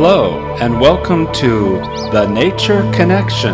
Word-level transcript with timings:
Hello, 0.00 0.54
and 0.60 0.80
welcome 0.80 1.26
to 1.32 1.80
The 2.12 2.24
Nature 2.28 2.88
Connection 2.94 3.52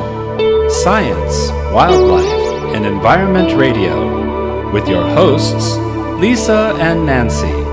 Science, 0.69 1.48
Wildlife, 1.73 2.75
and 2.75 2.84
Environment 2.84 3.59
Radio 3.59 4.70
with 4.70 4.87
your 4.87 5.09
hosts, 5.15 5.79
Lisa 6.20 6.77
and 6.79 7.07
Nancy. 7.07 7.64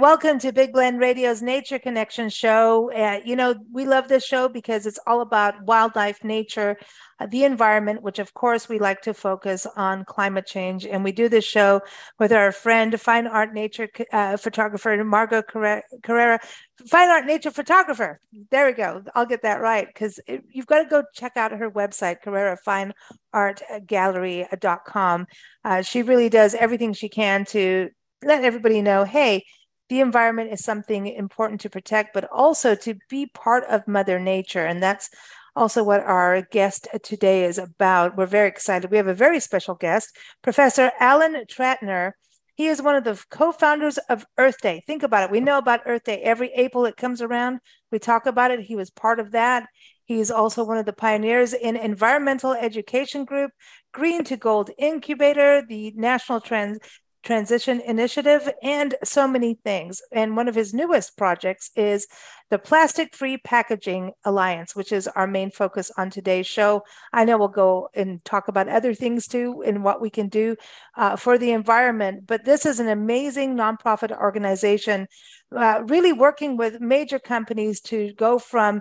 Welcome 0.00 0.38
to 0.38 0.50
Big 0.50 0.72
Blend 0.72 0.98
Radio's 0.98 1.42
Nature 1.42 1.78
Connection 1.78 2.30
show. 2.30 2.90
Uh, 2.90 3.20
you 3.22 3.36
know, 3.36 3.54
we 3.70 3.84
love 3.84 4.08
this 4.08 4.24
show 4.24 4.48
because 4.48 4.86
it's 4.86 4.98
all 5.06 5.20
about 5.20 5.62
wildlife, 5.64 6.24
nature, 6.24 6.78
uh, 7.18 7.26
the 7.26 7.44
environment, 7.44 8.02
which 8.02 8.18
of 8.18 8.32
course 8.32 8.66
we 8.66 8.78
like 8.78 9.02
to 9.02 9.12
focus 9.12 9.66
on 9.76 10.06
climate 10.06 10.46
change. 10.46 10.86
And 10.86 11.04
we 11.04 11.12
do 11.12 11.28
this 11.28 11.44
show 11.44 11.82
with 12.18 12.32
our 12.32 12.50
friend, 12.50 12.98
fine 12.98 13.26
art 13.26 13.52
nature 13.52 13.90
uh, 14.10 14.38
photographer, 14.38 15.04
Margot 15.04 15.42
Carrera, 15.42 16.40
fine 16.86 17.10
art 17.10 17.26
nature 17.26 17.50
photographer. 17.50 18.20
There 18.50 18.64
we 18.64 18.72
go. 18.72 19.02
I'll 19.14 19.26
get 19.26 19.42
that 19.42 19.60
right 19.60 19.86
because 19.86 20.18
you've 20.48 20.66
got 20.66 20.82
to 20.82 20.88
go 20.88 21.02
check 21.12 21.36
out 21.36 21.52
her 21.52 21.70
website, 21.70 22.22
Carrera 22.22 22.56
Fine 22.56 22.94
Art 23.34 23.60
Gallery.com. 23.86 25.26
Uh, 25.62 25.82
she 25.82 26.02
really 26.02 26.30
does 26.30 26.54
everything 26.54 26.94
she 26.94 27.10
can 27.10 27.44
to 27.46 27.90
let 28.22 28.44
everybody 28.44 28.82
know 28.82 29.04
hey 29.04 29.42
the 29.90 30.00
environment 30.00 30.52
is 30.52 30.64
something 30.64 31.06
important 31.06 31.60
to 31.60 31.68
protect 31.68 32.14
but 32.14 32.24
also 32.32 32.74
to 32.76 32.94
be 33.10 33.26
part 33.26 33.64
of 33.64 33.86
mother 33.86 34.18
nature. 34.18 34.64
And 34.64 34.82
that's 34.82 35.10
also 35.54 35.82
what 35.82 36.00
our 36.00 36.42
guest 36.42 36.88
today 37.02 37.44
is 37.44 37.58
about. 37.58 38.16
We're 38.16 38.26
very 38.26 38.48
excited. 38.48 38.90
We 38.90 38.96
have 38.96 39.08
a 39.08 39.14
very 39.14 39.40
special 39.40 39.74
guest 39.74 40.16
professor 40.42 40.92
alan 40.98 41.44
tratner 41.46 42.12
he 42.54 42.66
is 42.66 42.82
one 42.82 42.94
of 42.94 43.04
the 43.04 43.18
co-founders 43.30 43.96
of 44.10 44.26
earth 44.36 44.60
day. 44.60 44.82
Think 44.86 45.02
about 45.02 45.22
it. 45.22 45.30
We 45.30 45.40
know 45.40 45.56
about 45.56 45.80
earth 45.86 46.04
day. 46.04 46.20
Every 46.20 46.50
april 46.54 46.84
it 46.84 46.96
comes 46.96 47.22
around 47.22 47.60
we 47.90 47.98
talk 47.98 48.26
about 48.26 48.50
it. 48.50 48.60
He 48.60 48.76
was 48.76 48.90
part 48.90 49.18
of 49.18 49.32
that. 49.32 49.66
He's 50.04 50.30
also 50.30 50.64
one 50.64 50.78
of 50.78 50.86
the 50.86 50.92
pioneers 50.92 51.52
in 51.52 51.76
environmental 51.76 52.52
education 52.52 53.24
group, 53.24 53.52
Green 53.92 54.24
to 54.24 54.36
Gold 54.36 54.70
Incubator, 54.78 55.64
the 55.66 55.92
National 55.96 56.40
Trans 56.40 56.78
Transition 57.22 57.80
Initiative, 57.80 58.50
and 58.62 58.94
so 59.04 59.28
many 59.28 59.54
things. 59.54 60.00
And 60.10 60.36
one 60.36 60.48
of 60.48 60.54
his 60.54 60.72
newest 60.72 61.16
projects 61.16 61.70
is 61.76 62.06
the 62.48 62.58
Plastic 62.58 63.14
Free 63.14 63.36
Packaging 63.36 64.12
Alliance, 64.24 64.74
which 64.74 64.90
is 64.90 65.06
our 65.08 65.26
main 65.26 65.50
focus 65.50 65.90
on 65.96 66.10
today's 66.10 66.46
show. 66.46 66.82
I 67.12 67.24
know 67.24 67.38
we'll 67.38 67.48
go 67.48 67.88
and 67.94 68.24
talk 68.24 68.48
about 68.48 68.68
other 68.68 68.94
things 68.94 69.28
too 69.28 69.62
and 69.64 69.84
what 69.84 70.00
we 70.00 70.10
can 70.10 70.28
do 70.28 70.56
uh, 70.96 71.16
for 71.16 71.36
the 71.36 71.52
environment, 71.52 72.26
but 72.26 72.44
this 72.44 72.64
is 72.64 72.80
an 72.80 72.88
amazing 72.88 73.54
nonprofit 73.54 74.16
organization, 74.16 75.06
uh, 75.54 75.82
really 75.86 76.12
working 76.12 76.56
with 76.56 76.80
major 76.80 77.18
companies 77.18 77.80
to 77.82 78.12
go 78.14 78.38
from 78.38 78.80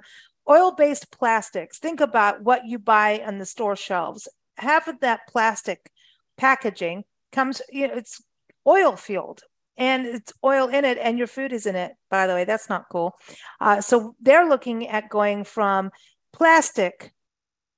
oil 0.50 0.72
based 0.72 1.12
plastics. 1.12 1.78
Think 1.78 2.00
about 2.00 2.42
what 2.42 2.66
you 2.66 2.80
buy 2.80 3.22
on 3.26 3.38
the 3.38 3.46
store 3.46 3.76
shelves. 3.76 4.28
Half 4.58 4.88
of 4.88 5.02
that 5.02 5.22
plastic 5.28 5.92
packaging 6.38 7.04
comes 7.32 7.62
you 7.70 7.88
know 7.88 7.94
it's 7.94 8.22
oil 8.70 8.96
field 8.96 9.42
and 9.78 10.06
it's 10.06 10.34
oil 10.44 10.68
in 10.68 10.86
it 10.86 10.98
and 11.02 11.18
your 11.18 11.28
food 11.28 11.52
is 11.52 11.66
in 11.66 11.76
it 11.76 11.94
by 12.12 12.28
the 12.28 12.34
way. 12.34 12.46
That's 12.46 12.70
not 12.70 12.86
cool. 12.92 13.16
Uh, 13.60 13.82
so 13.82 14.16
they're 14.22 14.48
looking 14.48 14.88
at 14.88 15.10
going 15.10 15.44
from 15.44 15.92
plastic 16.32 17.14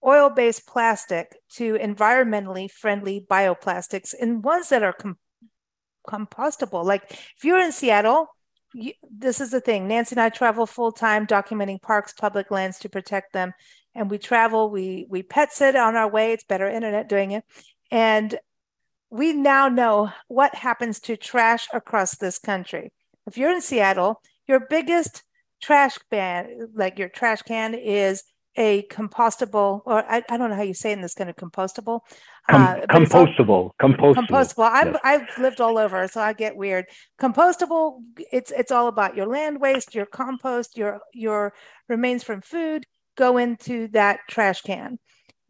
oil-based 0.05 0.65
plastic 0.67 1.35
to 1.53 1.75
environmentally 1.75 2.69
friendly 2.69 3.25
bioplastics 3.29 4.13
and 4.19 4.43
ones 4.43 4.69
that 4.69 4.83
are 4.83 4.93
com- 4.93 5.17
compostable. 6.07 6.83
Like 6.83 7.03
if 7.11 7.43
you're 7.43 7.59
in 7.59 7.71
seattle 7.71 8.27
you, 8.73 8.93
this 9.09 9.41
is 9.41 9.51
the 9.51 9.61
thing. 9.61 9.87
Nancy 9.87 10.13
and 10.13 10.21
i 10.21 10.29
travel 10.29 10.65
full-time 10.65 11.27
documenting 11.27 11.81
parks 11.81 12.13
public 12.13 12.51
lands 12.51 12.79
to 12.79 12.89
protect 12.89 13.33
them 13.33 13.53
and 13.95 14.09
we 14.09 14.17
travel 14.17 14.69
we 14.69 15.05
we 15.09 15.23
pet 15.23 15.51
sit 15.53 15.75
on 15.75 15.95
our 15.95 16.09
way. 16.09 16.31
It's 16.33 16.43
better 16.43 16.67
internet 16.67 17.09
doing 17.09 17.31
it. 17.31 17.43
And 17.91 18.37
we 19.11 19.33
now 19.33 19.67
know 19.67 20.11
what 20.29 20.55
happens 20.55 20.99
to 21.01 21.17
trash 21.17 21.67
across 21.73 22.15
this 22.15 22.39
country. 22.39 22.91
If 23.27 23.37
you're 23.37 23.51
in 23.51 23.61
Seattle, 23.61 24.21
your 24.47 24.61
biggest 24.69 25.23
trash 25.61 25.97
can, 26.09 26.69
like 26.73 26.97
your 26.97 27.09
trash 27.09 27.41
can, 27.43 27.75
is 27.75 28.23
a 28.57 28.83
compostable, 28.87 29.81
or 29.85 30.03
I, 30.09 30.23
I 30.29 30.37
don't 30.37 30.49
know 30.49 30.55
how 30.55 30.61
you 30.63 30.73
say 30.73 30.91
in 30.91 31.01
this 31.01 31.13
kind 31.13 31.29
of 31.29 31.35
compostable. 31.35 32.01
Com- 32.49 32.61
uh, 32.61 32.75
compostable, 32.89 33.71
compostable. 33.81 34.15
Compostable. 34.15 34.69
I'm, 34.71 34.87
yes. 34.87 34.99
I've 35.03 35.37
lived 35.37 35.61
all 35.61 35.77
over, 35.77 36.07
so 36.07 36.21
I 36.21 36.33
get 36.33 36.55
weird. 36.55 36.85
Compostable. 37.19 37.99
It's 38.31 38.51
it's 38.51 38.71
all 38.71 38.87
about 38.87 39.15
your 39.15 39.27
land 39.27 39.61
waste, 39.61 39.93
your 39.93 40.05
compost, 40.05 40.77
your 40.77 40.99
your 41.13 41.53
remains 41.87 42.23
from 42.23 42.41
food 42.41 42.85
go 43.17 43.37
into 43.37 43.87
that 43.89 44.19
trash 44.29 44.61
can. 44.61 44.97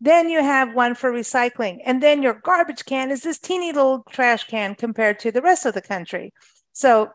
Then 0.03 0.29
you 0.29 0.43
have 0.43 0.73
one 0.73 0.95
for 0.95 1.13
recycling. 1.13 1.77
And 1.85 2.01
then 2.01 2.23
your 2.23 2.33
garbage 2.33 2.85
can 2.85 3.11
is 3.11 3.21
this 3.21 3.37
teeny 3.37 3.71
little 3.71 4.03
trash 4.09 4.45
can 4.45 4.73
compared 4.73 5.19
to 5.19 5.31
the 5.31 5.43
rest 5.43 5.67
of 5.67 5.75
the 5.75 5.81
country. 5.81 6.33
So 6.73 7.11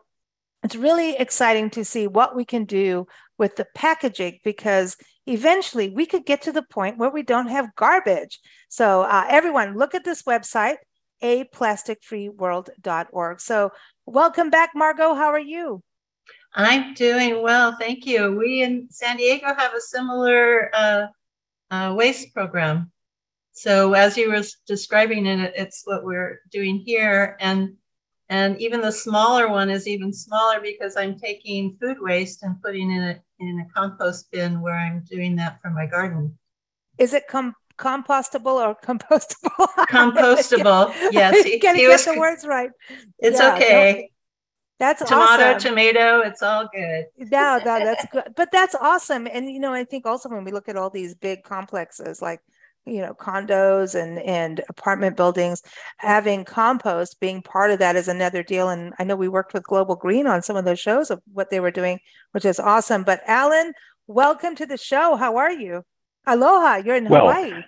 it's 0.63 0.75
really 0.75 1.17
exciting 1.17 1.69
to 1.71 1.83
see 1.83 2.07
what 2.07 2.33
we 2.33 2.45
can 2.45 2.63
do 2.63 3.05
with 3.37 3.57
the 3.57 3.67
packaging 3.75 4.39
because 4.43 4.95
eventually 5.25 5.89
we 5.89 6.05
could 6.05 6.25
get 6.25 6.43
to 6.43 6.53
the 6.53 6.63
point 6.63 6.97
where 6.97 7.09
we 7.09 7.23
don't 7.23 7.49
have 7.49 7.75
garbage. 7.75 8.39
So, 8.69 9.01
uh, 9.01 9.25
everyone, 9.29 9.77
look 9.77 9.93
at 9.93 10.05
this 10.05 10.23
website, 10.23 10.77
aplasticfreeworld.org. 11.21 13.41
So, 13.41 13.71
welcome 14.05 14.49
back, 14.49 14.69
Margot. 14.73 15.13
How 15.13 15.27
are 15.27 15.39
you? 15.39 15.83
I'm 16.55 16.93
doing 16.93 17.43
well. 17.43 17.75
Thank 17.77 18.05
you. 18.05 18.33
We 18.35 18.63
in 18.63 18.87
San 18.89 19.17
Diego 19.17 19.53
have 19.53 19.73
a 19.73 19.81
similar 19.81 20.71
uh, 20.73 21.07
uh, 21.71 21.93
waste 21.95 22.33
program. 22.33 22.91
So 23.51 23.93
as 23.93 24.17
you 24.17 24.29
were 24.29 24.43
describing 24.67 25.25
it, 25.25 25.53
it's 25.55 25.81
what 25.85 26.03
we're 26.03 26.41
doing 26.51 26.77
here. 26.77 27.37
And 27.39 27.75
and 28.29 28.59
even 28.61 28.81
the 28.81 28.91
smaller 28.91 29.49
one 29.49 29.69
is 29.69 29.87
even 29.87 30.11
smaller 30.11 30.59
because 30.61 30.97
I'm 30.97 31.17
taking 31.17 31.77
food 31.81 31.97
waste 31.99 32.43
and 32.43 32.61
putting 32.61 32.91
in 32.91 33.01
it 33.01 33.21
in 33.39 33.65
a 33.65 33.73
compost 33.73 34.29
bin 34.31 34.61
where 34.61 34.75
I'm 34.77 35.03
doing 35.09 35.37
that 35.37 35.61
for 35.61 35.69
my 35.69 35.85
garden. 35.85 36.37
Is 36.97 37.13
it 37.13 37.27
com- 37.27 37.55
compostable 37.77 38.55
or 38.55 38.75
compostable? 38.83 39.67
Compostable. 39.87 40.93
yes. 41.11 41.45
He, 41.45 41.59
Can 41.59 41.75
he 41.75 41.83
get 41.83 42.03
the 42.03 42.19
words 42.19 42.45
right? 42.45 42.71
It's 43.19 43.39
yeah, 43.39 43.55
okay. 43.55 44.11
That's 44.79 45.03
tomato, 45.03 45.43
awesome. 45.43 45.59
tomato. 45.59 45.99
Tomato, 45.99 46.29
it's 46.29 46.43
all 46.43 46.69
good. 46.73 47.05
no, 47.17 47.59
no, 47.65 47.79
that's 47.79 48.05
good. 48.11 48.33
But 48.35 48.51
that's 48.51 48.75
awesome. 48.75 49.27
And 49.31 49.51
you 49.51 49.59
know, 49.59 49.73
I 49.73 49.83
think 49.83 50.05
also 50.05 50.29
when 50.29 50.43
we 50.43 50.51
look 50.51 50.69
at 50.69 50.75
all 50.75 50.89
these 50.89 51.15
big 51.15 51.43
complexes 51.43 52.21
like 52.21 52.41
you 52.87 53.01
know 53.01 53.13
condos 53.13 54.01
and 54.01 54.19
and 54.19 54.61
apartment 54.69 55.17
buildings 55.17 55.61
having 55.97 56.45
compost 56.45 57.19
being 57.19 57.41
part 57.41 57.69
of 57.69 57.79
that 57.79 57.95
is 57.97 58.07
another 58.07 58.41
deal 58.41 58.69
and 58.69 58.93
i 58.97 59.03
know 59.03 59.15
we 59.15 59.27
worked 59.27 59.53
with 59.53 59.63
global 59.63 59.95
green 59.95 60.25
on 60.25 60.41
some 60.41 60.55
of 60.55 60.63
those 60.63 60.79
shows 60.79 61.11
of 61.11 61.21
what 61.33 61.49
they 61.49 61.59
were 61.59 61.69
doing 61.69 61.99
which 62.31 62.45
is 62.45 62.59
awesome 62.59 63.03
but 63.03 63.21
alan 63.27 63.73
welcome 64.07 64.55
to 64.55 64.65
the 64.65 64.77
show 64.77 65.17
how 65.17 65.35
are 65.35 65.51
you 65.51 65.83
aloha 66.27 66.75
you're 66.77 66.95
in 66.95 67.07
well, 67.09 67.21
hawaii 67.21 67.63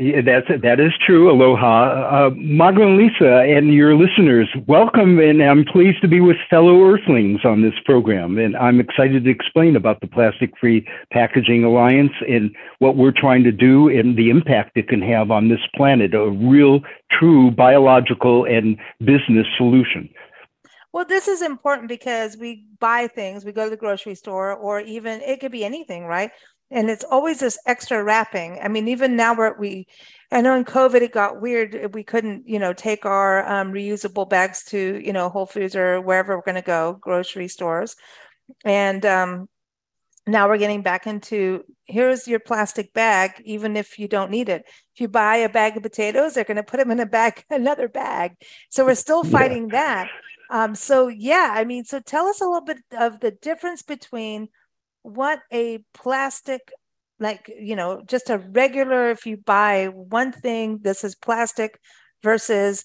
yeah, 0.00 0.22
that's 0.24 0.46
that 0.62 0.80
is 0.80 0.92
true. 1.04 1.30
Aloha, 1.30 2.26
uh, 2.26 2.30
and 2.30 2.96
Lisa, 2.96 3.40
and 3.40 3.74
your 3.74 3.94
listeners. 3.94 4.48
Welcome, 4.66 5.18
and 5.18 5.42
I'm 5.42 5.64
pleased 5.64 6.00
to 6.00 6.08
be 6.08 6.20
with 6.20 6.36
fellow 6.48 6.82
Earthlings 6.84 7.44
on 7.44 7.60
this 7.60 7.74
program. 7.84 8.38
And 8.38 8.56
I'm 8.56 8.80
excited 8.80 9.24
to 9.24 9.30
explain 9.30 9.76
about 9.76 10.00
the 10.00 10.06
Plastic 10.06 10.56
Free 10.58 10.86
Packaging 11.12 11.64
Alliance 11.64 12.12
and 12.26 12.54
what 12.78 12.96
we're 12.96 13.12
trying 13.12 13.44
to 13.44 13.52
do 13.52 13.88
and 13.88 14.16
the 14.16 14.30
impact 14.30 14.76
it 14.76 14.88
can 14.88 15.02
have 15.02 15.30
on 15.30 15.48
this 15.48 15.60
planet. 15.76 16.14
A 16.14 16.30
real, 16.30 16.80
true 17.10 17.50
biological 17.50 18.46
and 18.46 18.78
business 19.00 19.46
solution. 19.58 20.08
Well, 20.92 21.04
this 21.04 21.28
is 21.28 21.42
important 21.42 21.88
because 21.88 22.36
we 22.36 22.64
buy 22.78 23.06
things, 23.06 23.44
we 23.44 23.52
go 23.52 23.64
to 23.64 23.70
the 23.70 23.76
grocery 23.76 24.14
store, 24.14 24.54
or 24.54 24.80
even 24.80 25.20
it 25.20 25.40
could 25.40 25.52
be 25.52 25.64
anything, 25.64 26.04
right? 26.04 26.30
And 26.70 26.88
it's 26.88 27.04
always 27.04 27.40
this 27.40 27.58
extra 27.66 28.02
wrapping. 28.02 28.58
I 28.62 28.68
mean 28.68 28.88
even 28.88 29.16
now 29.16 29.34
we're 29.34 29.58
we 29.58 29.86
i 30.32 30.40
know 30.40 30.54
in 30.56 30.64
covid 30.64 31.02
it 31.02 31.12
got 31.12 31.40
weird. 31.40 31.94
We 31.94 32.04
couldn't 32.04 32.48
you 32.48 32.58
know 32.58 32.72
take 32.72 33.04
our 33.04 33.46
um, 33.48 33.72
reusable 33.72 34.28
bags 34.28 34.64
to 34.66 35.00
you 35.04 35.12
know 35.12 35.28
whole 35.28 35.46
foods 35.46 35.74
or 35.74 36.00
wherever 36.00 36.36
we're 36.36 36.44
going 36.44 36.54
to 36.54 36.62
go 36.62 36.98
grocery 37.00 37.48
stores. 37.48 37.96
And 38.64 39.04
um, 39.06 39.48
now 40.26 40.48
we're 40.48 40.58
getting 40.58 40.82
back 40.82 41.06
into 41.06 41.64
here's 41.86 42.28
your 42.28 42.40
plastic 42.40 42.92
bag 42.92 43.42
even 43.44 43.76
if 43.76 43.98
you 43.98 44.06
don't 44.06 44.30
need 44.30 44.48
it. 44.48 44.64
If 44.94 45.00
you 45.00 45.08
buy 45.08 45.36
a 45.36 45.48
bag 45.48 45.76
of 45.76 45.82
potatoes 45.82 46.34
they're 46.34 46.44
going 46.44 46.56
to 46.56 46.62
put 46.62 46.78
them 46.78 46.90
in 46.90 47.00
a 47.00 47.06
bag 47.06 47.44
another 47.50 47.88
bag. 47.88 48.36
So 48.70 48.84
we're 48.84 48.94
still 48.94 49.24
fighting 49.24 49.68
yeah. 49.72 50.04
that. 50.06 50.10
Um, 50.52 50.74
so 50.74 51.06
yeah 51.06 51.52
i 51.54 51.64
mean 51.64 51.84
so 51.84 52.00
tell 52.00 52.26
us 52.26 52.40
a 52.40 52.44
little 52.44 52.62
bit 52.62 52.78
of 52.98 53.20
the 53.20 53.30
difference 53.30 53.82
between 53.82 54.48
what 55.02 55.40
a 55.52 55.78
plastic 55.94 56.72
like 57.18 57.50
you 57.58 57.76
know 57.76 58.02
just 58.06 58.30
a 58.30 58.38
regular 58.38 59.10
if 59.10 59.26
you 59.26 59.36
buy 59.36 59.86
one 59.86 60.32
thing 60.32 60.78
this 60.82 61.04
is 61.04 61.14
plastic 61.14 61.78
versus 62.22 62.84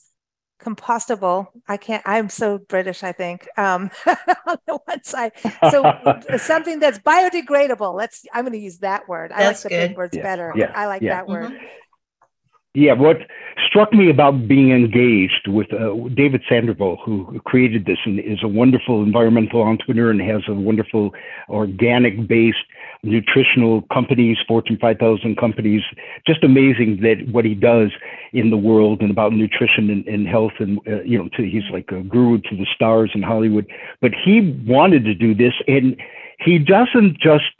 compostable 0.62 1.48
i 1.68 1.76
can't 1.76 2.04
i'm 2.06 2.30
so 2.30 2.58
british 2.58 3.04
i 3.04 3.12
think 3.12 3.48
um 3.58 3.90
on 4.48 4.58
the 4.68 4.80
one 4.86 5.04
side 5.04 5.32
so 5.70 5.84
something 6.38 6.80
that's 6.80 7.00
biodegradable 7.00 7.94
let's 7.94 8.26
i'm 8.34 8.44
going 8.44 8.54
to 8.54 8.60
use 8.60 8.80
that 8.80 9.08
word 9.08 9.32
i 9.34 9.48
like 9.48 9.60
the 9.62 9.70
good. 9.70 9.90
big 9.90 9.98
words 9.98 10.16
yeah. 10.16 10.24
better 10.24 10.54
yeah. 10.56 10.72
i 10.74 10.86
like 10.86 11.02
yeah. 11.02 11.16
that 11.16 11.28
word 11.28 11.52
mm-hmm. 11.52 11.66
Yeah, 12.76 12.92
what 12.92 13.20
struck 13.66 13.94
me 13.94 14.10
about 14.10 14.50
being 14.50 14.72
engaged 14.72 15.48
with 15.48 15.72
uh, 15.72 15.96
David 16.14 16.42
Sandoval, 16.48 16.98
who 17.06 17.40
created 17.46 17.86
this 17.86 18.00
and 18.04 18.20
is 18.20 18.40
a 18.44 18.50
wonderful 18.50 19.02
environmental 19.02 19.64
entrepreneur 19.64 20.12
and 20.12 20.20
has 20.20 20.42
a 20.50 20.54
wonderful 20.54 21.14
organic 21.48 22.28
based 22.28 22.58
nutritional 23.02 23.84
companies, 23.94 24.38
Fortune 24.46 24.78
5000 24.82 25.38
companies. 25.38 25.84
Just 26.28 26.44
amazing 26.44 27.00
that 27.02 27.26
what 27.32 27.46
he 27.46 27.56
does 27.56 27.92
in 28.34 28.50
the 28.50 28.58
world 28.58 29.00
and 29.00 29.10
about 29.10 29.32
nutrition 29.32 29.90
and, 29.90 30.06
and 30.06 30.28
health. 30.28 30.54
And, 30.60 30.80
uh, 30.86 31.02
you 31.04 31.18
know, 31.18 31.30
to, 31.38 31.44
he's 31.44 31.64
like 31.72 31.90
a 31.94 32.02
guru 32.02 32.42
to 32.42 32.58
the 32.58 32.68
stars 32.76 33.12
in 33.16 33.24
Hollywood. 33.24 33.68
But 34.02 34.12
he 34.14 34.62
wanted 34.68 35.06
to 35.06 35.16
do 35.16 35.34
this 35.34 35.54
and 35.66 35.96
he 36.40 36.60
doesn't 36.60 37.20
just, 37.22 37.54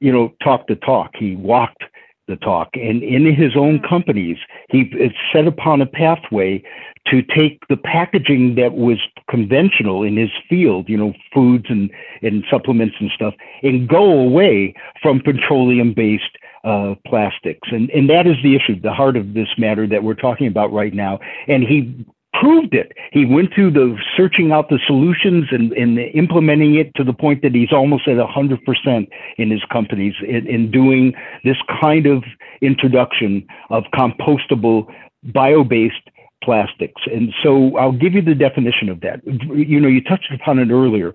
you 0.00 0.10
know, 0.12 0.32
talk 0.42 0.66
the 0.66 0.76
talk. 0.76 1.10
He 1.18 1.36
walked 1.36 1.84
the 2.28 2.36
talk. 2.36 2.68
And 2.74 3.02
in 3.02 3.24
his 3.34 3.56
own 3.56 3.78
mm. 3.78 3.88
companies, 3.88 4.38
he 4.70 4.92
set 5.32 5.46
upon 5.46 5.80
a 5.80 5.86
pathway 5.86 6.62
to 7.08 7.22
take 7.22 7.66
the 7.68 7.76
packaging 7.76 8.54
that 8.54 8.74
was 8.74 8.98
conventional 9.28 10.02
in 10.04 10.16
his 10.16 10.30
field, 10.48 10.88
you 10.88 10.96
know, 10.96 11.12
foods 11.34 11.66
and, 11.68 11.90
and 12.22 12.44
supplements 12.50 12.94
and 13.00 13.10
stuff, 13.14 13.34
and 13.62 13.88
go 13.88 14.04
away 14.20 14.74
from 15.02 15.20
petroleum 15.20 15.92
based 15.94 16.36
uh, 16.64 16.94
plastics. 17.06 17.68
And, 17.72 17.90
and 17.90 18.08
that 18.08 18.26
is 18.26 18.36
the 18.44 18.54
issue, 18.54 18.80
the 18.80 18.92
heart 18.92 19.16
of 19.16 19.34
this 19.34 19.48
matter 19.58 19.86
that 19.88 20.04
we're 20.04 20.14
talking 20.14 20.46
about 20.46 20.72
right 20.72 20.94
now. 20.94 21.18
And 21.48 21.64
he 21.64 22.06
proved 22.32 22.74
it. 22.74 22.92
He 23.12 23.24
went 23.24 23.54
through 23.54 23.72
the 23.72 23.96
searching 24.16 24.52
out 24.52 24.68
the 24.68 24.78
solutions 24.86 25.46
and, 25.50 25.72
and 25.72 25.98
implementing 25.98 26.76
it 26.76 26.94
to 26.96 27.04
the 27.04 27.12
point 27.12 27.42
that 27.42 27.54
he's 27.54 27.72
almost 27.72 28.08
at 28.08 28.16
100% 28.16 29.08
in 29.38 29.50
his 29.50 29.62
companies 29.70 30.14
in, 30.26 30.46
in 30.46 30.70
doing 30.70 31.14
this 31.44 31.58
kind 31.80 32.06
of 32.06 32.24
introduction 32.60 33.46
of 33.70 33.84
compostable 33.94 34.86
bio-based 35.24 36.08
plastics. 36.42 37.02
And 37.06 37.32
so 37.42 37.76
I'll 37.76 37.92
give 37.92 38.14
you 38.14 38.22
the 38.22 38.34
definition 38.34 38.88
of 38.88 39.00
that. 39.02 39.20
You 39.24 39.78
know, 39.80 39.88
you 39.88 40.02
touched 40.02 40.32
upon 40.32 40.58
it 40.58 40.70
earlier. 40.70 41.12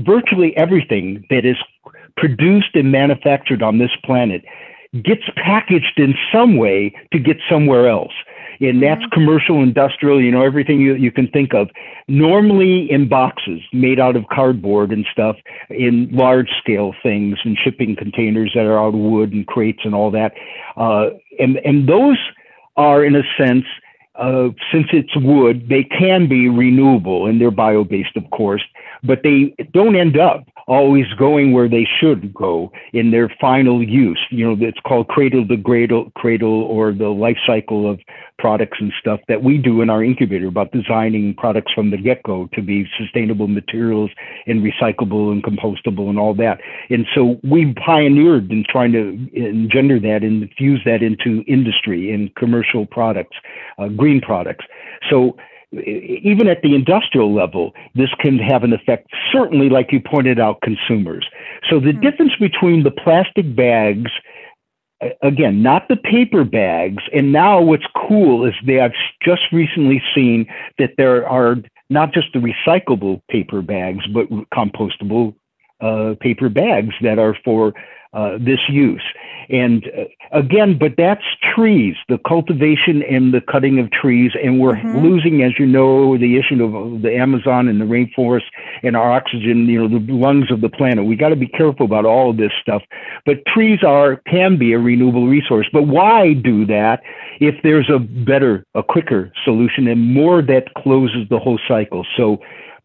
virtually 0.00 0.56
everything 0.56 1.24
that 1.30 1.44
is 1.44 1.56
produced 2.16 2.74
and 2.74 2.90
manufactured 2.90 3.62
on 3.62 3.78
this 3.78 3.90
planet 4.04 4.42
gets 5.04 5.22
packaged 5.36 5.98
in 5.98 6.14
some 6.32 6.56
way 6.56 6.94
to 7.12 7.18
get 7.18 7.36
somewhere 7.48 7.88
else 7.88 8.12
and 8.60 8.82
that's 8.82 9.00
mm-hmm. 9.02 9.14
commercial, 9.14 9.62
industrial, 9.62 10.22
you 10.22 10.30
know, 10.30 10.42
everything 10.42 10.80
you, 10.80 10.94
you 10.94 11.12
can 11.12 11.28
think 11.28 11.54
of. 11.54 11.68
Normally 12.08 12.90
in 12.90 13.08
boxes 13.08 13.60
made 13.72 14.00
out 14.00 14.16
of 14.16 14.24
cardboard 14.32 14.90
and 14.90 15.06
stuff, 15.12 15.36
in 15.70 16.08
large 16.12 16.50
scale 16.58 16.94
things 17.02 17.38
and 17.44 17.56
shipping 17.56 17.96
containers 17.96 18.52
that 18.54 18.64
are 18.64 18.78
out 18.78 18.94
of 18.94 19.00
wood 19.00 19.32
and 19.32 19.46
crates 19.46 19.80
and 19.84 19.94
all 19.94 20.10
that. 20.10 20.32
Uh, 20.76 21.10
and, 21.38 21.56
and 21.64 21.88
those 21.88 22.18
are, 22.76 23.04
in 23.04 23.14
a 23.16 23.22
sense, 23.36 23.64
uh, 24.18 24.48
since 24.72 24.86
it's 24.92 25.16
wood, 25.16 25.68
they 25.68 25.84
can 25.84 26.28
be 26.28 26.48
renewable 26.48 27.26
and 27.26 27.40
they're 27.40 27.50
bio 27.50 27.84
based, 27.84 28.16
of 28.16 28.28
course, 28.30 28.62
but 29.02 29.22
they 29.22 29.54
don't 29.72 29.96
end 29.96 30.18
up 30.18 30.44
always 30.66 31.06
going 31.18 31.52
where 31.52 31.68
they 31.68 31.88
should 31.98 32.32
go 32.34 32.70
in 32.92 33.10
their 33.10 33.34
final 33.40 33.82
use. 33.82 34.20
You 34.30 34.44
know, 34.44 34.66
it's 34.66 34.78
called 34.86 35.08
cradle 35.08 35.46
to 35.48 35.56
cradle, 35.56 36.12
cradle 36.14 36.62
or 36.64 36.92
the 36.92 37.08
life 37.08 37.38
cycle 37.46 37.90
of 37.90 38.00
products 38.38 38.78
and 38.80 38.92
stuff 39.00 39.20
that 39.28 39.42
we 39.42 39.58
do 39.58 39.80
in 39.82 39.90
our 39.90 40.04
incubator 40.04 40.46
about 40.46 40.70
designing 40.70 41.34
products 41.34 41.72
from 41.72 41.90
the 41.90 41.96
get 41.96 42.22
go 42.22 42.48
to 42.52 42.62
be 42.62 42.86
sustainable 42.96 43.48
materials 43.48 44.10
and 44.46 44.62
recyclable 44.62 45.32
and 45.32 45.42
compostable 45.42 46.08
and 46.08 46.18
all 46.18 46.34
that. 46.34 46.60
And 46.90 47.06
so 47.14 47.40
we 47.42 47.74
pioneered 47.74 48.50
in 48.52 48.64
trying 48.68 48.92
to 48.92 49.28
engender 49.34 49.98
that 49.98 50.22
and 50.22 50.42
infuse 50.44 50.80
that 50.84 51.02
into 51.02 51.42
industry 51.48 52.12
and 52.12 52.32
commercial 52.36 52.86
products, 52.86 53.36
uh, 53.78 53.88
products. 54.20 54.64
So 55.10 55.36
even 55.72 56.48
at 56.48 56.62
the 56.62 56.74
industrial 56.74 57.34
level, 57.34 57.74
this 57.94 58.08
can 58.20 58.38
have 58.38 58.64
an 58.64 58.72
effect, 58.72 59.08
certainly, 59.30 59.68
like 59.68 59.92
you 59.92 60.00
pointed 60.00 60.40
out, 60.40 60.60
consumers. 60.62 61.26
So 61.68 61.78
the 61.78 61.88
mm-hmm. 61.88 62.00
difference 62.00 62.32
between 62.40 62.84
the 62.84 62.90
plastic 62.90 63.54
bags, 63.54 64.10
again, 65.22 65.62
not 65.62 65.88
the 65.88 65.96
paper 65.96 66.44
bags, 66.44 67.02
and 67.12 67.32
now 67.32 67.60
what's 67.60 67.84
cool 68.08 68.46
is 68.46 68.54
they 68.66 68.74
have 68.74 68.92
just 69.22 69.42
recently 69.52 70.02
seen 70.14 70.46
that 70.78 70.92
there 70.96 71.28
are 71.28 71.56
not 71.90 72.12
just 72.12 72.28
the 72.32 72.38
recyclable 72.38 73.20
paper 73.30 73.60
bags, 73.60 74.06
but 74.12 74.28
compostable 74.54 75.34
uh, 75.80 76.14
paper 76.20 76.48
bags 76.48 76.94
that 77.02 77.18
are 77.18 77.36
for 77.44 77.74
uh, 78.12 78.38
this 78.38 78.60
use. 78.68 79.02
And 79.50 79.86
uh, 79.86 80.38
again, 80.38 80.78
but 80.78 80.94
that's 80.96 81.24
trees, 81.54 81.94
the 82.08 82.18
cultivation 82.26 83.02
and 83.02 83.32
the 83.32 83.40
cutting 83.40 83.78
of 83.78 83.90
trees. 83.90 84.32
And 84.42 84.60
we're 84.60 84.74
mm-hmm. 84.74 84.98
losing, 84.98 85.42
as 85.42 85.52
you 85.58 85.66
know, 85.66 86.18
the 86.18 86.38
issue 86.38 86.62
of 86.62 87.02
the 87.02 87.14
Amazon 87.14 87.68
and 87.68 87.80
the 87.80 87.84
rainforest 87.84 88.44
and 88.82 88.96
our 88.96 89.10
oxygen, 89.10 89.66
you 89.66 89.86
know, 89.86 89.98
the 89.98 90.12
lungs 90.12 90.50
of 90.50 90.60
the 90.60 90.68
planet. 90.68 91.04
We 91.04 91.16
got 91.16 91.30
to 91.30 91.36
be 91.36 91.48
careful 91.48 91.86
about 91.86 92.04
all 92.04 92.30
of 92.30 92.36
this 92.36 92.52
stuff. 92.60 92.82
But 93.24 93.44
trees 93.46 93.80
are, 93.82 94.16
can 94.30 94.58
be 94.58 94.72
a 94.72 94.78
renewable 94.78 95.26
resource. 95.26 95.66
But 95.72 95.84
why 95.84 96.34
do 96.34 96.66
that 96.66 97.00
if 97.40 97.54
there's 97.62 97.90
a 97.90 97.98
better, 97.98 98.64
a 98.74 98.82
quicker 98.82 99.32
solution 99.44 99.86
and 99.86 100.12
more 100.12 100.42
that 100.42 100.74
closes 100.76 101.28
the 101.30 101.38
whole 101.38 101.58
cycle? 101.66 102.06
So 102.16 102.38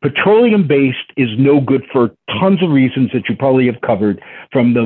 petroleum 0.04 0.68
based 0.68 1.10
is 1.16 1.30
no 1.40 1.62
good 1.62 1.82
for 1.92 2.12
tons 2.40 2.62
of 2.62 2.70
reasons 2.70 3.10
that 3.14 3.24
you 3.30 3.36
probably 3.38 3.66
have 3.66 3.80
covered 3.80 4.22
from 4.52 4.74
the 4.74 4.84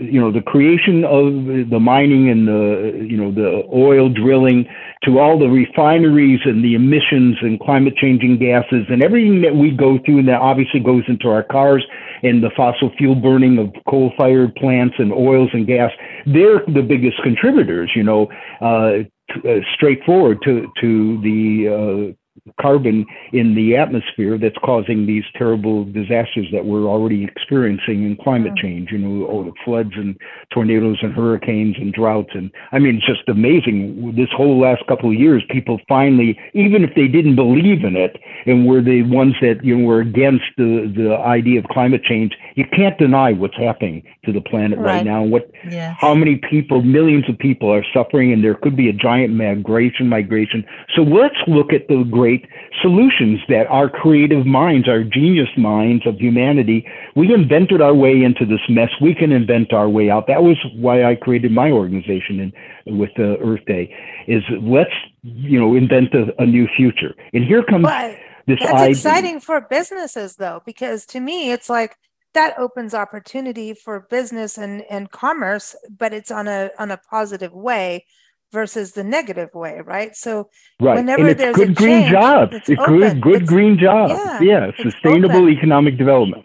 you 0.00 0.20
know 0.20 0.30
the 0.30 0.40
creation 0.40 1.04
of 1.04 1.68
the 1.68 1.80
mining 1.80 2.30
and 2.30 2.46
the 2.46 3.04
you 3.04 3.16
know 3.16 3.32
the 3.32 3.64
oil 3.74 4.08
drilling 4.08 4.64
to 5.02 5.18
all 5.18 5.36
the 5.36 5.48
refineries 5.48 6.38
and 6.44 6.64
the 6.64 6.74
emissions 6.74 7.36
and 7.42 7.58
climate 7.58 7.96
changing 7.96 8.38
gases 8.38 8.86
and 8.88 9.02
everything 9.02 9.42
that 9.42 9.56
we 9.56 9.72
go 9.72 9.98
through 10.06 10.18
and 10.20 10.28
that 10.28 10.40
obviously 10.40 10.78
goes 10.78 11.02
into 11.08 11.28
our 11.28 11.42
cars 11.42 11.84
and 12.22 12.42
the 12.42 12.50
fossil 12.56 12.92
fuel 12.96 13.16
burning 13.16 13.58
of 13.58 13.68
coal 13.90 14.12
fired 14.16 14.54
plants 14.54 14.94
and 14.98 15.12
oils 15.12 15.50
and 15.54 15.66
gas. 15.66 15.90
They're 16.24 16.62
the 16.68 16.86
biggest 16.86 17.20
contributors 17.24 17.90
you 17.96 18.04
know 18.04 18.30
uh, 18.60 19.02
uh, 19.44 19.58
straightforward 19.74 20.38
to 20.44 20.70
to 20.80 21.20
the 21.20 22.14
uh, 22.14 22.25
carbon 22.60 23.06
in 23.32 23.54
the 23.54 23.76
atmosphere 23.76 24.38
that's 24.38 24.56
causing 24.64 25.06
these 25.06 25.24
terrible 25.36 25.84
disasters 25.84 26.46
that 26.52 26.64
we're 26.64 26.86
already 26.86 27.24
experiencing 27.24 28.04
in 28.04 28.16
climate 28.16 28.54
change, 28.56 28.90
you 28.90 28.98
know, 28.98 29.26
oh, 29.28 29.44
the 29.44 29.52
floods 29.64 29.92
and 29.94 30.16
tornadoes 30.52 30.98
and 31.02 31.12
hurricanes 31.12 31.76
and 31.78 31.92
droughts. 31.92 32.30
And 32.34 32.50
I 32.72 32.78
mean, 32.78 32.96
it's 32.96 33.06
just 33.06 33.28
amazing. 33.28 34.14
This 34.16 34.28
whole 34.36 34.60
last 34.60 34.86
couple 34.86 35.10
of 35.10 35.16
years, 35.16 35.42
people 35.50 35.80
finally, 35.88 36.38
even 36.54 36.84
if 36.84 36.94
they 36.94 37.08
didn't 37.08 37.36
believe 37.36 37.84
in 37.84 37.96
it 37.96 38.16
and 38.46 38.66
were 38.66 38.82
the 38.82 39.02
ones 39.02 39.34
that, 39.40 39.64
you 39.64 39.76
know, 39.76 39.84
were 39.84 40.00
against 40.00 40.44
the, 40.56 40.92
the 40.94 41.16
idea 41.18 41.58
of 41.58 41.66
climate 41.66 42.02
change, 42.02 42.36
you 42.56 42.64
can't 42.72 42.98
deny 42.98 43.32
what's 43.32 43.56
happening 43.56 44.02
to 44.26 44.32
the 44.32 44.42
planet 44.42 44.78
right, 44.78 44.96
right 44.96 45.06
now. 45.06 45.22
What, 45.22 45.50
how 45.98 46.14
many 46.14 46.36
people, 46.36 46.82
millions 46.82 47.24
of 47.30 47.38
people 47.38 47.72
are 47.72 47.84
suffering 47.94 48.32
and 48.32 48.44
there 48.44 48.54
could 48.54 48.76
be 48.76 48.90
a 48.90 48.92
giant 48.92 49.32
migration, 49.32 50.08
migration. 50.08 50.66
So 50.94 51.02
let's 51.02 51.36
look 51.46 51.72
at 51.72 51.88
the 51.88 52.04
great 52.04 52.26
great 52.26 52.50
solutions 52.82 53.40
that 53.48 53.66
our 53.68 53.88
creative 53.88 54.46
minds, 54.46 54.88
our 54.88 55.02
genius 55.02 55.48
minds 55.56 56.06
of 56.06 56.18
humanity, 56.18 56.86
we 57.14 57.32
invented 57.32 57.80
our 57.80 57.94
way 57.94 58.22
into 58.22 58.44
this 58.44 58.60
mess. 58.68 58.90
We 59.00 59.14
can 59.14 59.32
invent 59.32 59.72
our 59.72 59.88
way 59.88 60.10
out. 60.10 60.26
That 60.26 60.42
was 60.42 60.56
why 60.74 61.04
I 61.04 61.14
created 61.14 61.52
my 61.52 61.70
organization 61.70 62.52
and 62.86 62.98
with 62.98 63.10
the 63.16 63.36
Earth 63.38 63.64
Day 63.66 63.94
is 64.26 64.42
let's, 64.60 64.90
you 65.22 65.58
know, 65.58 65.74
invent 65.74 66.14
a, 66.14 66.34
a 66.42 66.46
new 66.46 66.68
future. 66.76 67.14
And 67.32 67.44
here 67.44 67.62
comes 67.62 67.84
but 67.84 68.16
this 68.46 68.58
That's 68.60 68.72
idea. 68.72 68.90
exciting 68.90 69.40
for 69.40 69.60
businesses 69.60 70.36
though, 70.36 70.62
because 70.66 71.06
to 71.06 71.20
me, 71.20 71.52
it's 71.52 71.68
like, 71.68 71.96
that 72.36 72.58
opens 72.58 72.94
opportunity 72.94 73.72
for 73.74 74.06
business 74.10 74.58
and, 74.58 74.84
and 74.90 75.10
commerce, 75.10 75.74
but 75.98 76.12
it's 76.12 76.30
on 76.30 76.46
a 76.46 76.70
on 76.78 76.90
a 76.90 76.98
positive 76.98 77.52
way 77.52 78.04
versus 78.52 78.92
the 78.92 79.02
negative 79.02 79.50
way, 79.54 79.80
right? 79.84 80.14
So 80.14 80.50
right. 80.80 80.96
whenever 80.96 81.28
and 81.28 81.38
there's 81.40 81.56
good 81.56 81.70
a 81.70 81.74
green 81.74 82.02
change, 82.02 82.12
jobs, 82.12 82.54
it's, 82.54 82.68
it's 82.68 82.86
good, 82.86 83.20
good 83.20 83.42
it's, 83.42 83.50
green 83.50 83.78
jobs. 83.78 84.12
Yeah, 84.12 84.40
yeah 84.40 84.70
sustainable 84.82 85.36
open. 85.36 85.56
economic 85.58 85.96
development. 85.96 86.44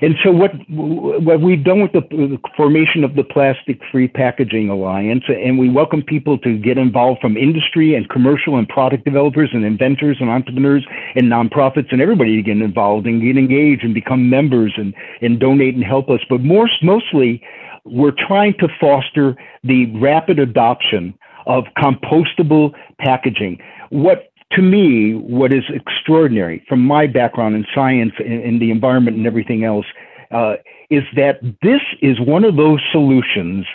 And 0.00 0.14
so 0.22 0.30
what 0.30 0.52
what 0.68 1.40
we've 1.40 1.64
done 1.64 1.80
with 1.80 1.92
the, 1.92 2.00
the 2.10 2.38
formation 2.56 3.04
of 3.04 3.14
the 3.14 3.24
Plastic 3.24 3.80
Free 3.90 4.08
Packaging 4.08 4.68
Alliance, 4.68 5.24
and 5.28 5.58
we 5.58 5.68
welcome 5.68 6.02
people 6.02 6.38
to 6.38 6.58
get 6.58 6.78
involved 6.78 7.20
from 7.20 7.36
industry 7.36 7.94
and 7.94 8.08
commercial 8.08 8.56
and 8.56 8.68
product 8.68 9.04
developers 9.04 9.50
and 9.52 9.64
inventors 9.64 10.18
and 10.20 10.30
entrepreneurs 10.30 10.86
and 11.16 11.24
nonprofits 11.24 11.90
and 11.90 12.00
everybody 12.00 12.36
to 12.36 12.42
get 12.42 12.58
involved 12.58 13.06
and 13.06 13.22
get 13.22 13.36
engaged 13.36 13.82
and 13.82 13.94
become 13.94 14.30
members 14.30 14.72
and 14.76 14.94
and 15.20 15.40
donate 15.40 15.74
and 15.74 15.84
help 15.84 16.08
us. 16.10 16.20
But 16.28 16.40
more 16.40 16.68
mostly, 16.82 17.42
we're 17.84 18.14
trying 18.26 18.54
to 18.58 18.68
foster 18.80 19.36
the 19.64 19.86
rapid 19.98 20.38
adoption 20.38 21.18
of 21.46 21.64
compostable 21.76 22.72
packaging. 22.98 23.58
What 23.90 24.30
to 24.52 24.62
me, 24.62 25.14
what 25.14 25.52
is 25.52 25.64
extraordinary 25.68 26.64
from 26.68 26.80
my 26.80 27.06
background 27.06 27.54
in 27.54 27.66
science 27.74 28.12
and, 28.18 28.42
and 28.42 28.62
the 28.62 28.70
environment 28.70 29.16
and 29.16 29.26
everything 29.26 29.64
else 29.64 29.86
uh, 30.30 30.54
is 30.90 31.02
that 31.16 31.40
this 31.62 31.80
is 32.00 32.18
one 32.20 32.44
of 32.44 32.56
those 32.56 32.80
solutions 32.92 33.66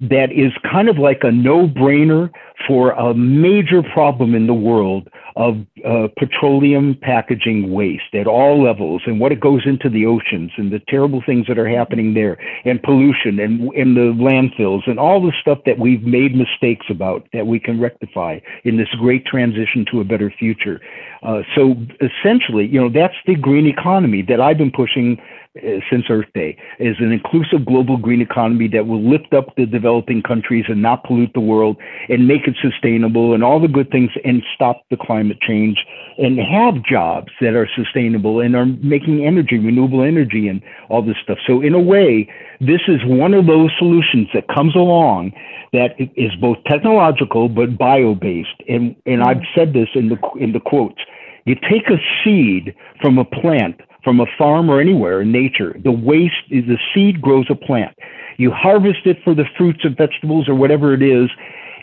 that 0.00 0.32
is 0.32 0.52
kind 0.70 0.88
of 0.88 0.98
like 0.98 1.20
a 1.22 1.30
no 1.30 1.68
brainer 1.68 2.30
for 2.66 2.92
a 2.92 3.14
major 3.14 3.82
problem 3.82 4.34
in 4.34 4.46
the 4.46 4.54
world 4.54 5.08
of 5.36 5.56
uh, 5.84 6.06
petroleum 6.16 6.96
packaging 7.00 7.72
waste 7.72 8.14
at 8.14 8.26
all 8.26 8.62
levels 8.62 9.02
and 9.06 9.18
what 9.18 9.32
it 9.32 9.40
goes 9.40 9.62
into 9.66 9.88
the 9.88 10.06
oceans 10.06 10.52
and 10.56 10.72
the 10.72 10.80
terrible 10.88 11.22
things 11.26 11.46
that 11.48 11.58
are 11.58 11.68
happening 11.68 12.14
there 12.14 12.38
and 12.64 12.82
pollution 12.82 13.40
and 13.40 13.72
in 13.74 13.94
the 13.94 14.12
landfills 14.22 14.88
and 14.88 14.98
all 14.98 15.20
the 15.20 15.32
stuff 15.40 15.58
that 15.66 15.78
we've 15.78 16.02
made 16.02 16.36
mistakes 16.36 16.86
about 16.88 17.26
that 17.32 17.46
we 17.46 17.58
can 17.58 17.80
rectify 17.80 18.38
in 18.62 18.76
this 18.76 18.88
great 18.98 19.26
transition 19.26 19.84
to 19.90 20.00
a 20.00 20.04
better 20.04 20.30
future. 20.38 20.80
Uh, 21.24 21.42
so 21.56 21.74
essentially, 22.00 22.66
you 22.66 22.80
know, 22.80 22.90
that's 22.90 23.16
the 23.26 23.34
green 23.34 23.66
economy 23.66 24.22
that 24.22 24.40
I've 24.40 24.58
been 24.58 24.70
pushing 24.70 25.20
uh, 25.56 25.78
since 25.88 26.04
Earth 26.10 26.26
Day 26.34 26.56
is 26.80 26.96
an 26.98 27.12
inclusive 27.12 27.64
global 27.64 27.96
green 27.96 28.20
economy 28.20 28.66
that 28.68 28.88
will 28.88 29.02
lift 29.02 29.32
up 29.32 29.54
the 29.56 29.66
developing 29.66 30.20
countries 30.20 30.64
and 30.66 30.82
not 30.82 31.04
pollute 31.04 31.30
the 31.32 31.40
world 31.40 31.76
and 32.08 32.26
make 32.26 32.48
it 32.48 32.56
sustainable 32.60 33.34
and 33.34 33.44
all 33.44 33.60
the 33.60 33.68
good 33.68 33.88
things 33.90 34.10
and 34.24 34.42
stop 34.52 34.82
the 34.90 34.96
climate 34.96 35.23
change 35.40 35.78
and 36.18 36.38
have 36.38 36.82
jobs 36.84 37.32
that 37.40 37.54
are 37.54 37.68
sustainable 37.74 38.40
and 38.40 38.54
are 38.54 38.66
making 38.66 39.24
energy, 39.24 39.58
renewable 39.58 40.02
energy 40.02 40.48
and 40.48 40.62
all 40.88 41.02
this 41.02 41.16
stuff. 41.22 41.38
So 41.46 41.60
in 41.60 41.74
a 41.74 41.80
way, 41.80 42.28
this 42.60 42.80
is 42.88 43.00
one 43.04 43.34
of 43.34 43.46
those 43.46 43.70
solutions 43.78 44.28
that 44.34 44.46
comes 44.48 44.74
along 44.74 45.32
that 45.72 45.94
is 45.98 46.30
both 46.40 46.58
technological 46.66 47.48
but 47.48 47.76
bio-based. 47.76 48.62
And 48.68 48.94
and 49.06 49.22
I've 49.22 49.38
mm. 49.38 49.54
said 49.54 49.72
this 49.72 49.88
in 49.94 50.08
the 50.08 50.18
in 50.38 50.52
the 50.52 50.60
quotes. 50.60 51.00
You 51.46 51.56
take 51.56 51.90
a 51.90 51.98
seed 52.22 52.74
from 53.00 53.18
a 53.18 53.24
plant 53.24 53.80
from 54.04 54.20
a 54.20 54.26
farm 54.38 54.70
or 54.70 54.80
anywhere 54.80 55.22
in 55.22 55.32
nature. 55.32 55.74
The 55.82 55.90
waste 55.90 56.34
is 56.50 56.64
the 56.66 56.78
seed 56.94 57.20
grows 57.22 57.46
a 57.48 57.54
plant. 57.54 57.96
You 58.36 58.50
harvest 58.50 59.06
it 59.06 59.16
for 59.24 59.34
the 59.34 59.46
fruits 59.56 59.80
and 59.82 59.96
vegetables 59.96 60.48
or 60.48 60.54
whatever 60.54 60.92
it 60.92 61.02
is, 61.02 61.30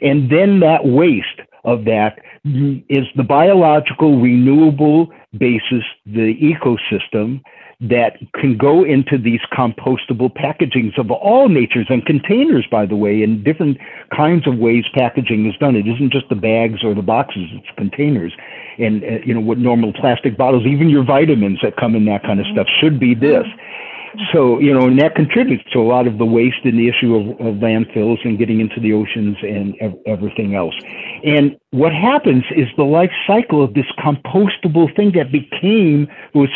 and 0.01 0.31
then 0.31 0.59
that 0.59 0.85
waste 0.85 1.41
of 1.65 1.85
that 1.85 2.19
is 2.43 3.05
the 3.15 3.23
biological 3.23 4.19
renewable 4.19 5.09
basis, 5.37 5.83
the 6.05 6.35
ecosystem 6.41 7.41
that 7.81 8.17
can 8.35 8.57
go 8.57 8.83
into 8.83 9.17
these 9.17 9.39
compostable 9.51 10.31
packagings 10.31 10.97
of 10.99 11.09
all 11.09 11.49
natures 11.49 11.87
and 11.89 12.05
containers, 12.05 12.65
by 12.69 12.85
the 12.85 12.95
way, 12.95 13.23
in 13.23 13.43
different 13.43 13.77
kinds 14.15 14.47
of 14.47 14.57
ways 14.57 14.85
packaging 14.93 15.47
is 15.47 15.57
done. 15.57 15.75
It 15.75 15.87
isn't 15.87 16.11
just 16.11 16.29
the 16.29 16.35
bags 16.35 16.83
or 16.83 16.93
the 16.93 17.01
boxes, 17.01 17.49
it's 17.53 17.67
containers. 17.77 18.33
And, 18.77 19.03
uh, 19.03 19.07
you 19.25 19.33
know, 19.33 19.39
what 19.39 19.57
normal 19.57 19.93
plastic 19.93 20.37
bottles, 20.37 20.65
even 20.65 20.89
your 20.89 21.03
vitamins 21.03 21.59
that 21.63 21.75
come 21.75 21.95
in 21.95 22.05
that 22.05 22.21
kind 22.23 22.39
of 22.39 22.45
stuff 22.51 22.67
should 22.79 22.99
be 22.99 23.15
this. 23.15 23.45
So, 24.33 24.59
you 24.59 24.73
know, 24.73 24.87
and 24.87 24.99
that 24.99 25.15
contributes 25.15 25.63
to 25.71 25.79
a 25.79 25.87
lot 25.87 26.05
of 26.05 26.17
the 26.17 26.25
waste 26.25 26.65
and 26.65 26.77
the 26.77 26.89
issue 26.89 27.15
of, 27.15 27.29
of 27.39 27.55
landfills 27.55 28.17
and 28.25 28.37
getting 28.37 28.59
into 28.59 28.79
the 28.79 28.91
oceans 28.93 29.37
and 29.41 29.75
ev- 29.79 29.95
everything 30.05 30.53
else. 30.53 30.75
And 31.23 31.57
what 31.71 31.93
happens 31.93 32.43
is 32.55 32.67
the 32.75 32.83
life 32.83 33.11
cycle 33.25 33.63
of 33.63 33.73
this 33.73 33.85
compostable 33.97 34.93
thing 34.95 35.13
that 35.15 35.31
became 35.31 36.07
was, 36.33 36.49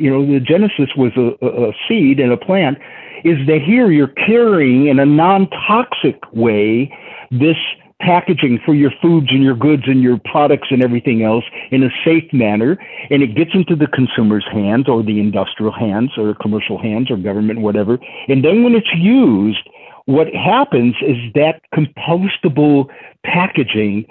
you 0.00 0.10
know, 0.10 0.24
the 0.24 0.40
genesis 0.40 0.88
was 0.96 1.12
a, 1.16 1.36
a 1.46 1.72
seed 1.86 2.18
and 2.18 2.32
a 2.32 2.36
plant 2.36 2.78
is 3.24 3.46
that 3.46 3.60
here 3.62 3.90
you're 3.90 4.08
carrying 4.08 4.86
in 4.86 4.98
a 4.98 5.06
non-toxic 5.06 6.20
way 6.32 6.92
this 7.30 7.56
packaging 8.02 8.58
for 8.64 8.74
your 8.74 8.90
foods 9.00 9.28
and 9.30 9.42
your 9.42 9.54
goods 9.54 9.84
and 9.86 10.02
your 10.02 10.18
products 10.24 10.68
and 10.70 10.82
everything 10.82 11.22
else 11.22 11.44
in 11.70 11.82
a 11.82 11.90
safe 12.04 12.30
manner 12.32 12.76
and 13.10 13.22
it 13.22 13.34
gets 13.34 13.52
into 13.54 13.76
the 13.76 13.86
consumer's 13.86 14.44
hands 14.52 14.88
or 14.88 15.02
the 15.02 15.20
industrial 15.20 15.72
hands 15.72 16.10
or 16.16 16.34
commercial 16.34 16.82
hands 16.82 17.10
or 17.10 17.16
government 17.16 17.60
whatever. 17.60 17.98
And 18.28 18.44
then 18.44 18.64
when 18.64 18.74
it's 18.74 18.92
used 18.94 19.68
what 20.06 20.26
happens 20.34 20.96
is 21.00 21.16
that 21.34 21.62
compostable 21.72 22.86
packaging 23.24 24.04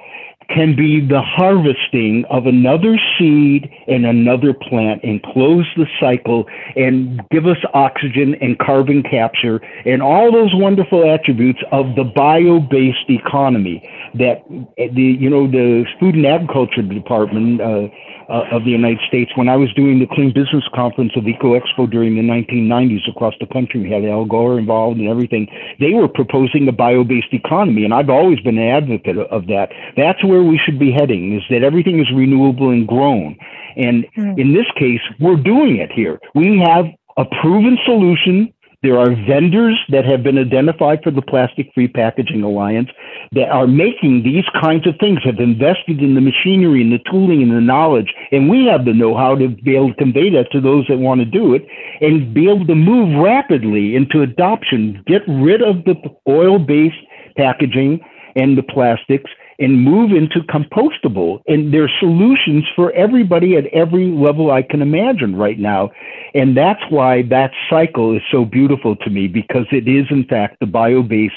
can 0.53 0.75
be 0.75 0.99
the 0.99 1.21
harvesting 1.21 2.25
of 2.29 2.45
another 2.45 2.99
seed 3.17 3.69
and 3.87 4.05
another 4.05 4.53
plant 4.53 5.03
and 5.03 5.21
close 5.23 5.65
the 5.77 5.85
cycle 5.99 6.45
and 6.75 7.21
give 7.31 7.45
us 7.45 7.57
oxygen 7.73 8.35
and 8.41 8.59
carbon 8.59 9.03
capture 9.03 9.61
and 9.85 10.01
all 10.01 10.31
those 10.31 10.51
wonderful 10.53 11.09
attributes 11.09 11.59
of 11.71 11.95
the 11.95 12.03
bio-based 12.03 13.09
economy 13.09 13.81
that 14.13 14.43
the 14.77 15.17
you 15.19 15.29
know 15.29 15.47
the 15.47 15.85
food 15.99 16.15
and 16.15 16.25
agriculture 16.25 16.81
department 16.81 17.61
uh, 17.61 17.87
uh, 18.31 18.47
of 18.51 18.63
the 18.63 18.71
United 18.71 18.99
States. 19.07 19.31
When 19.35 19.49
I 19.49 19.57
was 19.57 19.71
doing 19.73 19.99
the 19.99 20.07
Clean 20.07 20.31
Business 20.31 20.63
Conference 20.73 21.11
of 21.15 21.27
Eco 21.27 21.59
Expo 21.59 21.89
during 21.89 22.15
the 22.15 22.21
1990s 22.21 23.09
across 23.09 23.33
the 23.39 23.45
country, 23.47 23.81
we 23.81 23.91
had 23.91 24.05
Al 24.05 24.25
Gore 24.25 24.57
involved 24.57 24.99
and 24.99 25.09
everything. 25.09 25.47
They 25.79 25.91
were 25.93 26.07
proposing 26.07 26.67
a 26.67 26.71
bio-based 26.71 27.33
economy, 27.33 27.83
and 27.83 27.93
I've 27.93 28.09
always 28.09 28.39
been 28.39 28.57
an 28.57 28.69
advocate 28.69 29.17
of 29.17 29.47
that. 29.47 29.71
That's 29.97 30.23
where 30.23 30.40
we 30.43 30.57
should 30.57 30.79
be 30.79 30.91
heading: 30.91 31.35
is 31.35 31.43
that 31.49 31.63
everything 31.63 31.99
is 31.99 32.07
renewable 32.13 32.69
and 32.69 32.87
grown. 32.87 33.37
And 33.77 34.05
mm. 34.17 34.39
in 34.39 34.53
this 34.53 34.65
case, 34.77 35.01
we're 35.19 35.37
doing 35.37 35.77
it 35.77 35.91
here. 35.91 36.19
We 36.35 36.59
have 36.59 36.85
a 37.17 37.25
proven 37.41 37.77
solution 37.85 38.53
there 38.83 38.97
are 38.97 39.13
vendors 39.27 39.79
that 39.89 40.05
have 40.05 40.23
been 40.23 40.39
identified 40.39 41.03
for 41.03 41.11
the 41.11 41.21
Plastic 41.21 41.71
Free 41.75 41.87
Packaging 41.87 42.41
Alliance 42.41 42.89
that 43.33 43.49
are 43.49 43.67
making 43.67 44.23
these 44.23 44.45
kinds 44.59 44.87
of 44.87 44.95
things, 44.99 45.19
have 45.23 45.39
invested 45.39 46.01
in 46.01 46.15
the 46.15 46.21
machinery 46.21 46.81
and 46.81 46.91
the 46.91 46.99
tooling 47.09 47.43
and 47.43 47.51
the 47.51 47.61
knowledge. 47.61 48.11
And 48.31 48.49
we 48.49 48.65
have 48.65 48.85
the 48.85 48.93
know 48.93 49.15
how 49.15 49.35
to 49.35 49.49
be 49.49 49.75
able 49.75 49.89
to 49.89 49.95
convey 49.95 50.31
that 50.31 50.51
to 50.53 50.61
those 50.61 50.87
that 50.87 50.97
want 50.97 51.19
to 51.21 51.25
do 51.25 51.53
it 51.53 51.67
and 52.01 52.33
be 52.33 52.49
able 52.49 52.65
to 52.65 52.73
move 52.73 53.23
rapidly 53.23 53.95
into 53.95 54.23
adoption, 54.23 55.03
get 55.05 55.21
rid 55.27 55.61
of 55.61 55.83
the 55.85 55.95
oil 56.27 56.57
based 56.57 56.97
packaging 57.37 57.99
and 58.35 58.57
the 58.57 58.63
plastics 58.63 59.29
and 59.61 59.83
move 59.83 60.11
into 60.11 60.39
compostable. 60.39 61.39
And 61.47 61.71
there 61.71 61.83
are 61.83 61.95
solutions 61.99 62.65
for 62.75 62.91
everybody 62.93 63.55
at 63.55 63.67
every 63.67 64.07
level 64.07 64.49
I 64.49 64.63
can 64.63 64.81
imagine 64.81 65.35
right 65.35 65.59
now. 65.59 65.91
And 66.33 66.57
that's 66.57 66.81
why 66.89 67.21
that 67.29 67.51
cycle 67.69 68.15
is 68.15 68.23
so 68.31 68.43
beautiful 68.43 68.95
to 68.95 69.09
me 69.11 69.27
because 69.27 69.67
it 69.71 69.87
is, 69.87 70.07
in 70.09 70.25
fact, 70.25 70.59
the 70.59 70.65
bio 70.65 71.03
based 71.03 71.35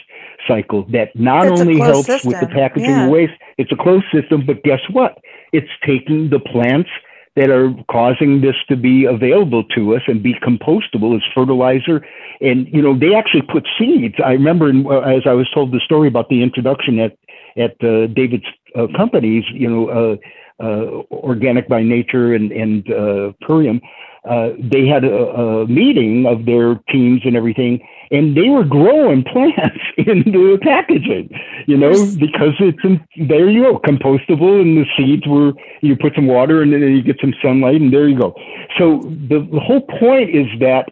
cycle 0.48 0.86
that 0.92 1.14
not 1.14 1.46
it's 1.46 1.60
only 1.60 1.78
helps 1.78 2.06
system. 2.06 2.30
with 2.30 2.40
the 2.40 2.46
packaging 2.46 2.88
yeah. 2.88 3.08
waste, 3.08 3.34
it's 3.58 3.70
a 3.70 3.76
closed 3.76 4.06
system, 4.10 4.46
but 4.46 4.62
guess 4.62 4.80
what? 4.90 5.18
It's 5.52 5.70
taking 5.86 6.30
the 6.30 6.40
plants 6.40 6.90
that 7.36 7.50
are 7.50 7.74
causing 7.90 8.40
this 8.40 8.54
to 8.68 8.76
be 8.76 9.04
available 9.04 9.64
to 9.64 9.96
us 9.96 10.02
and 10.06 10.22
be 10.22 10.34
compostable 10.34 11.16
as 11.16 11.22
fertilizer. 11.34 12.06
And, 12.40 12.68
you 12.72 12.80
know, 12.80 12.96
they 12.96 13.14
actually 13.14 13.42
put 13.42 13.66
seeds. 13.78 14.14
I 14.24 14.32
remember 14.32 14.70
in, 14.70 14.86
uh, 14.86 15.00
as 15.00 15.22
I 15.26 15.32
was 15.32 15.50
told 15.52 15.72
the 15.72 15.80
story 15.84 16.08
about 16.08 16.28
the 16.28 16.42
introduction 16.42 17.00
at, 17.00 17.16
at 17.56 17.72
uh, 17.84 18.06
David's 18.08 18.46
uh, 18.76 18.86
companies, 18.96 19.44
you 19.52 19.68
know, 19.68 19.88
uh, 19.88 20.16
uh, 20.62 21.02
Organic 21.10 21.68
by 21.68 21.82
Nature 21.82 22.34
and, 22.34 22.52
and 22.52 22.88
uh, 22.90 23.32
Purium, 23.42 23.80
uh, 24.28 24.50
they 24.58 24.86
had 24.86 25.04
a, 25.04 25.12
a, 25.12 25.66
meeting 25.66 26.24
of 26.26 26.46
their 26.46 26.76
teams 26.90 27.20
and 27.24 27.36
everything, 27.36 27.86
and 28.10 28.34
they 28.34 28.48
were 28.48 28.64
growing 28.64 29.22
plants 29.32 29.84
in 29.98 30.22
the 30.24 30.58
packaging, 30.62 31.28
you 31.66 31.76
know, 31.76 31.92
because 32.18 32.54
it's 32.58 32.78
in, 32.84 33.04
there 33.28 33.50
you 33.50 33.64
go, 33.64 33.78
compostable, 33.80 34.62
and 34.62 34.78
the 34.78 34.86
seeds 34.96 35.26
were 35.26 35.52
you 35.82 35.94
put 35.94 36.14
some 36.14 36.26
water 36.26 36.62
and 36.62 36.72
then 36.72 36.80
you 36.80 37.02
get 37.02 37.16
some 37.20 37.34
sunlight, 37.42 37.80
and 37.80 37.92
there 37.92 38.08
you 38.08 38.18
go. 38.18 38.34
So 38.78 39.00
the, 39.28 39.46
the 39.52 39.60
whole 39.60 39.82
point 39.82 40.30
is 40.30 40.46
that 40.60 40.88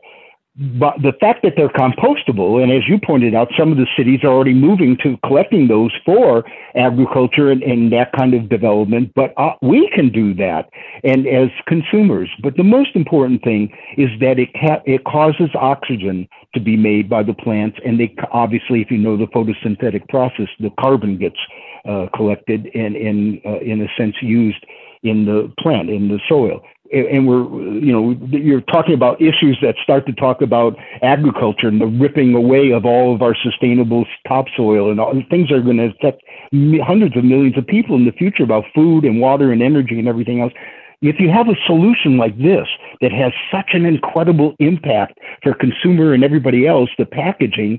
but 0.79 0.95
the 1.03 1.13
fact 1.21 1.43
that 1.43 1.55
they're 1.57 1.69
compostable, 1.69 2.63
and 2.63 2.71
as 2.71 2.87
you 2.87 2.99
pointed 3.05 3.35
out, 3.35 3.49
some 3.59 3.73
of 3.73 3.79
the 3.79 3.87
cities 3.97 4.21
are 4.23 4.29
already 4.29 4.55
moving 4.55 4.97
to 5.03 5.17
collecting 5.27 5.67
those 5.67 5.91
for 6.05 6.45
agriculture 6.77 7.51
and, 7.51 7.63
and 7.63 7.93
that 7.93 8.13
kind 8.13 8.33
of 8.33 8.49
development. 8.49 9.13
But 9.17 9.35
uh, 9.37 9.55
we 9.61 9.91
can 9.93 10.11
do 10.11 10.35
that, 10.35 10.71
and 11.03 11.27
as 11.27 11.49
consumers. 11.67 12.31
But 12.43 12.57
the 12.57 12.65
most 12.65 12.95
important 12.95 13.43
thing 13.43 13.77
is 13.97 14.09
that 14.21 14.39
it 14.39 14.51
ca- 14.53 14.83
it 14.87 15.05
causes 15.05 15.51
oxygen 15.55 16.29
to 16.55 16.61
be 16.61 16.77
made 16.77 17.09
by 17.09 17.25
the 17.25 17.35
plants, 17.35 17.79
and 17.85 17.99
they 17.99 18.15
obviously, 18.31 18.83
if 18.83 18.91
you 18.91 18.99
know 18.99 19.17
the 19.17 19.27
photosynthetic 19.27 20.09
process, 20.09 20.49
the 20.61 20.71
carbon 20.79 21.19
gets 21.19 21.39
uh, 21.89 22.07
collected 22.15 22.71
and, 22.75 22.95
and 22.95 23.41
uh, 23.45 23.59
in 23.59 23.83
a 23.83 23.89
sense 23.99 24.15
used 24.23 24.65
in 25.03 25.25
the 25.25 25.53
plant 25.59 25.91
in 25.91 26.07
the 26.09 26.21
soil 26.29 26.63
and 26.93 27.27
we're, 27.27 27.45
you 27.81 27.91
know, 27.91 28.11
you're 28.29 28.61
talking 28.61 28.95
about 28.95 29.21
issues 29.21 29.59
that 29.63 29.77
start 29.83 30.07
to 30.07 30.13
talk 30.13 30.43
about 30.43 30.77
agriculture 31.01 31.69
and 31.69 31.81
the 31.81 31.87
ripping 31.87 32.35
away 32.35 32.71
of 32.71 32.85
all 32.85 33.15
of 33.15 33.23
our 33.23 33.35
sustainable 33.43 34.05
topsoil 34.29 34.91
and 34.91 35.01
all 35.01 35.15
things 35.31 35.51
are 35.51 35.63
going 35.63 35.79
to 35.79 35.87
affect 35.87 36.23
hundreds 36.85 37.17
of 37.17 37.25
millions 37.25 37.57
of 37.57 37.67
people 37.67 37.97
in 37.97 38.05
the 38.05 38.13
future 38.13 38.43
about 38.43 38.65
food 38.75 39.05
and 39.05 39.21
water 39.21 39.53
and 39.53 39.63
energy 39.63 39.99
and 39.99 40.07
everything 40.07 40.41
else. 40.41 40.53
If 41.01 41.19
you 41.19 41.31
have 41.31 41.49
a 41.49 41.57
solution 41.67 42.17
like 42.17 42.37
this 42.39 42.69
that 43.01 43.11
has 43.11 43.33
such 43.51 43.71
an 43.73 43.87
incredible 43.87 44.55
impact 44.61 45.19
for 45.43 45.55
consumer 45.55 46.13
and 46.13 46.23
everybody 46.23 46.67
else, 46.67 46.91
the 46.97 47.07
packaging, 47.07 47.79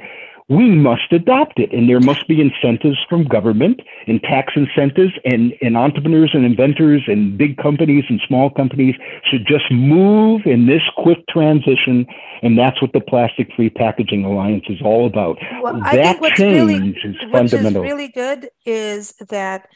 we 0.50 0.70
must 0.70 1.12
adopt 1.12 1.60
it. 1.60 1.72
And 1.72 1.90
there 1.90 2.00
must 2.00 2.28
be 2.28 2.42
incentives 2.42 2.98
from 3.10 3.26
government 3.26 3.82
and 4.08 4.22
tax 4.22 4.54
incentives 4.56 5.14
and, 5.26 5.54
and 5.62 5.78
entrepreneurs 5.78 6.32
and 6.34 6.46
inventors 6.46 7.04
and 7.08 7.38
big 7.38 7.58
companies 7.58 8.06
and 8.10 8.22
small 8.28 8.50
companies 8.50 8.96
should 9.30 9.46
just 9.48 9.72
move 9.72 10.42
in 10.46 10.66
this 10.68 10.82
quick 10.98 11.26
transition. 11.30 12.06
And 12.42 12.58
that's 12.58 12.82
what 12.82 12.94
the 12.94 13.02
Plastic 13.02 13.50
Free 13.56 13.70
Packaging 13.70 14.26
Alliance 14.26 14.66
is 14.70 14.82
all 14.82 15.08
about. 15.08 15.38
Well, 15.62 15.80
that 15.80 15.86
I 15.86 16.04
think 16.04 16.22
what's 16.22 16.40
really, 16.40 16.76
is 16.76 17.16
fundamental. 17.32 17.84
Is 17.84 17.92
really 17.92 18.10
good 18.10 18.50
is 18.66 19.14
that 19.30 19.68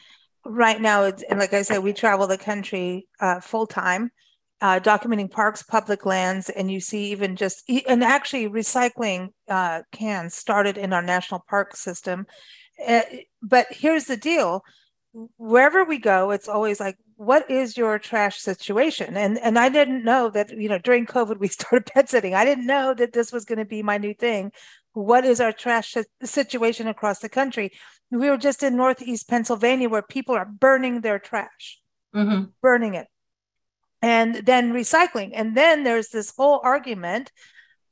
right 0.44 0.80
now, 0.80 1.04
and 1.04 1.38
like 1.38 1.54
I 1.54 1.62
said, 1.62 1.78
we 1.78 1.92
travel 1.92 2.26
the 2.26 2.38
country 2.38 3.08
uh, 3.20 3.40
full 3.40 3.66
time 3.66 4.10
uh, 4.60 4.80
documenting 4.80 5.30
parks, 5.30 5.62
public 5.62 6.04
lands, 6.04 6.48
and 6.50 6.70
you 6.70 6.80
see 6.80 7.12
even 7.12 7.36
just 7.36 7.68
and 7.86 8.02
actually 8.02 8.48
recycling 8.48 9.30
uh, 9.48 9.82
cans 9.92 10.34
started 10.34 10.78
in 10.78 10.92
our 10.92 11.02
national 11.02 11.44
park 11.48 11.76
system. 11.76 12.26
Uh, 12.86 13.02
but 13.42 13.66
here's 13.70 14.04
the 14.04 14.16
deal: 14.16 14.62
wherever 15.36 15.84
we 15.84 15.98
go, 15.98 16.30
it's 16.30 16.48
always 16.48 16.80
like, 16.80 16.96
"What 17.16 17.50
is 17.50 17.76
your 17.76 17.98
trash 17.98 18.38
situation?" 18.38 19.16
And 19.16 19.38
and 19.38 19.58
I 19.58 19.68
didn't 19.68 20.04
know 20.04 20.30
that 20.30 20.50
you 20.50 20.68
know 20.68 20.78
during 20.78 21.06
COVID 21.06 21.38
we 21.38 21.48
started 21.58 21.86
pet 21.86 22.08
sitting. 22.08 22.34
I 22.34 22.44
didn't 22.44 22.66
know 22.66 22.94
that 22.94 23.12
this 23.12 23.32
was 23.32 23.44
going 23.44 23.58
to 23.58 23.64
be 23.64 23.82
my 23.82 23.98
new 23.98 24.14
thing. 24.14 24.52
What 24.92 25.24
is 25.24 25.40
our 25.40 25.52
trash 25.52 25.96
situation 26.22 26.88
across 26.88 27.20
the 27.20 27.28
country? 27.28 27.72
We 28.10 28.30
were 28.30 28.38
just 28.38 28.62
in 28.62 28.76
Northeast 28.76 29.28
Pennsylvania 29.28 29.88
where 29.88 30.02
people 30.02 30.34
are 30.34 30.46
burning 30.46 31.02
their 31.02 31.18
trash, 31.18 31.80
mm-hmm. 32.14 32.44
burning 32.62 32.94
it 32.94 33.06
and 34.00 34.46
then 34.46 34.72
recycling 34.72 35.32
and 35.34 35.56
then 35.56 35.84
there's 35.84 36.08
this 36.08 36.32
whole 36.36 36.60
argument 36.62 37.32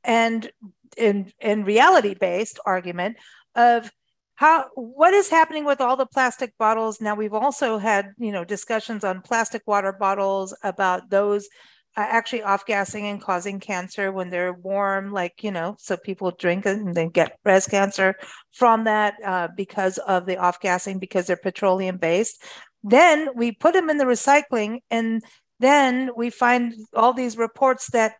and 0.03 0.51
in 0.97 1.31
in 1.39 1.63
reality 1.63 2.13
based 2.13 2.59
argument 2.65 3.17
of 3.55 3.91
how 4.35 4.65
what 4.75 5.13
is 5.13 5.29
happening 5.29 5.65
with 5.65 5.81
all 5.81 5.95
the 5.95 6.05
plastic 6.05 6.57
bottles 6.57 7.01
now 7.01 7.15
we've 7.15 7.33
also 7.33 7.77
had 7.77 8.13
you 8.17 8.31
know 8.31 8.43
discussions 8.43 9.03
on 9.03 9.21
plastic 9.21 9.61
water 9.65 9.91
bottles 9.91 10.55
about 10.63 11.09
those 11.09 11.47
uh, 11.95 12.05
actually 12.07 12.43
off 12.43 12.65
gassing 12.65 13.07
and 13.07 13.21
causing 13.21 13.59
cancer 13.59 14.11
when 14.11 14.29
they're 14.29 14.53
warm 14.53 15.11
like 15.11 15.43
you 15.43 15.51
know 15.51 15.75
so 15.79 15.97
people 15.97 16.31
drink 16.31 16.65
and 16.65 16.93
then 16.93 17.09
get 17.09 17.41
breast 17.43 17.69
cancer 17.71 18.15
from 18.51 18.83
that 18.83 19.15
uh, 19.25 19.47
because 19.57 19.97
of 19.99 20.25
the 20.25 20.37
off 20.37 20.59
gassing 20.59 20.99
because 20.99 21.25
they're 21.27 21.37
petroleum 21.37 21.97
based 21.97 22.43
then 22.83 23.29
we 23.35 23.51
put 23.51 23.73
them 23.73 23.89
in 23.89 23.97
the 23.97 24.05
recycling 24.05 24.79
and 24.91 25.23
then 25.59 26.11
we 26.15 26.29
find 26.29 26.73
all 26.93 27.13
these 27.13 27.37
reports 27.37 27.89
that 27.91 28.15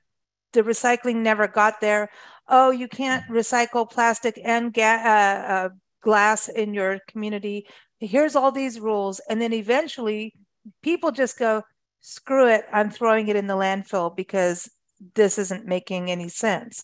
the 0.53 0.63
recycling 0.63 1.17
never 1.17 1.48
got 1.48 1.79
there. 1.81 2.10
Oh, 2.50 2.72
you 2.72 2.88
can't 2.88 3.25
recycle 3.27 3.89
plastic 3.89 4.39
and 4.44 4.74
ga- 4.74 5.04
uh, 5.04 5.51
uh, 5.54 5.70
glass 6.01 6.48
in 6.48 6.74
your 6.74 7.00
community. 7.08 7.68
Here's 8.00 8.36
all 8.36 8.51
these 8.51 8.80
rules. 8.80 9.20
And 9.30 9.42
then 9.42 9.54
eventually 9.54 10.34
people 10.82 11.12
just 11.12 11.38
go, 11.38 11.63
screw 12.01 12.48
it, 12.48 12.66
I'm 12.72 12.89
throwing 12.89 13.27
it 13.27 13.36
in 13.36 13.48
the 13.48 13.56
landfill 13.56 14.16
because 14.16 14.70
this 15.16 15.38
isn't 15.38 15.66
making 15.66 16.10
any 16.10 16.30
sense. 16.30 16.84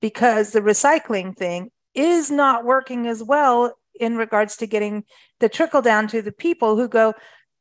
Because 0.00 0.52
the 0.52 0.60
recycling 0.60 1.36
thing 1.36 1.70
is 1.94 2.30
not 2.30 2.64
working 2.64 3.06
as 3.06 3.22
well 3.22 3.74
in 4.00 4.16
regards 4.16 4.56
to 4.56 4.66
getting 4.66 5.04
the 5.40 5.48
trickle 5.48 5.82
down 5.82 6.08
to 6.08 6.22
the 6.22 6.32
people 6.32 6.76
who 6.76 6.88
go, 6.88 7.14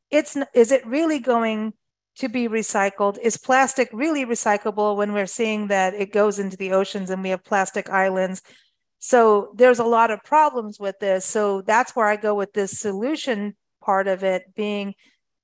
it's 0.10 0.38
is 0.54 0.72
it 0.72 0.86
really 0.86 1.20
going 1.20 1.74
to 2.18 2.30
be 2.30 2.48
recycled? 2.48 3.18
Is 3.20 3.38
plastic 3.38 3.90
really 3.92 4.26
recyclable 4.26 4.96
when 4.96 5.14
we're 5.14 5.26
seeing 5.26 5.68
that 5.68 5.94
it 5.94 6.12
goes 6.12 6.40
into 6.40 6.58
the 6.58 6.72
oceans 6.72 7.10
and 7.10 7.24
we 7.24 7.30
have 7.30 7.44
plastic 7.44 7.90
islands? 7.90 8.42
So 9.00 9.52
there's 9.56 9.80
a 9.80 9.84
lot 9.84 10.12
of 10.12 10.24
problems 10.24 10.80
with 10.80 11.00
this. 11.00 11.26
So 11.26 11.62
that's 11.62 11.96
where 11.96 12.08
I 12.08 12.16
go 12.16 12.36
with 12.36 12.54
this 12.54 12.80
solution 12.80 13.56
part 13.82 14.08
of 14.08 14.24
it 14.24 14.56
being 14.56 14.96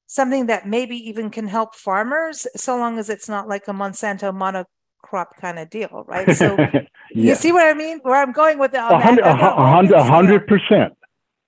something 0.08 0.48
that 0.48 0.68
maybe 0.68 0.96
even 1.10 1.30
can 1.30 1.48
help 1.48 1.76
farmers, 1.76 2.48
so 2.56 2.76
long 2.78 2.98
as 2.98 3.10
it's 3.10 3.30
not 3.30 3.48
like 3.48 3.68
a 3.68 3.72
Monsanto 3.72 4.34
monocrop 4.34 5.28
kind 5.40 5.60
of 5.60 5.70
deal, 5.70 6.04
right? 6.08 6.32
So 6.36 6.58
yeah. 6.58 6.82
you 7.14 7.36
see 7.36 7.52
what 7.52 7.68
I 7.68 7.74
mean? 7.74 8.00
Where 8.02 8.16
I'm 8.16 8.32
going 8.32 8.58
with 8.58 8.74
it. 8.74 8.80
A 8.80 10.04
hundred 10.04 10.48
percent. 10.48 10.94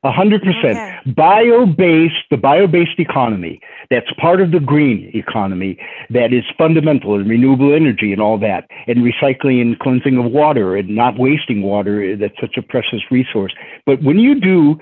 A 0.04 0.12
hundred 0.12 0.42
percent. 0.42 1.16
Bio-based, 1.16 2.24
the 2.32 2.38
bio-based 2.38 2.98
economy, 2.98 3.60
that's 3.92 4.12
part 4.20 4.42
of 4.42 4.50
the 4.52 4.60
green 4.60 5.12
economy, 5.14 5.78
that 6.10 6.34
is 6.34 6.44
fundamental 6.58 7.14
in 7.20 7.28
renewable 7.28 7.72
energy 7.72 8.12
and 8.12 8.20
all 8.20 8.40
that, 8.40 8.68
and 8.88 8.98
recycling 9.00 9.62
and 9.62 9.78
cleansing 9.78 10.18
of 10.18 10.32
water 10.32 10.76
and 10.76 10.90
not 10.90 11.20
wasting 11.20 11.62
water, 11.62 12.18
that's 12.18 12.40
such 12.42 12.58
a 12.58 12.64
precious 12.64 13.02
resource. 13.12 13.54
But 13.86 14.02
when 14.02 14.18
you 14.18 14.40
do 14.40 14.80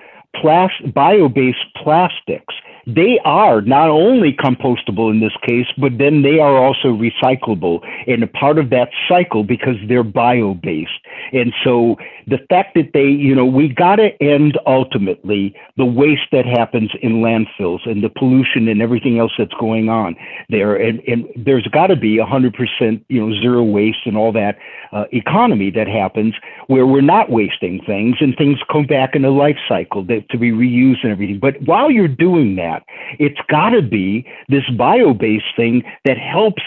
bio-based 0.94 1.76
plastics, 1.76 2.54
they 2.96 3.20
are 3.24 3.62
not 3.62 3.90
only 3.90 4.34
compostable 4.34 5.12
in 5.12 5.20
this 5.20 5.36
case, 5.48 5.68
but 5.78 5.98
then 5.98 6.24
they 6.24 6.40
are 6.40 6.58
also 6.58 6.88
recyclable 6.88 7.86
and 8.08 8.24
a 8.24 8.28
part 8.28 8.58
of 8.58 8.70
that 8.72 8.90
cycle 9.08 9.44
because 9.44 9.76
they're 9.88 10.04
bio 10.04 10.56
based. 10.56 10.92
And 11.32 11.54
so 11.64 11.98
the 12.28 12.40
fact 12.50 12.76
that 12.76 12.92
they, 12.94 13.06
you 13.06 13.36
know, 13.36 13.46
we 13.46 13.68
got 13.70 13.98
to 13.98 14.10
end 14.22 14.58
ultimately 14.66 15.56
the 15.78 15.86
waste 15.86 16.30
that 16.32 16.46
happens 16.46 16.92
in 17.02 17.22
landfills 17.22 17.88
and 17.88 18.04
the 18.04 18.10
pollution 18.10 18.68
and 18.68 18.82
everything 18.82 19.20
else 19.20 19.34
that's 19.38 19.54
going 19.60 19.90
on 19.90 20.16
there. 20.50 20.76
And, 20.76 21.02
and 21.08 21.28
there's 21.36 21.68
got 21.68 21.88
to 21.88 21.96
be 21.96 22.18
100%, 22.18 23.04
you 23.08 23.28
know, 23.28 23.40
zero 23.40 23.64
waste 23.64 24.06
and 24.06 24.18
all 24.18 24.32
that 24.32 24.58
uh, 24.92 25.06
economy 25.12 25.70
that 25.72 25.88
happens 25.88 26.34
where 26.68 26.88
we're 26.88 27.02
not 27.02 27.30
wasting 27.30 27.82
things 27.86 28.16
and 28.20 28.36
things 28.36 28.58
come 28.72 28.86
back 28.86 29.16
in 29.16 29.26
a 29.26 29.32
life 29.32 29.58
cycle 29.68 30.04
that, 30.06 30.19
to 30.30 30.38
be 30.38 30.52
reused 30.52 31.04
and 31.04 31.12
everything. 31.12 31.40
But 31.40 31.56
while 31.66 31.90
you're 31.92 32.08
doing 32.08 32.56
that. 32.56 32.84
It's 33.18 33.40
got 33.50 33.70
to 33.70 33.82
be 33.82 34.28
this 34.50 34.64
bio 34.78 35.14
based 35.14 35.56
thing 35.56 35.84
that 36.06 36.18
helps 36.18 36.62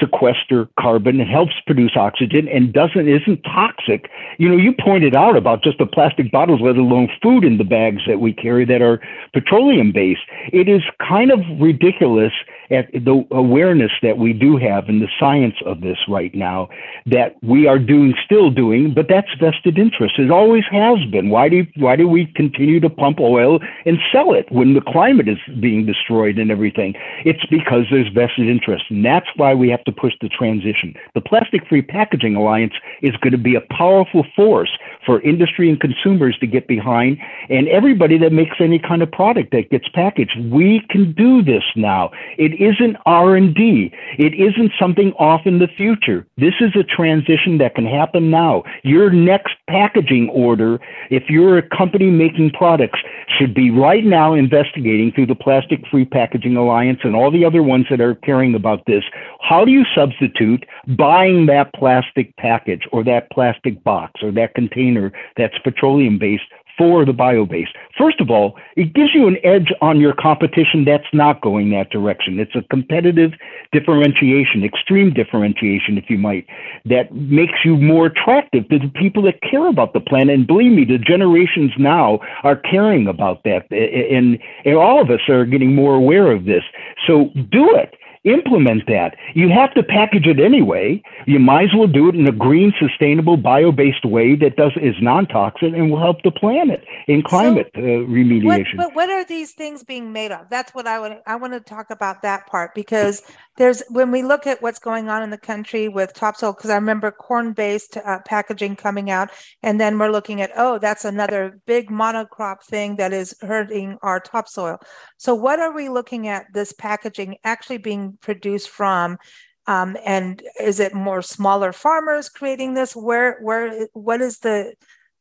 sequester 0.00 0.68
carbon 0.78 1.20
and 1.20 1.28
helps 1.28 1.54
produce 1.66 1.92
oxygen 1.96 2.48
and 2.48 2.72
doesn't 2.72 3.08
isn't 3.08 3.42
toxic. 3.42 4.10
You 4.38 4.48
know, 4.48 4.56
you 4.56 4.72
pointed 4.72 5.14
out 5.16 5.36
about 5.36 5.62
just 5.62 5.78
the 5.78 5.86
plastic 5.86 6.30
bottles, 6.30 6.60
let 6.62 6.76
alone 6.76 7.08
food 7.22 7.44
in 7.44 7.58
the 7.58 7.64
bags 7.64 8.02
that 8.06 8.20
we 8.20 8.32
carry 8.32 8.64
that 8.66 8.82
are 8.82 9.00
petroleum 9.32 9.92
based. 9.92 10.22
It 10.52 10.68
is 10.68 10.82
kind 11.06 11.30
of 11.30 11.40
ridiculous 11.60 12.32
at 12.70 12.90
the 12.92 13.24
awareness 13.30 13.92
that 14.02 14.18
we 14.18 14.32
do 14.32 14.56
have 14.56 14.88
in 14.88 15.00
the 15.00 15.08
science 15.20 15.54
of 15.64 15.80
this 15.80 15.98
right 16.08 16.34
now 16.34 16.68
that 17.06 17.36
we 17.42 17.66
are 17.66 17.78
doing 17.78 18.14
still 18.24 18.50
doing, 18.50 18.92
but 18.92 19.06
that's 19.08 19.28
vested 19.38 19.78
interest. 19.78 20.18
It 20.18 20.30
always 20.30 20.64
has 20.70 20.98
been. 21.10 21.30
Why 21.30 21.48
do 21.48 21.66
why 21.76 21.96
do 21.96 22.08
we 22.08 22.26
continue 22.34 22.80
to 22.80 22.90
pump 22.90 23.20
oil 23.20 23.60
and 23.84 23.98
sell 24.12 24.34
it 24.34 24.50
when 24.50 24.74
the 24.74 24.80
climate 24.80 25.28
is 25.28 25.38
being 25.60 25.86
destroyed 25.86 26.38
and 26.38 26.50
everything? 26.50 26.94
It's 27.24 27.44
because 27.46 27.84
there's 27.90 28.08
vested 28.12 28.48
interest. 28.48 28.84
And 28.90 29.04
that's 29.04 29.28
why 29.36 29.54
we 29.54 29.68
have 29.70 29.84
to 29.86 29.92
push 29.92 30.12
the 30.20 30.28
transition. 30.28 30.94
The 31.14 31.20
Plastic 31.20 31.66
Free 31.68 31.82
Packaging 31.82 32.36
Alliance 32.36 32.74
is 33.02 33.16
going 33.16 33.32
to 33.32 33.38
be 33.38 33.54
a 33.54 33.62
powerful 33.72 34.24
force 34.36 34.70
for 35.04 35.20
industry 35.22 35.70
and 35.70 35.80
consumers 35.80 36.36
to 36.38 36.46
get 36.46 36.68
behind 36.68 37.18
and 37.48 37.68
everybody 37.68 38.18
that 38.18 38.32
makes 38.32 38.56
any 38.60 38.78
kind 38.78 39.02
of 39.02 39.10
product 39.10 39.52
that 39.52 39.70
gets 39.70 39.88
packaged. 39.88 40.36
We 40.52 40.82
can 40.90 41.12
do 41.12 41.42
this 41.42 41.62
now. 41.76 42.10
It 42.38 42.60
isn't 42.60 42.96
R&D. 43.06 43.92
It 44.18 44.34
isn't 44.34 44.72
something 44.78 45.12
off 45.12 45.42
in 45.46 45.58
the 45.58 45.68
future. 45.68 46.26
This 46.36 46.54
is 46.60 46.74
a 46.76 46.82
transition 46.82 47.58
that 47.58 47.74
can 47.74 47.86
happen 47.86 48.30
now. 48.30 48.64
Your 48.82 49.10
next 49.10 49.54
packaging 49.68 50.28
order, 50.30 50.78
if 51.10 51.24
you're 51.28 51.58
a 51.58 51.68
company 51.76 52.10
making 52.10 52.50
products, 52.50 52.98
should 53.38 53.54
be 53.54 53.70
right 53.70 54.04
now 54.04 54.34
investigating 54.34 55.12
through 55.12 55.26
the 55.26 55.34
Plastic 55.34 55.86
Free 55.90 56.04
Packaging 56.04 56.56
Alliance 56.56 57.00
and 57.02 57.14
all 57.14 57.30
the 57.30 57.44
other 57.44 57.62
ones 57.62 57.86
that 57.90 58.00
are 58.00 58.14
caring 58.14 58.54
about 58.54 58.84
this. 58.86 59.04
How 59.40 59.64
do 59.64 59.70
you 59.70 59.75
substitute 59.94 60.64
buying 60.96 61.46
that 61.46 61.72
plastic 61.74 62.36
package 62.36 62.86
or 62.92 63.04
that 63.04 63.30
plastic 63.30 63.82
box 63.84 64.22
or 64.22 64.30
that 64.32 64.54
container 64.54 65.12
that's 65.36 65.58
petroleum 65.64 66.18
based 66.18 66.44
for 66.76 67.04
the 67.04 67.12
bio-based. 67.12 67.72
First 67.96 68.20
of 68.20 68.30
all, 68.30 68.58
it 68.76 68.92
gives 68.92 69.14
you 69.14 69.26
an 69.26 69.38
edge 69.42 69.72
on 69.80 69.98
your 70.00 70.12
competition 70.12 70.84
that's 70.84 71.06
not 71.12 71.40
going 71.40 71.70
that 71.70 71.90
direction. 71.90 72.38
It's 72.38 72.54
a 72.54 72.62
competitive 72.68 73.32
differentiation, 73.72 74.62
extreme 74.62 75.12
differentiation, 75.12 75.96
if 75.96 76.10
you 76.10 76.18
might, 76.18 76.46
that 76.84 77.14
makes 77.14 77.64
you 77.64 77.76
more 77.76 78.06
attractive 78.06 78.68
to 78.68 78.78
the 78.78 78.88
people 78.88 79.22
that 79.22 79.40
care 79.40 79.66
about 79.68 79.94
the 79.94 80.00
planet. 80.00 80.34
And 80.34 80.46
believe 80.46 80.72
me, 80.72 80.84
the 80.84 80.98
generations 80.98 81.72
now 81.78 82.20
are 82.42 82.56
caring 82.56 83.06
about 83.06 83.42
that. 83.44 83.70
And, 83.70 84.38
and 84.64 84.76
all 84.76 85.00
of 85.00 85.10
us 85.10 85.20
are 85.28 85.46
getting 85.46 85.74
more 85.74 85.94
aware 85.94 86.30
of 86.30 86.44
this. 86.44 86.62
So 87.06 87.30
do 87.34 87.74
it 87.74 87.94
implement 88.26 88.86
that. 88.86 89.16
You 89.34 89.48
have 89.48 89.72
to 89.74 89.82
package 89.82 90.26
it 90.26 90.40
anyway. 90.40 91.02
You 91.26 91.38
might 91.38 91.64
as 91.64 91.74
well 91.74 91.86
do 91.86 92.08
it 92.08 92.14
in 92.14 92.26
a 92.26 92.32
green, 92.32 92.72
sustainable, 92.78 93.36
bio-based 93.36 94.04
way 94.04 94.36
that 94.36 94.56
does 94.56 94.72
is 94.76 94.94
non-toxic 95.00 95.72
and 95.72 95.90
will 95.90 96.00
help 96.00 96.22
the 96.22 96.30
planet 96.30 96.84
in 97.06 97.22
climate 97.22 97.70
so, 97.74 97.80
uh, 97.80 97.84
remediation. 97.84 98.76
What, 98.76 98.88
but 98.88 98.94
what 98.94 99.10
are 99.10 99.24
these 99.24 99.52
things 99.52 99.84
being 99.84 100.12
made 100.12 100.32
of? 100.32 100.48
That's 100.50 100.74
what 100.74 100.86
I 100.86 100.98
want. 100.98 101.20
I 101.26 101.36
want 101.36 101.52
to 101.52 101.60
talk 101.60 101.90
about 101.90 102.22
that 102.22 102.46
part 102.46 102.74
because 102.74 103.22
there's 103.56 103.82
when 103.88 104.10
we 104.10 104.22
look 104.22 104.46
at 104.46 104.62
what's 104.62 104.78
going 104.78 105.08
on 105.08 105.22
in 105.22 105.30
the 105.30 105.38
country 105.38 105.88
with 105.88 106.14
topsoil. 106.14 106.52
Because 106.52 106.70
I 106.70 106.74
remember 106.74 107.10
corn-based 107.10 107.96
uh, 107.96 108.20
packaging 108.26 108.76
coming 108.76 109.10
out, 109.10 109.30
and 109.62 109.80
then 109.80 109.98
we're 109.98 110.10
looking 110.10 110.40
at 110.40 110.50
oh, 110.56 110.78
that's 110.78 111.04
another 111.04 111.60
big 111.66 111.88
monocrop 111.90 112.62
thing 112.62 112.96
that 112.96 113.12
is 113.12 113.34
hurting 113.40 113.98
our 114.02 114.20
topsoil. 114.20 114.78
So 115.16 115.34
what 115.34 115.60
are 115.60 115.74
we 115.74 115.88
looking 115.88 116.28
at? 116.28 116.46
This 116.52 116.72
packaging 116.72 117.36
actually 117.44 117.78
being 117.78 118.18
produced 118.20 118.68
from? 118.68 119.18
Um, 119.66 119.96
and 120.04 120.42
is 120.60 120.78
it 120.78 120.94
more 120.94 121.22
smaller 121.22 121.72
farmers 121.72 122.28
creating 122.28 122.74
this? 122.74 122.94
Where, 122.94 123.38
where, 123.40 123.88
what 123.94 124.20
is 124.20 124.38
the 124.38 124.74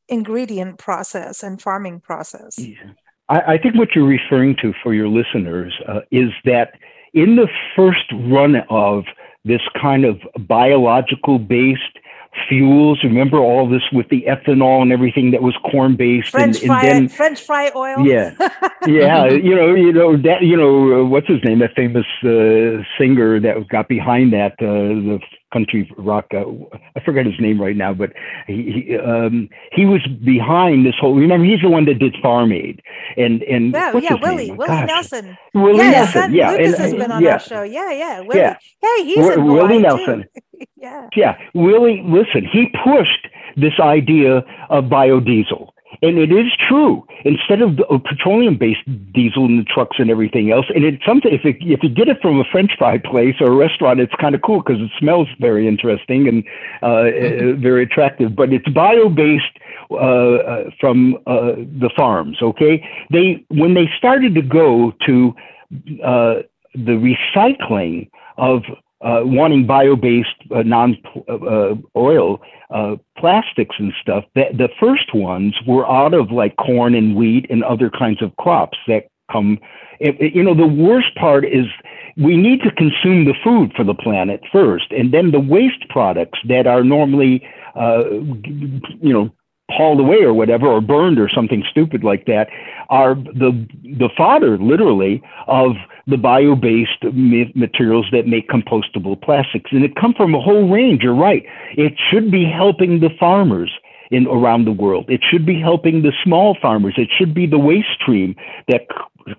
ingredient 0.07 0.77
process 0.77 1.41
and 1.41 1.61
farming 1.61 2.01
process? 2.01 2.59
Yeah. 2.59 2.91
I, 3.27 3.53
I, 3.53 3.57
think 3.57 3.75
what 3.75 3.95
you're 3.95 4.05
referring 4.05 4.55
to 4.61 4.71
for 4.83 4.93
your 4.93 5.07
listeners 5.07 5.73
uh, 5.87 6.01
is 6.11 6.29
that 6.43 6.73
in 7.15 7.37
the 7.37 7.47
first 7.75 8.05
run 8.11 8.57
of 8.69 9.05
this 9.45 9.61
kind 9.81 10.05
of 10.05 10.19
biological 10.47 11.39
based 11.39 11.81
fuels. 12.47 13.03
Remember 13.03 13.37
all 13.37 13.67
this 13.69 13.83
with 13.91 14.09
the 14.09 14.25
ethanol 14.27 14.81
and 14.81 14.91
everything 14.91 15.31
that 15.31 15.41
was 15.41 15.55
corn 15.71 15.95
based, 15.95 16.29
French 16.29 16.57
and, 16.57 16.67
fry, 16.67 16.81
then 16.81 17.07
French 17.07 17.41
fry 17.41 17.71
oil. 17.75 18.05
Yeah, 18.05 18.35
yeah. 18.87 19.27
you 19.27 19.55
know, 19.55 19.73
you 19.73 19.93
know 19.93 20.17
that. 20.17 20.41
You 20.41 20.57
know, 20.57 21.05
what's 21.05 21.27
his 21.27 21.43
name? 21.43 21.59
That 21.59 21.73
famous 21.75 22.05
uh, 22.23 22.83
singer 22.99 23.39
that 23.39 23.67
got 23.69 23.87
behind 23.87 24.33
that. 24.33 24.53
Uh, 24.59 25.15
the 25.15 25.19
country 25.55 25.89
rock. 25.97 26.25
Uh, 26.33 26.43
I 26.95 26.99
forget 27.05 27.25
his 27.25 27.39
name 27.39 27.61
right 27.61 27.77
now, 27.77 27.93
but 27.93 28.11
he 28.47 28.57
he, 28.75 28.97
um, 28.97 29.47
he 29.71 29.85
was 29.85 30.01
behind 30.23 30.85
this 30.85 30.95
whole. 30.99 31.15
Remember, 31.15 31.45
he's 31.45 31.61
the 31.61 31.69
one 31.69 31.85
that 31.85 31.99
did 31.99 32.15
Farm 32.21 32.51
Aid, 32.51 32.81
and 33.15 33.41
and 33.43 33.73
yeah, 33.73 33.93
what's 33.93 34.03
yeah, 34.03 34.17
his 34.17 34.21
Willie, 34.21 34.47
name? 34.47 34.57
Willie 34.57 34.67
Gosh. 34.67 34.87
Nelson. 34.87 35.37
Willie 35.53 35.77
yeah, 35.77 35.91
Nelson. 35.91 36.21
son 36.21 36.33
yeah, 36.33 36.51
Lukas 36.51 36.73
and, 36.73 36.83
has 36.83 36.93
been 36.93 37.11
on 37.11 37.23
yeah. 37.23 37.33
our 37.33 37.39
show. 37.39 37.63
Yeah, 37.63 37.91
yeah, 37.91 38.19
Willie. 38.19 38.39
Yeah. 38.39 38.57
Hey, 38.81 39.05
he's 39.05 39.15
W- 39.27 39.33
in 39.33 39.45
Willie 39.45 39.79
Nelson. 39.79 40.25
Yeah. 40.77 41.09
Yeah, 41.15 41.37
Willie. 41.53 42.01
Listen, 42.05 42.47
he 42.49 42.67
pushed 42.83 43.27
this 43.57 43.73
idea 43.81 44.37
of 44.69 44.85
biodiesel. 44.85 45.69
And 46.01 46.17
it 46.17 46.31
is 46.31 46.51
true. 46.67 47.05
Instead 47.23 47.61
of 47.61 47.77
petroleum-based 48.03 49.13
diesel 49.13 49.45
in 49.45 49.57
the 49.57 49.63
trucks 49.63 49.97
and 49.99 50.09
everything 50.09 50.51
else, 50.51 50.65
and 50.73 50.83
it's 50.83 51.03
something 51.05 51.31
if 51.33 51.45
it, 51.45 51.57
if 51.61 51.81
you 51.83 51.89
get 51.89 52.07
it 52.07 52.21
from 52.21 52.39
a 52.39 52.43
French 52.51 52.71
fry 52.77 52.97
place 52.97 53.35
or 53.39 53.47
a 53.47 53.55
restaurant, 53.55 53.99
it's 53.99 54.13
kind 54.19 54.35
of 54.35 54.41
cool 54.41 54.61
because 54.61 54.81
it 54.81 54.91
smells 54.99 55.27
very 55.39 55.67
interesting 55.67 56.27
and 56.27 56.43
uh, 56.81 57.09
mm-hmm. 57.09 57.61
very 57.61 57.83
attractive. 57.83 58.35
But 58.35 58.53
it's 58.53 58.67
bio-based 58.69 59.43
uh, 59.91 59.95
uh, 59.95 60.69
from 60.79 61.15
uh, 61.27 61.53
the 61.55 61.89
farms. 61.95 62.37
Okay, 62.41 62.83
they 63.11 63.45
when 63.49 63.73
they 63.73 63.89
started 63.97 64.35
to 64.35 64.41
go 64.41 64.93
to 65.05 65.33
uh, 66.03 66.35
the 66.73 67.15
recycling 67.35 68.09
of 68.37 68.63
uh, 69.05 69.21
wanting 69.23 69.67
bio-based 69.67 70.35
uh, 70.53 70.63
non-oil 70.63 72.41
uh, 72.71 72.95
plastics 73.17 73.75
and 73.77 73.93
stuff. 74.01 74.23
The, 74.33 74.45
the 74.51 74.69
first 74.79 75.13
ones 75.13 75.55
were 75.67 75.87
out 75.89 76.15
of 76.15 76.31
like 76.31 76.55
corn 76.57 76.95
and 76.95 77.15
wheat 77.15 77.45
and 77.51 77.63
other 77.63 77.91
kinds 77.91 78.21
of 78.23 78.35
crops 78.37 78.77
that 78.87 79.03
come. 79.31 79.59
It, 79.99 80.19
it, 80.19 80.35
you 80.35 80.43
know, 80.43 80.55
the 80.55 80.67
worst 80.67 81.15
part 81.15 81.45
is 81.45 81.67
we 82.17 82.35
need 82.35 82.61
to 82.61 82.71
consume 82.71 83.25
the 83.25 83.35
food 83.43 83.73
for 83.75 83.83
the 83.83 83.93
planet 83.93 84.41
first, 84.51 84.91
and 84.91 85.13
then 85.13 85.31
the 85.31 85.39
waste 85.39 85.87
products 85.89 86.39
that 86.47 86.65
are 86.65 86.83
normally, 86.83 87.47
uh, 87.75 88.03
you 88.09 89.13
know, 89.13 89.29
hauled 89.71 89.99
away 89.99 90.21
or 90.23 90.33
whatever, 90.33 90.67
or 90.67 90.81
burned 90.81 91.19
or 91.19 91.29
something 91.29 91.63
stupid 91.69 92.03
like 92.03 92.25
that, 92.25 92.47
are 92.89 93.15
the 93.15 93.67
the 93.83 94.09
fodder 94.15 94.57
literally 94.57 95.21
of 95.47 95.71
the 96.07 96.17
bio-based 96.17 97.03
materials 97.55 98.05
that 98.11 98.27
make 98.27 98.47
compostable 98.47 99.19
plastics, 99.19 99.71
and 99.71 99.83
it 99.83 99.95
comes 99.95 100.15
from 100.15 100.35
a 100.35 100.41
whole 100.41 100.69
range. 100.69 101.01
You're 101.01 101.15
right; 101.15 101.43
it 101.77 101.93
should 102.09 102.31
be 102.31 102.45
helping 102.45 102.99
the 102.99 103.09
farmers 103.19 103.71
in 104.11 104.27
around 104.27 104.65
the 104.65 104.71
world. 104.71 105.05
It 105.09 105.21
should 105.29 105.45
be 105.45 105.59
helping 105.59 106.03
the 106.03 106.13
small 106.23 106.55
farmers. 106.61 106.93
It 106.97 107.09
should 107.17 107.33
be 107.33 107.47
the 107.47 107.57
waste 107.57 107.87
stream 107.99 108.35
that 108.67 108.87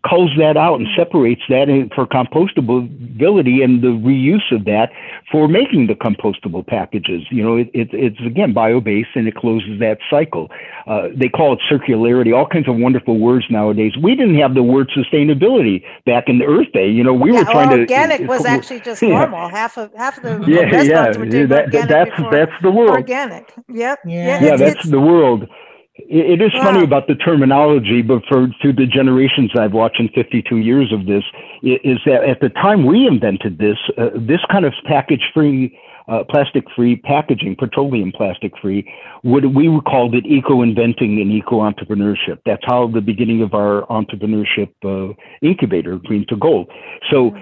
culls 0.08 0.32
that 0.36 0.56
out 0.56 0.80
and 0.80 0.88
separates 0.96 1.42
that 1.48 1.68
for 1.94 2.06
compostability 2.06 3.62
and 3.62 3.82
the 3.82 3.94
reuse 4.02 4.50
of 4.50 4.64
that 4.64 4.90
for 5.30 5.46
making 5.46 5.86
the 5.86 5.94
compostable 5.94 6.66
packages. 6.66 7.22
You 7.30 7.42
know, 7.44 7.56
it, 7.56 7.70
it, 7.72 7.88
it's 7.92 8.18
again 8.26 8.52
bio-based 8.52 9.10
and 9.14 9.28
it 9.28 9.36
closes 9.36 9.78
that 9.78 9.98
cycle. 10.10 10.50
Uh, 10.88 11.08
they 11.14 11.28
call 11.28 11.52
it 11.52 11.60
circularity, 11.70 12.34
all 12.34 12.46
kinds 12.46 12.68
of 12.68 12.76
wonderful 12.76 13.18
words 13.18 13.46
nowadays. 13.48 13.92
We 13.96 14.16
didn't 14.16 14.38
have 14.40 14.54
the 14.54 14.62
word 14.62 14.90
sustainability 14.90 15.84
back 16.04 16.24
in 16.28 16.38
the 16.38 16.46
Earth 16.46 16.72
Day. 16.72 16.88
You 16.88 17.04
know, 17.04 17.14
we 17.14 17.32
yeah, 17.32 17.40
were 17.40 17.44
trying 17.44 17.68
well, 17.68 17.76
to. 17.76 17.82
Organic 17.82 18.20
was 18.28 18.44
actually 18.44 18.80
just 18.80 19.02
yeah. 19.02 19.10
normal. 19.10 19.48
Half 19.48 19.78
of 19.78 19.94
half 19.94 20.18
of 20.18 20.24
the 20.24 20.46
yeah, 20.48 20.62
restaurants 20.62 20.88
yeah, 20.88 21.18
were 21.18 21.26
doing 21.26 21.48
that, 21.48 21.64
organic 21.66 21.88
that's 21.88 22.10
before 22.10 22.30
that's 22.32 22.62
the 22.62 22.70
world. 22.72 22.90
Organic. 22.90 23.52
Yep. 23.68 24.00
Yeah, 24.04 24.42
yeah, 24.42 24.56
that's 24.56 24.88
the 24.88 25.00
world. 25.00 25.48
It 25.98 26.42
is 26.42 26.52
wow. 26.54 26.64
funny 26.64 26.84
about 26.84 27.06
the 27.08 27.14
terminology, 27.14 28.02
but 28.02 28.22
for 28.28 28.48
through 28.60 28.74
the 28.74 28.86
generations 28.86 29.50
I've 29.58 29.72
watched 29.72 29.98
in 29.98 30.08
52 30.10 30.58
years 30.58 30.92
of 30.92 31.06
this, 31.06 31.24
is 31.62 31.98
that 32.04 32.22
at 32.24 32.40
the 32.40 32.50
time 32.50 32.84
we 32.84 33.06
invented 33.06 33.58
this, 33.58 33.78
uh, 33.96 34.10
this 34.14 34.40
kind 34.50 34.66
of 34.66 34.74
package-free 34.84 35.76
uh, 36.08 36.22
plastic-free 36.30 36.96
packaging, 36.96 37.56
petroleum 37.56 38.12
plastic-free, 38.12 38.92
what 39.22 39.44
we 39.54 39.80
called 39.86 40.14
it 40.14 40.24
eco-inventing 40.26 41.20
and 41.20 41.32
eco-entrepreneurship. 41.32 42.38
That's 42.46 42.62
how 42.64 42.88
the 42.88 43.00
beginning 43.00 43.42
of 43.42 43.54
our 43.54 43.86
entrepreneurship 43.86 44.70
uh, 44.84 45.14
incubator, 45.42 45.96
Green 45.96 46.24
to 46.28 46.36
Gold. 46.36 46.70
So, 47.10 47.32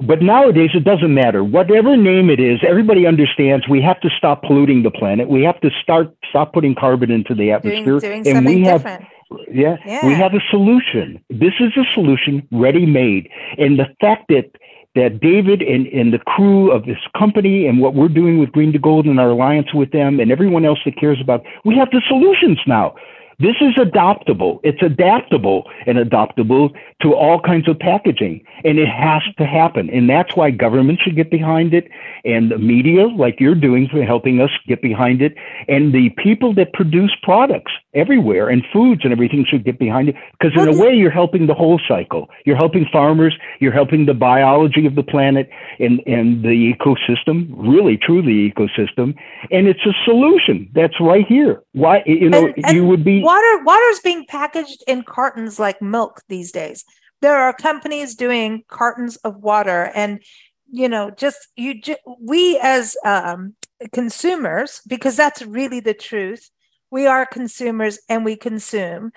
but 0.00 0.22
nowadays 0.22 0.70
it 0.74 0.84
doesn't 0.84 1.12
matter. 1.12 1.42
Whatever 1.42 1.96
name 1.96 2.30
it 2.30 2.40
is, 2.40 2.60
everybody 2.66 3.06
understands 3.06 3.66
we 3.68 3.82
have 3.82 4.00
to 4.00 4.10
stop 4.16 4.42
polluting 4.42 4.82
the 4.82 4.90
planet. 4.90 5.28
We 5.28 5.42
have 5.42 5.60
to 5.60 5.70
start 5.82 6.14
stop 6.28 6.52
putting 6.52 6.74
carbon 6.74 7.10
into 7.10 7.34
the 7.34 7.50
atmosphere, 7.52 7.98
doing, 7.98 8.22
doing 8.22 8.36
and 8.36 8.46
we 8.46 8.62
have. 8.62 8.82
Different. 8.82 9.04
Yeah, 9.50 9.76
yeah, 9.86 10.06
we 10.06 10.12
have 10.12 10.34
a 10.34 10.40
solution. 10.50 11.24
This 11.30 11.54
is 11.58 11.72
a 11.74 11.90
solution 11.94 12.46
ready 12.52 12.84
made. 12.84 13.30
And 13.56 13.78
the 13.78 13.86
fact 13.98 14.28
that 14.28 14.50
that 14.94 15.20
David 15.20 15.62
and, 15.62 15.86
and 15.86 16.12
the 16.12 16.18
crew 16.18 16.70
of 16.70 16.84
this 16.84 16.98
company 17.18 17.66
and 17.66 17.80
what 17.80 17.94
we're 17.94 18.08
doing 18.08 18.38
with 18.38 18.52
Green 18.52 18.72
to 18.72 18.78
Gold 18.78 19.06
and 19.06 19.18
our 19.18 19.30
alliance 19.30 19.72
with 19.72 19.90
them 19.90 20.20
and 20.20 20.30
everyone 20.30 20.64
else 20.64 20.80
that 20.84 20.96
cares 20.98 21.18
about, 21.20 21.42
we 21.64 21.76
have 21.76 21.90
the 21.90 22.02
solutions 22.06 22.58
now. 22.66 22.94
This 23.38 23.56
is 23.60 23.74
adoptable. 23.74 24.60
It's 24.62 24.82
adaptable 24.82 25.70
and 25.86 25.98
adoptable 25.98 26.70
to 27.02 27.14
all 27.14 27.40
kinds 27.40 27.68
of 27.68 27.78
packaging. 27.78 28.44
And 28.64 28.78
it 28.78 28.88
has 28.88 29.22
to 29.38 29.46
happen. 29.46 29.90
And 29.90 30.08
that's 30.08 30.36
why 30.36 30.50
government 30.50 31.00
should 31.02 31.16
get 31.16 31.30
behind 31.30 31.74
it 31.74 31.88
and 32.24 32.50
the 32.50 32.58
media, 32.58 33.06
like 33.06 33.40
you're 33.40 33.54
doing 33.54 33.88
for 33.88 34.02
helping 34.04 34.40
us 34.40 34.50
get 34.66 34.82
behind 34.82 35.22
it. 35.22 35.34
And 35.68 35.92
the 35.92 36.10
people 36.22 36.54
that 36.54 36.72
produce 36.72 37.14
products 37.22 37.72
everywhere 37.94 38.48
and 38.48 38.64
foods 38.72 39.02
and 39.04 39.12
everything 39.12 39.44
should 39.48 39.64
get 39.64 39.78
behind 39.78 40.08
it. 40.08 40.14
Because 40.38 40.60
in 40.60 40.68
a 40.68 40.78
way, 40.78 40.94
you're 40.94 41.10
helping 41.10 41.46
the 41.46 41.54
whole 41.54 41.80
cycle. 41.88 42.28
You're 42.44 42.56
helping 42.56 42.86
farmers, 42.92 43.36
you're 43.60 43.72
helping 43.72 44.06
the 44.06 44.14
biology 44.14 44.86
of 44.86 44.94
the 44.94 45.02
planet 45.02 45.50
and, 45.78 46.00
and 46.06 46.42
the 46.42 46.72
ecosystem, 46.72 47.48
really, 47.56 47.96
truly 47.96 48.50
ecosystem. 48.50 49.14
And 49.50 49.66
it's 49.66 49.84
a 49.84 49.92
solution 50.04 50.70
that's 50.74 51.00
right 51.00 51.26
here. 51.26 51.62
Why, 51.72 52.02
you 52.04 52.28
know, 52.28 52.46
and, 52.46 52.66
and 52.66 52.76
you 52.76 52.86
would 52.86 53.04
be 53.04 53.22
water 53.22 53.64
water's 53.64 54.00
being 54.00 54.26
packaged 54.28 54.84
in 54.86 55.02
cartons 55.04 55.58
like 55.58 55.80
milk 55.80 56.22
these 56.28 56.52
days. 56.52 56.84
There 57.22 57.36
are 57.36 57.52
companies 57.52 58.14
doing 58.14 58.64
cartons 58.68 59.16
of 59.16 59.36
water 59.36 59.90
and 59.94 60.22
you 60.70 60.88
know 60.88 61.10
just 61.10 61.48
you 61.56 61.80
we 62.20 62.58
as 62.62 62.96
um, 63.04 63.54
consumers 63.92 64.80
because 64.86 65.16
that's 65.16 65.42
really 65.42 65.80
the 65.80 65.94
truth 65.94 66.50
we 66.90 67.06
are 67.06 67.24
consumers 67.24 67.98
and 68.08 68.24
we 68.24 68.36
consume 68.36 69.12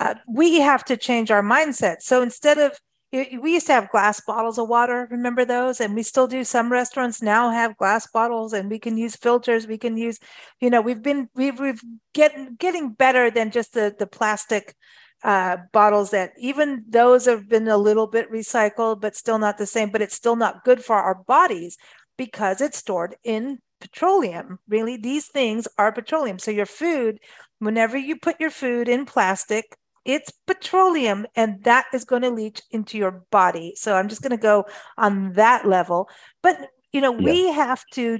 uh, 0.00 0.14
we 0.26 0.60
have 0.60 0.82
to 0.86 0.96
change 0.96 1.30
our 1.30 1.42
mindset. 1.42 1.96
So 2.00 2.22
instead 2.22 2.58
of 2.58 2.80
we 3.12 3.54
used 3.54 3.66
to 3.66 3.72
have 3.72 3.90
glass 3.90 4.20
bottles 4.20 4.58
of 4.58 4.68
water 4.68 5.08
remember 5.10 5.44
those? 5.44 5.80
And 5.80 5.94
we 5.94 6.02
still 6.02 6.26
do. 6.26 6.44
Some 6.44 6.70
restaurants 6.70 7.20
now 7.20 7.50
have 7.50 7.76
glass 7.76 8.06
bottles 8.06 8.52
and 8.52 8.70
we 8.70 8.78
can 8.78 8.96
use 8.96 9.16
filters 9.16 9.66
we 9.66 9.78
can 9.78 9.96
use 9.96 10.18
you 10.60 10.70
know 10.70 10.80
we've 10.80 11.02
been 11.02 11.28
we've, 11.34 11.58
we've 11.58 11.82
getting 12.14 12.56
getting 12.58 12.92
better 12.92 13.30
than 13.30 13.50
just 13.50 13.74
the 13.74 13.94
the 13.98 14.06
plastic 14.06 14.74
uh, 15.22 15.56
bottles 15.72 16.10
that 16.10 16.32
even 16.38 16.84
those 16.88 17.26
have 17.26 17.48
been 17.48 17.68
a 17.68 17.76
little 17.76 18.06
bit 18.06 18.30
recycled 18.30 19.00
but 19.00 19.14
still 19.14 19.38
not 19.38 19.58
the 19.58 19.66
same 19.66 19.90
but 19.90 20.00
it's 20.00 20.14
still 20.14 20.36
not 20.36 20.64
good 20.64 20.82
for 20.82 20.96
our 20.96 21.14
bodies 21.14 21.76
because 22.16 22.60
it's 22.60 22.78
stored 22.78 23.16
in 23.24 23.58
petroleum. 23.80 24.58
Really 24.68 24.96
these 24.96 25.26
things 25.26 25.66
are 25.78 25.92
petroleum. 25.92 26.38
So 26.38 26.50
your 26.50 26.66
food 26.66 27.18
whenever 27.58 27.98
you 27.98 28.16
put 28.16 28.40
your 28.40 28.50
food 28.50 28.88
in 28.88 29.06
plastic 29.06 29.76
it's 30.12 30.32
petroleum 30.46 31.26
and 31.36 31.62
that 31.64 31.86
is 31.92 32.04
going 32.04 32.22
to 32.22 32.30
leach 32.30 32.60
into 32.70 32.98
your 32.98 33.24
body 33.30 33.72
so 33.76 33.94
i'm 33.94 34.08
just 34.08 34.22
going 34.22 34.30
to 34.30 34.36
go 34.36 34.64
on 34.96 35.32
that 35.34 35.66
level 35.66 36.08
but 36.42 36.56
you 36.92 37.00
know 37.00 37.12
yeah. 37.18 37.24
we 37.24 37.52
have 37.52 37.84
to 37.92 38.18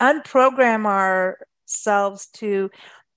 unprogram 0.00 0.86
ourselves 0.86 2.26
to 2.28 2.70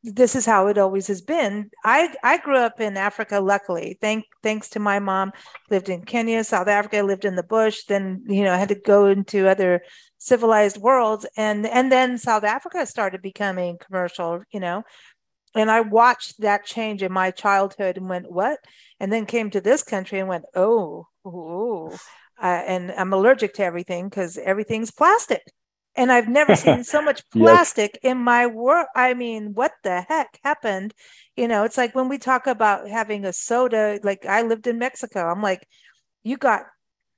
this 0.04 0.36
is 0.36 0.46
how 0.46 0.68
it 0.68 0.78
always 0.78 1.08
has 1.08 1.22
been. 1.22 1.70
I 1.86 2.14
I 2.24 2.38
grew 2.38 2.58
up 2.58 2.82
in 2.82 2.98
Africa, 2.98 3.40
luckily, 3.40 3.98
thank 4.02 4.26
thanks 4.42 4.70
to 4.70 4.80
my 4.80 5.00
mom. 5.00 5.32
Lived 5.70 5.90
in 5.90 6.04
Kenya, 6.04 6.44
South 6.44 6.68
Africa, 6.68 7.04
lived 7.04 7.26
in 7.26 7.36
the 7.36 7.44
bush. 7.44 7.84
Then 7.88 8.24
you 8.28 8.44
know 8.44 8.54
I 8.54 8.58
had 8.58 8.70
to 8.70 8.76
go 8.76 9.06
into 9.06 9.48
other 9.48 9.82
civilized 10.18 10.78
worlds, 10.78 11.28
and 11.38 11.68
and 11.68 11.92
then 11.92 12.18
South 12.18 12.44
Africa 12.44 12.86
started 12.88 13.22
becoming 13.22 13.78
commercial. 13.78 14.42
You 14.52 14.60
know, 14.60 14.84
and 15.56 15.70
I 15.70 15.82
watched 15.82 16.42
that 16.42 16.66
change 16.66 17.04
in 17.04 17.12
my 17.12 17.32
childhood 17.32 17.98
and 17.98 18.10
went 18.10 18.32
what, 18.32 18.60
and 19.00 19.12
then 19.12 19.26
came 19.26 19.50
to 19.52 19.62
this 19.62 19.84
country 19.84 20.20
and 20.20 20.28
went 20.28 20.46
oh 20.56 21.08
oh, 21.26 21.98
uh, 22.42 22.46
and 22.46 22.92
I'm 22.92 23.14
allergic 23.14 23.54
to 23.56 23.64
everything 23.64 24.10
because 24.10 24.38
everything's 24.38 24.92
plastic 24.92 25.44
and 25.96 26.12
I've 26.12 26.28
never 26.28 26.56
seen 26.56 26.84
so 26.84 27.02
much 27.04 27.24
plastic 27.32 28.00
in 28.02 28.18
my 28.18 28.48
work. 28.48 28.88
I 28.96 29.14
mean, 29.14 29.54
what 29.54 29.74
the 29.84 30.02
heck 30.02 30.40
happened? 30.44 30.94
You 31.36 31.48
know, 31.48 31.64
it's 31.64 31.78
like 31.78 31.96
when 31.96 32.10
we 32.10 32.18
talk 32.18 32.48
about 32.48 32.88
having 32.88 33.26
a 33.26 33.34
soda, 33.34 34.00
like 34.04 34.26
I 34.26 34.42
lived 34.44 34.68
in 34.68 34.80
Mexico, 34.80 35.28
I'm 35.28 35.42
like, 35.42 35.68
you 36.24 36.38
got 36.38 36.64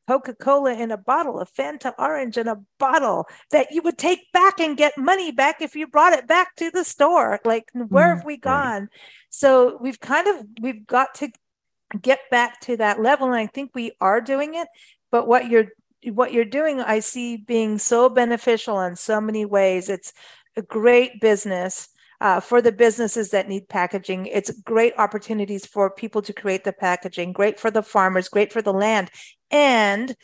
Coca 0.08 0.34
Cola 0.34 0.74
in 0.74 0.92
a 0.92 0.98
bottle, 0.98 1.40
a 1.40 1.46
Fanta 1.46 1.94
orange 1.98 2.38
in 2.38 2.48
a 2.48 2.62
bottle 2.80 3.28
that 3.52 3.72
you 3.72 3.82
would 3.82 3.98
take 3.98 4.32
back 4.32 4.60
and 4.60 4.78
get 4.78 4.98
money 4.98 5.32
back 5.32 5.62
if 5.62 5.76
you 5.76 5.88
brought 5.88 6.14
it 6.14 6.28
back 6.28 6.56
to 6.58 6.70
the 6.72 6.84
store. 6.84 7.40
Like, 7.46 7.70
where 7.74 8.14
mm, 8.14 8.18
have 8.18 8.26
we 8.26 8.38
gone? 8.38 8.90
So 9.30 9.78
we've 9.82 10.00
kind 10.00 10.28
of 10.28 10.46
we've 10.62 10.86
got 10.86 11.16
to 11.16 11.30
get 12.02 12.20
back 12.30 12.60
to 12.62 12.78
that 12.78 13.02
level, 13.02 13.28
and 13.28 13.36
I 13.36 13.48
think 13.48 13.72
we 13.74 13.94
are 14.02 14.22
doing 14.22 14.56
it. 14.56 14.68
But 15.12 15.28
what 15.28 15.50
you're 15.50 15.68
what 16.12 16.34
you're 16.34 16.46
doing, 16.46 16.82
I 16.82 17.00
see 17.00 17.38
being 17.38 17.78
so 17.78 18.10
beneficial 18.10 18.82
in 18.82 18.96
so 18.96 19.22
many 19.22 19.46
ways. 19.46 19.90
It's 19.90 20.14
a 20.56 20.62
great 20.62 21.22
business. 21.22 21.90
Uh, 22.24 22.40
for 22.40 22.62
the 22.62 22.72
businesses 22.72 23.32
that 23.32 23.50
need 23.50 23.68
packaging. 23.68 24.28
It's 24.28 24.50
great 24.62 24.94
opportunities 24.98 25.66
for 25.66 25.90
people 25.90 26.22
to 26.22 26.32
create 26.32 26.64
the 26.64 26.72
packaging, 26.72 27.34
great 27.34 27.60
for 27.60 27.70
the 27.70 27.84
farmers, 27.84 28.30
great 28.30 28.54
for 28.54 28.62
the 28.62 28.72
land. 28.72 29.12
And 29.52 30.16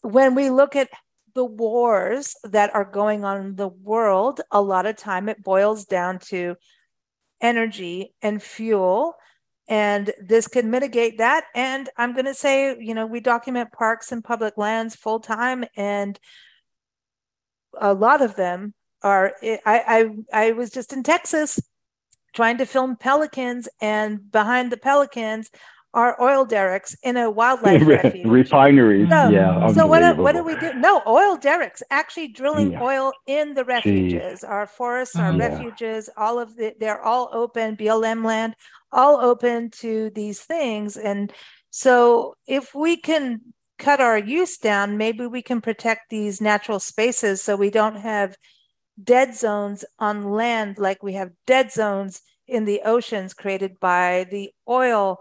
when 0.00 0.34
we 0.34 0.48
look 0.48 0.74
at 0.74 0.88
the 1.34 1.44
wars 1.44 2.34
that 2.44 2.74
are 2.74 2.86
going 2.86 3.26
on 3.26 3.42
in 3.42 3.56
the 3.56 3.68
world, 3.68 4.40
a 4.50 4.62
lot 4.62 4.86
of 4.86 4.96
time 4.96 5.28
it 5.28 5.44
boils 5.44 5.84
down 5.84 6.18
to 6.30 6.56
energy 7.42 8.14
and 8.22 8.42
fuel 8.42 9.14
and 9.68 10.12
this 10.22 10.46
can 10.46 10.70
mitigate 10.70 11.18
that 11.18 11.44
and 11.54 11.88
i'm 11.96 12.12
going 12.12 12.24
to 12.24 12.34
say 12.34 12.76
you 12.78 12.94
know 12.94 13.06
we 13.06 13.20
document 13.20 13.72
parks 13.72 14.12
and 14.12 14.22
public 14.22 14.56
lands 14.56 14.94
full 14.94 15.20
time 15.20 15.64
and 15.76 16.18
a 17.80 17.92
lot 17.92 18.22
of 18.22 18.36
them 18.36 18.74
are 19.04 19.34
I, 19.42 19.60
I 20.32 20.46
i 20.46 20.52
was 20.52 20.70
just 20.70 20.92
in 20.92 21.04
texas 21.04 21.60
trying 22.34 22.58
to 22.58 22.66
film 22.66 22.96
pelicans 22.96 23.68
and 23.80 24.32
behind 24.32 24.72
the 24.72 24.76
pelicans 24.76 25.50
are 25.94 26.20
oil 26.20 26.44
derricks 26.44 26.96
in 27.04 27.16
a 27.16 27.30
wildlife 27.30 27.80
refuge. 27.86 28.26
refineries. 28.26 29.08
So, 29.08 29.28
yeah. 29.28 29.72
So 29.72 29.86
what 29.86 30.16
what 30.18 30.32
do 30.32 30.42
we 30.42 30.58
do? 30.58 30.74
No, 30.74 31.00
oil 31.06 31.36
derricks 31.36 31.84
actually 31.88 32.28
drilling 32.28 32.72
yeah. 32.72 32.82
oil 32.82 33.12
in 33.28 33.54
the 33.54 33.64
refuges. 33.64 34.40
Jeez. 34.42 34.48
Our 34.48 34.66
forests, 34.66 35.14
our 35.14 35.32
yeah. 35.32 35.48
refuges, 35.48 36.10
all 36.16 36.40
of 36.40 36.56
the 36.56 36.74
they're 36.80 37.00
all 37.00 37.30
open. 37.32 37.76
BLM 37.76 38.24
land, 38.24 38.56
all 38.90 39.20
open 39.20 39.70
to 39.70 40.10
these 40.10 40.40
things. 40.40 40.96
And 40.96 41.32
so 41.70 42.34
if 42.46 42.74
we 42.74 42.96
can 42.96 43.40
cut 43.78 44.00
our 44.00 44.18
use 44.18 44.58
down, 44.58 44.96
maybe 44.98 45.26
we 45.26 45.42
can 45.42 45.60
protect 45.60 46.10
these 46.10 46.40
natural 46.40 46.80
spaces 46.80 47.40
so 47.40 47.54
we 47.54 47.70
don't 47.70 47.96
have 47.96 48.36
dead 49.02 49.34
zones 49.34 49.84
on 49.98 50.30
land 50.30 50.78
like 50.78 51.02
we 51.02 51.14
have 51.14 51.32
dead 51.46 51.72
zones 51.72 52.22
in 52.46 52.64
the 52.64 52.82
oceans 52.84 53.34
created 53.34 53.78
by 53.80 54.26
the 54.30 54.52
oil 54.68 55.18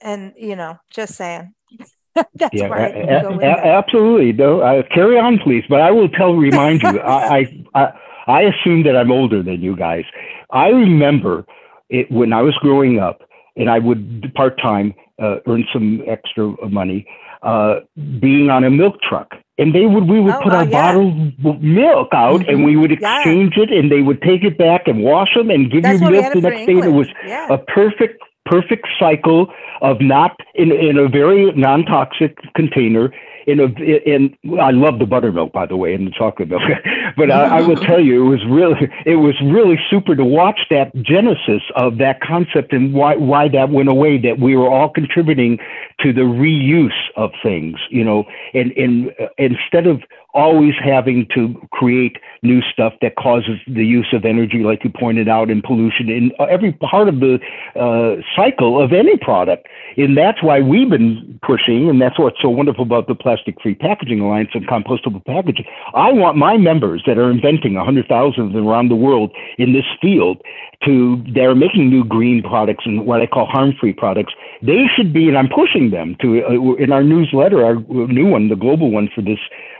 and 0.00 0.32
you 0.36 0.56
know, 0.56 0.78
just 0.90 1.14
saying. 1.14 1.54
That's 2.14 2.54
yeah, 2.54 2.66
a- 2.66 3.44
a- 3.44 3.78
absolutely. 3.78 4.32
No, 4.32 4.60
uh, 4.60 4.82
carry 4.92 5.18
on, 5.18 5.38
please. 5.38 5.64
But 5.68 5.80
I 5.80 5.90
will 5.90 6.08
tell, 6.08 6.34
remind 6.34 6.82
you, 6.82 6.98
I, 7.00 7.46
I, 7.74 7.92
I 8.26 8.42
assume 8.42 8.82
that 8.84 8.96
I'm 8.96 9.10
older 9.12 9.42
than 9.42 9.60
you 9.60 9.76
guys. 9.76 10.04
I 10.50 10.68
remember 10.68 11.46
it 11.90 12.10
when 12.10 12.32
I 12.32 12.42
was 12.42 12.54
growing 12.56 12.98
up, 12.98 13.22
and 13.56 13.70
I 13.70 13.78
would 13.78 14.32
part 14.34 14.60
time 14.60 14.94
uh, 15.22 15.36
earn 15.46 15.64
some 15.72 16.02
extra 16.06 16.54
money, 16.68 17.06
uh, 17.42 17.80
being 18.20 18.50
on 18.50 18.64
a 18.64 18.70
milk 18.70 19.00
truck. 19.02 19.32
And 19.58 19.74
they 19.74 19.86
would, 19.86 20.08
we 20.08 20.20
would 20.20 20.34
oh, 20.34 20.42
put 20.42 20.52
our 20.52 20.64
yeah. 20.64 20.70
bottled 20.70 21.62
milk 21.62 22.08
out, 22.12 22.40
mm-hmm. 22.40 22.50
and 22.50 22.64
we 22.64 22.76
would 22.76 22.92
exchange 22.92 23.54
yeah. 23.56 23.64
it, 23.64 23.72
and 23.72 23.90
they 23.90 24.02
would 24.02 24.22
take 24.22 24.44
it 24.44 24.56
back 24.56 24.86
and 24.86 25.02
wash 25.02 25.34
them 25.34 25.50
and 25.50 25.70
give 25.70 25.82
That's 25.82 26.00
you 26.00 26.10
milk 26.10 26.32
the 26.32 26.40
next 26.40 26.66
day. 26.66 26.72
And 26.74 26.84
it 26.84 26.92
was 26.92 27.08
yeah. 27.26 27.48
a 27.50 27.58
perfect 27.58 28.22
perfect 28.46 28.86
cycle 28.98 29.52
of 29.82 30.00
not 30.00 30.34
in, 30.54 30.72
in 30.72 30.96
a 30.96 31.06
very 31.06 31.52
non-toxic 31.52 32.38
container 32.54 33.12
in 33.48 33.60
a 33.60 33.64
in 33.64 34.36
I 34.60 34.70
love 34.72 34.98
the 34.98 35.06
buttermilk 35.06 35.52
by 35.52 35.64
the 35.64 35.76
way 35.76 35.94
and 35.94 36.06
the 36.06 36.10
chocolate 36.10 36.50
milk, 36.50 36.62
but 37.16 37.30
I, 37.30 37.58
I 37.58 37.60
will 37.62 37.76
tell 37.88 37.98
you 37.98 38.26
it 38.26 38.28
was 38.28 38.44
really 38.46 38.90
it 39.06 39.16
was 39.16 39.34
really 39.42 39.78
super 39.90 40.14
to 40.14 40.24
watch 40.24 40.60
that 40.68 40.94
genesis 40.96 41.62
of 41.74 41.96
that 41.96 42.20
concept 42.20 42.74
and 42.74 42.92
why 42.92 43.16
why 43.16 43.48
that 43.48 43.70
went 43.70 43.88
away. 43.88 44.18
That 44.18 44.38
we 44.38 44.54
were 44.54 44.68
all 44.68 44.90
contributing 44.90 45.58
to 46.00 46.12
the 46.12 46.22
reuse 46.22 46.90
of 47.16 47.30
things, 47.42 47.78
you 47.90 48.04
know, 48.04 48.24
and 48.54 48.72
and 48.72 49.14
uh, 49.20 49.28
instead 49.38 49.86
of 49.86 50.02
always 50.34 50.74
having 50.82 51.26
to 51.34 51.54
create 51.72 52.18
new 52.42 52.60
stuff 52.60 52.92
that 53.00 53.16
causes 53.16 53.58
the 53.66 53.84
use 53.84 54.08
of 54.12 54.24
energy, 54.24 54.58
like 54.58 54.84
you 54.84 54.90
pointed 54.90 55.28
out, 55.28 55.50
and 55.50 55.64
pollution 55.64 56.08
in 56.08 56.30
every 56.48 56.72
part 56.72 57.08
of 57.08 57.20
the 57.20 57.40
uh, 57.74 58.22
cycle 58.36 58.80
of 58.80 58.92
any 58.92 59.16
product. 59.16 59.66
And 59.96 60.16
that's 60.16 60.42
why 60.42 60.60
we've 60.60 60.88
been 60.88 61.40
pushing, 61.42 61.88
and 61.88 62.00
that's 62.00 62.18
what's 62.18 62.40
so 62.40 62.50
wonderful 62.50 62.84
about 62.84 63.08
the 63.08 63.14
Plastic 63.14 63.60
Free 63.60 63.74
Packaging 63.74 64.20
Alliance 64.20 64.50
and 64.54 64.66
compostable 64.68 65.24
packaging. 65.24 65.64
I 65.94 66.12
want 66.12 66.36
my 66.36 66.56
members 66.56 67.02
that 67.06 67.18
are 67.18 67.30
inventing 67.30 67.74
100,000 67.74 68.40
of 68.40 68.52
them 68.52 68.66
around 68.66 68.90
the 68.90 68.96
world 68.96 69.32
in 69.56 69.72
this 69.72 69.86
field 70.00 70.42
to, 70.84 71.20
they're 71.34 71.56
making 71.56 71.90
new 71.90 72.04
green 72.04 72.42
products 72.42 72.84
and 72.86 73.04
what 73.04 73.20
I 73.20 73.26
call 73.26 73.46
harm-free 73.46 73.94
products. 73.94 74.34
They 74.62 74.84
should 74.94 75.12
be, 75.12 75.26
and 75.26 75.36
I'm 75.36 75.48
pushing 75.48 75.87
them 75.90 76.16
to, 76.20 76.44
uh, 76.44 76.74
in 76.74 76.92
our 76.92 77.02
newsletter, 77.02 77.64
our 77.64 77.76
new 77.90 78.26
one, 78.26 78.48
the 78.48 78.56
global 78.56 78.90
one 78.90 79.08
for 79.14 79.22
this 79.22 79.38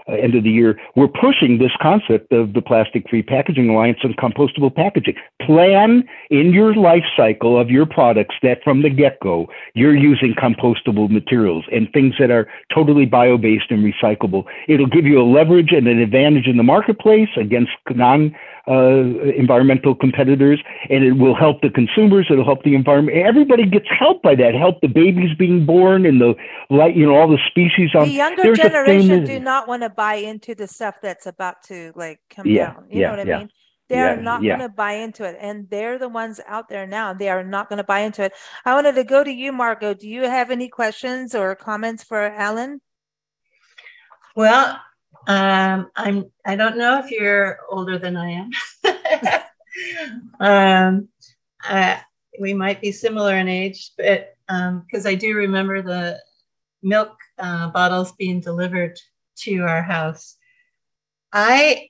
uh, 0.09 0.13
end 0.15 0.35
of 0.35 0.45
the 0.45 0.51
year, 0.51 0.81
we're 0.97 1.09
pushing 1.09 1.59
this 1.59 1.73
concept 1.81 2.33
of 2.33 2.55
the 2.55 2.63
Plastic 2.63 3.09
Free 3.11 3.23
Packaging 3.23 3.69
Alliance 3.69 3.99
and 4.03 4.17
compostable 4.17 4.75
packaging. 4.75 5.15
Plan 5.43 6.03
in 6.31 6.53
your 6.53 6.75
life 6.75 7.05
cycle 7.17 7.61
of 7.61 7.71
your 7.71 7.87
products 7.87 8.35
that 8.43 8.63
from 8.65 8.83
the 8.83 8.91
get 8.91 9.21
go, 9.21 9.47
you're 9.75 9.97
using 9.97 10.35
compostable 10.35 11.11
materials 11.11 11.65
and 11.71 11.89
things 11.93 12.15
that 12.19 12.31
are 12.31 12.49
totally 12.75 13.07
bio 13.07 13.37
based 13.37 13.71
and 13.71 13.85
recyclable. 13.85 14.45
It'll 14.67 14.87
give 14.87 15.05
you 15.05 15.21
a 15.21 15.27
leverage 15.29 15.73
and 15.73 15.87
an 15.87 15.99
advantage 15.99 16.47
in 16.47 16.57
the 16.57 16.63
marketplace 16.63 17.29
against 17.37 17.73
non 17.91 18.35
uh, 18.69 19.33
environmental 19.37 19.95
competitors, 19.95 20.61
and 20.91 21.03
it 21.03 21.13
will 21.13 21.35
help 21.35 21.63
the 21.63 21.71
consumers. 21.71 22.27
It'll 22.31 22.45
help 22.45 22.65
the 22.65 22.75
environment. 22.75 23.17
Everybody 23.17 23.65
gets 23.65 23.87
helped 23.99 24.23
by 24.23 24.35
that. 24.35 24.55
Help 24.55 24.81
the 24.83 24.89
babies 24.89 25.35
being 25.39 25.65
born 25.65 25.98
and 26.07 26.21
the 26.21 26.35
like. 26.71 26.97
You 26.97 27.07
know, 27.07 27.17
all 27.17 27.29
the 27.29 27.39
species 27.49 27.91
on. 27.95 28.09
The 28.09 28.15
younger 28.15 28.55
generation 28.55 29.25
do 29.25 29.41
not 29.41 29.69
want 29.69 29.83
to 29.83 29.91
buy 29.91 30.15
into 30.15 30.55
the 30.55 30.67
stuff 30.67 30.97
that's 31.03 31.27
about 31.27 31.63
to 31.65 31.93
like 31.95 32.21
come 32.31 32.47
yeah, 32.47 32.73
down. 32.73 32.87
You 32.91 33.01
yeah, 33.01 33.11
know 33.11 33.17
what 33.17 33.29
I 33.35 33.39
mean? 33.39 33.51
They're 33.89 34.17
yeah, 34.17 34.21
not 34.21 34.43
yeah. 34.43 34.57
going 34.59 34.69
to 34.69 34.75
buy 34.75 34.93
into 34.93 35.25
it. 35.25 35.37
And 35.41 35.69
they're 35.71 35.99
the 35.99 36.09
ones 36.09 36.41
out 36.47 36.69
there 36.69 36.87
now. 36.87 37.15
They 37.15 37.29
are 37.29 37.43
not 37.43 37.69
going 37.69 37.79
to 37.79 37.85
buy 37.85 38.01
into 38.01 38.23
it. 38.23 38.33
I 38.65 38.75
wanted 38.75 38.95
to 38.97 39.05
go 39.05 39.25
to 39.25 39.33
you, 39.33 39.51
Margot. 39.51 39.95
Do 39.95 40.09
you 40.09 40.23
have 40.23 40.51
any 40.51 40.69
questions 40.69 41.35
or 41.35 41.55
comments 41.55 42.05
for 42.05 42.23
Alan? 42.23 42.81
Well, 44.37 44.79
um, 45.27 45.91
I'm. 45.97 46.31
I 46.45 46.57
don't 46.57 46.77
know 46.77 46.99
if 46.99 47.11
you're 47.11 47.61
older 47.71 47.99
than 47.99 48.17
I 48.17 48.31
am. 48.31 48.51
um, 50.41 51.09
I, 51.63 52.03
we 52.39 52.55
might 52.55 52.81
be 52.81 52.93
similar 52.93 53.37
in 53.37 53.49
age, 53.49 53.93
but 53.97 54.37
because 54.49 55.07
um, 55.07 55.11
I 55.11 55.15
do 55.15 55.37
remember 55.37 55.83
the 55.83 56.21
milk 56.83 57.17
uh, 57.39 57.69
bottles 57.69 58.13
being 58.13 58.41
delivered 58.41 58.99
to 59.41 59.61
our 59.61 59.83
house. 59.83 60.37
I 61.33 61.89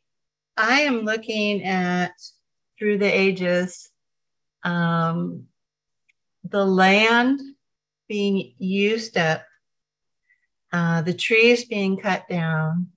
I 0.57 0.81
am 0.81 1.03
looking 1.03 1.63
at 1.65 2.13
through 2.79 2.99
the 2.99 3.07
ages 3.07 3.91
um, 4.65 5.45
the 6.45 6.65
land 6.65 7.41
being 8.09 8.55
used 8.59 9.17
up, 9.17 9.45
uh, 10.73 11.03
the 11.03 11.15
trees 11.15 11.65
being 11.65 11.97
cut 11.97 12.29
down, 12.29 12.89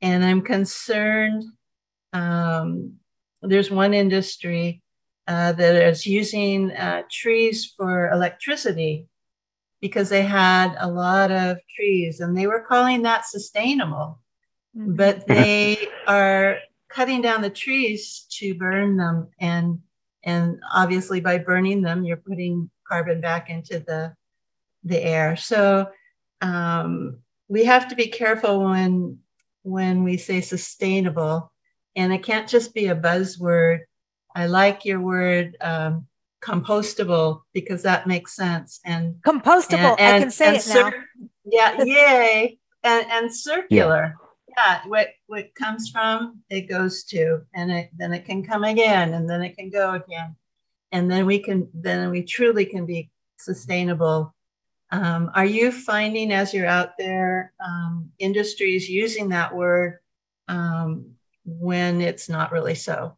and 0.00 0.24
I'm 0.24 0.42
concerned. 0.42 1.44
Um, 2.12 2.94
there's 3.42 3.70
one 3.70 3.92
industry 3.92 4.82
uh, 5.28 5.52
that 5.52 5.76
is 5.76 6.06
using 6.06 6.72
uh, 6.72 7.02
trees 7.10 7.74
for 7.76 8.10
electricity 8.10 9.06
because 9.80 10.08
they 10.08 10.22
had 10.22 10.74
a 10.80 10.88
lot 10.90 11.30
of 11.30 11.58
trees 11.76 12.20
and 12.20 12.36
they 12.36 12.46
were 12.46 12.64
calling 12.66 13.02
that 13.02 13.26
sustainable. 13.26 14.18
Mm-hmm. 14.76 14.96
But 14.96 15.26
they 15.26 15.86
are 16.08 16.56
cutting 16.88 17.20
down 17.20 17.42
the 17.42 17.50
trees 17.50 18.26
to 18.30 18.54
burn 18.54 18.96
them 18.96 19.28
and 19.38 19.80
and 20.24 20.60
obviously 20.74 21.20
by 21.20 21.36
burning 21.36 21.82
them 21.82 22.02
you're 22.02 22.16
putting 22.16 22.70
carbon 22.88 23.20
back 23.20 23.50
into 23.50 23.78
the 23.80 24.14
the 24.84 24.98
air 24.98 25.36
so 25.36 25.86
um, 26.40 27.18
we 27.48 27.64
have 27.64 27.88
to 27.88 27.94
be 27.94 28.06
careful 28.06 28.64
when 28.64 29.18
when 29.62 30.02
we 30.02 30.16
say 30.16 30.40
sustainable 30.40 31.52
and 31.94 32.12
it 32.12 32.22
can't 32.22 32.48
just 32.48 32.72
be 32.72 32.86
a 32.86 32.96
buzzword 32.96 33.80
i 34.38 34.46
like 34.46 34.84
your 34.84 35.00
word 35.00 35.56
um, 35.60 36.06
compostable 36.42 37.42
because 37.52 37.82
that 37.82 38.06
makes 38.06 38.34
sense 38.36 38.80
and 38.84 39.16
compostable 39.26 39.96
and, 39.98 40.00
and, 40.00 40.16
i 40.16 40.20
can 40.20 40.30
say 40.30 40.56
it 40.56 40.62
cir- 40.62 40.90
now. 40.90 41.28
yeah 41.44 41.82
yay 41.82 42.58
and, 42.84 43.06
and 43.10 43.34
circular. 43.34 44.16
Yeah. 44.48 44.54
yeah 44.56 44.88
what 44.88 45.08
what 45.26 45.54
comes 45.54 45.90
from 45.90 46.40
it 46.50 46.62
goes 46.62 47.04
to 47.04 47.42
and 47.54 47.70
it 47.70 47.90
then 47.96 48.12
it 48.12 48.24
can 48.24 48.44
come 48.44 48.64
again 48.64 49.14
and 49.14 49.28
then 49.28 49.42
it 49.42 49.56
can 49.56 49.70
go 49.70 49.94
again. 49.94 50.36
And 50.90 51.10
then 51.10 51.26
we 51.26 51.38
can 51.38 51.68
then 51.74 52.10
we 52.10 52.22
truly 52.22 52.64
can 52.64 52.86
be 52.86 53.10
sustainable. 53.38 54.34
Um, 54.90 55.30
are 55.34 55.44
you 55.44 55.70
finding 55.70 56.32
as 56.32 56.54
you're 56.54 56.66
out 56.66 56.96
there 56.98 57.52
um, 57.62 58.10
industries 58.18 58.88
using 58.88 59.28
that 59.28 59.54
word 59.54 59.98
um, 60.48 61.12
when 61.44 62.00
it's 62.00 62.30
not 62.30 62.52
really 62.52 62.74
so 62.74 63.17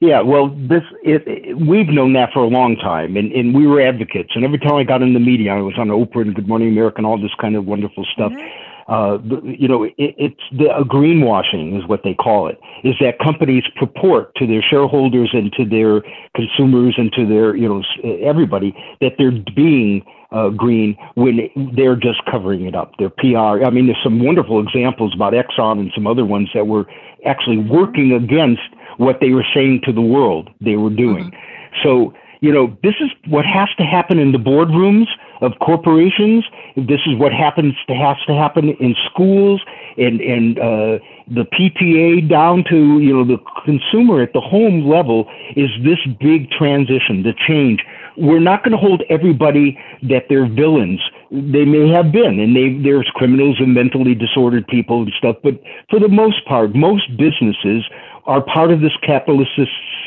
yeah, 0.00 0.22
well, 0.22 0.48
this 0.48 0.82
it, 1.04 1.22
it, 1.26 1.58
we've 1.58 1.88
known 1.88 2.14
that 2.14 2.32
for 2.32 2.40
a 2.40 2.48
long 2.48 2.76
time, 2.76 3.18
and, 3.18 3.30
and 3.32 3.54
we 3.54 3.66
were 3.66 3.82
advocates. 3.82 4.30
And 4.34 4.44
every 4.46 4.58
time 4.58 4.76
I 4.76 4.84
got 4.84 5.02
in 5.02 5.12
the 5.12 5.20
media, 5.20 5.52
I 5.52 5.60
was 5.60 5.74
on 5.76 5.88
Oprah 5.88 6.22
and 6.22 6.34
Good 6.34 6.48
Morning 6.48 6.68
America 6.68 6.96
and 6.98 7.06
all 7.06 7.20
this 7.20 7.34
kind 7.38 7.54
of 7.54 7.66
wonderful 7.66 8.06
stuff. 8.12 8.32
Mm-hmm. 8.32 8.70
Uh, 8.90 9.18
you 9.44 9.68
know, 9.68 9.84
it, 9.84 9.92
it's 9.98 10.40
the 10.52 10.70
uh, 10.70 10.82
greenwashing 10.82 11.78
is 11.78 11.86
what 11.86 12.00
they 12.02 12.14
call 12.14 12.48
it. 12.48 12.58
Is 12.82 12.94
that 13.00 13.18
companies 13.18 13.62
purport 13.78 14.34
to 14.36 14.46
their 14.46 14.62
shareholders 14.62 15.30
and 15.34 15.52
to 15.52 15.66
their 15.66 16.02
consumers 16.34 16.94
and 16.96 17.12
to 17.12 17.26
their 17.26 17.54
you 17.54 17.68
know 17.68 17.82
everybody 18.24 18.74
that 19.02 19.12
they're 19.18 19.30
being 19.54 20.02
uh, 20.32 20.48
green 20.48 20.96
when 21.14 21.50
they're 21.76 21.94
just 21.94 22.24
covering 22.30 22.66
it 22.66 22.74
up. 22.74 22.92
Their 22.98 23.10
PR. 23.10 23.64
I 23.64 23.70
mean, 23.70 23.86
there's 23.86 24.02
some 24.02 24.24
wonderful 24.24 24.60
examples 24.60 25.14
about 25.14 25.34
Exxon 25.34 25.78
and 25.78 25.92
some 25.94 26.06
other 26.06 26.24
ones 26.24 26.48
that 26.54 26.66
were 26.66 26.86
actually 27.26 27.58
working 27.58 28.12
against 28.12 28.62
what 28.98 29.18
they 29.20 29.30
were 29.30 29.46
saying 29.54 29.80
to 29.84 29.92
the 29.92 30.00
world 30.00 30.50
they 30.60 30.76
were 30.76 30.90
doing. 30.90 31.24
Mm-hmm. 31.24 31.76
So, 31.82 32.14
you 32.40 32.52
know, 32.52 32.76
this 32.82 32.94
is 33.00 33.10
what 33.28 33.44
has 33.44 33.68
to 33.76 33.84
happen 33.84 34.18
in 34.18 34.32
the 34.32 34.38
boardrooms 34.38 35.06
of 35.40 35.52
corporations. 35.60 36.44
This 36.76 37.00
is 37.06 37.16
what 37.16 37.32
happens 37.32 37.74
to 37.86 37.94
has 37.94 38.16
to 38.26 38.34
happen 38.34 38.70
in 38.80 38.94
schools 39.10 39.60
and 39.96 40.20
and 40.20 40.58
uh, 40.58 40.98
the 41.28 41.44
PTA 41.52 42.28
down 42.28 42.64
to 42.70 42.98
you 42.98 43.12
know 43.12 43.24
the 43.24 43.38
consumer 43.64 44.22
at 44.22 44.32
the 44.32 44.40
home 44.40 44.88
level 44.88 45.30
is 45.56 45.70
this 45.84 45.98
big 46.20 46.50
transition, 46.50 47.22
the 47.22 47.34
change. 47.46 47.84
We're 48.16 48.40
not 48.40 48.64
going 48.64 48.72
to 48.72 48.78
hold 48.78 49.02
everybody 49.08 49.78
that 50.02 50.26
they're 50.28 50.48
villains. 50.48 51.00
They 51.30 51.64
may 51.64 51.88
have 51.90 52.10
been, 52.10 52.40
and 52.40 52.56
they 52.56 52.82
there's 52.82 53.08
criminals 53.14 53.56
and 53.60 53.72
mentally 53.72 54.16
disordered 54.16 54.66
people 54.66 55.02
and 55.02 55.12
stuff. 55.16 55.36
But 55.44 55.60
for 55.88 56.00
the 56.00 56.08
most 56.08 56.44
part, 56.46 56.74
most 56.74 57.06
businesses 57.16 57.84
are 58.26 58.42
part 58.42 58.72
of 58.72 58.80
this 58.80 58.96
capitalist 59.02 59.52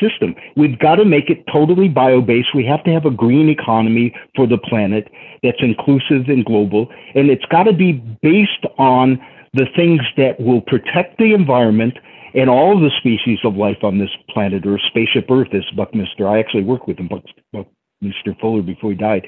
system. 0.00 0.34
We've 0.54 0.78
got 0.78 0.96
to 0.96 1.04
make 1.06 1.30
it 1.30 1.44
totally 1.50 1.88
bio-based. 1.88 2.54
We 2.54 2.66
have 2.66 2.84
to 2.84 2.90
have 2.90 3.06
a 3.06 3.10
green 3.10 3.48
economy 3.48 4.14
for 4.36 4.46
the 4.46 4.58
planet 4.58 5.10
that's 5.42 5.62
inclusive 5.62 6.28
and 6.28 6.44
global, 6.44 6.88
and 7.14 7.30
it's 7.30 7.46
got 7.46 7.64
to 7.64 7.72
be 7.72 7.92
based 8.20 8.66
on 8.78 9.18
the 9.54 9.66
things 9.74 10.02
that 10.18 10.38
will 10.38 10.60
protect 10.60 11.16
the 11.18 11.32
environment 11.32 11.94
and 12.34 12.50
all 12.50 12.78
the 12.78 12.90
species 12.98 13.38
of 13.44 13.56
life 13.56 13.82
on 13.82 13.98
this 13.98 14.10
planet, 14.28 14.66
or 14.66 14.78
spaceship 14.78 15.30
Earth, 15.30 15.54
as 15.54 15.64
Buckminster. 15.76 16.28
I 16.28 16.38
actually 16.38 16.64
worked 16.64 16.88
with 16.88 16.98
him, 16.98 17.08
Buckminster 17.08 18.34
Fuller, 18.40 18.60
before 18.60 18.90
he 18.90 18.96
died 18.96 19.26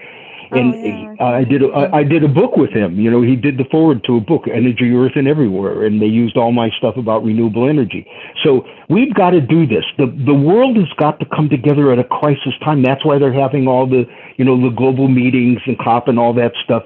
and 0.53 0.75
oh, 0.75 1.15
yeah. 1.19 1.25
I 1.25 1.45
did 1.45 1.63
a, 1.63 1.91
I 1.93 2.05
did 2.05 2.25
a 2.25 2.29
book 2.29 2.57
with 2.57 2.71
him. 2.71 2.99
You 3.01 3.11
know, 3.11 3.23
he 3.23 3.37
did 3.37 3.59
the 3.59 3.65
foreword 3.71 4.05
to 4.05 4.17
a 4.17 4.21
book, 4.21 4.45
Energy, 4.53 4.93
Earth, 4.93 5.13
and 5.17 5.27
Everywhere, 5.27 5.85
and 5.85 6.01
they 6.01 6.07
used 6.07 6.37
all 6.37 6.53
my 6.53 6.71
stuff 6.79 6.97
about 6.97 7.25
renewable 7.25 7.69
energy. 7.69 8.07
So 8.45 8.65
we've 8.89 9.15
got 9.15 9.31
to 9.31 9.41
do 9.41 9.67
this. 9.67 9.85
the 9.99 10.07
The 10.07 10.35
world 10.35 10.77
has 10.77 10.89
got 10.99 11.19
to 11.21 11.27
come 11.27 11.49
together 11.49 11.93
at 11.93 11.99
a 11.99 12.05
crisis 12.05 12.55
time. 12.65 12.83
That's 12.83 13.05
why 13.05 13.19
they're 13.19 13.33
having 13.33 13.67
all 13.67 13.87
the 13.87 14.05
you 14.37 14.45
know 14.45 14.61
the 14.61 14.75
global 14.75 15.09
meetings 15.09 15.61
and 15.67 15.79
COP 15.79 16.09
and 16.09 16.19
all 16.19 16.35
that 16.35 16.53
stuff. 16.65 16.85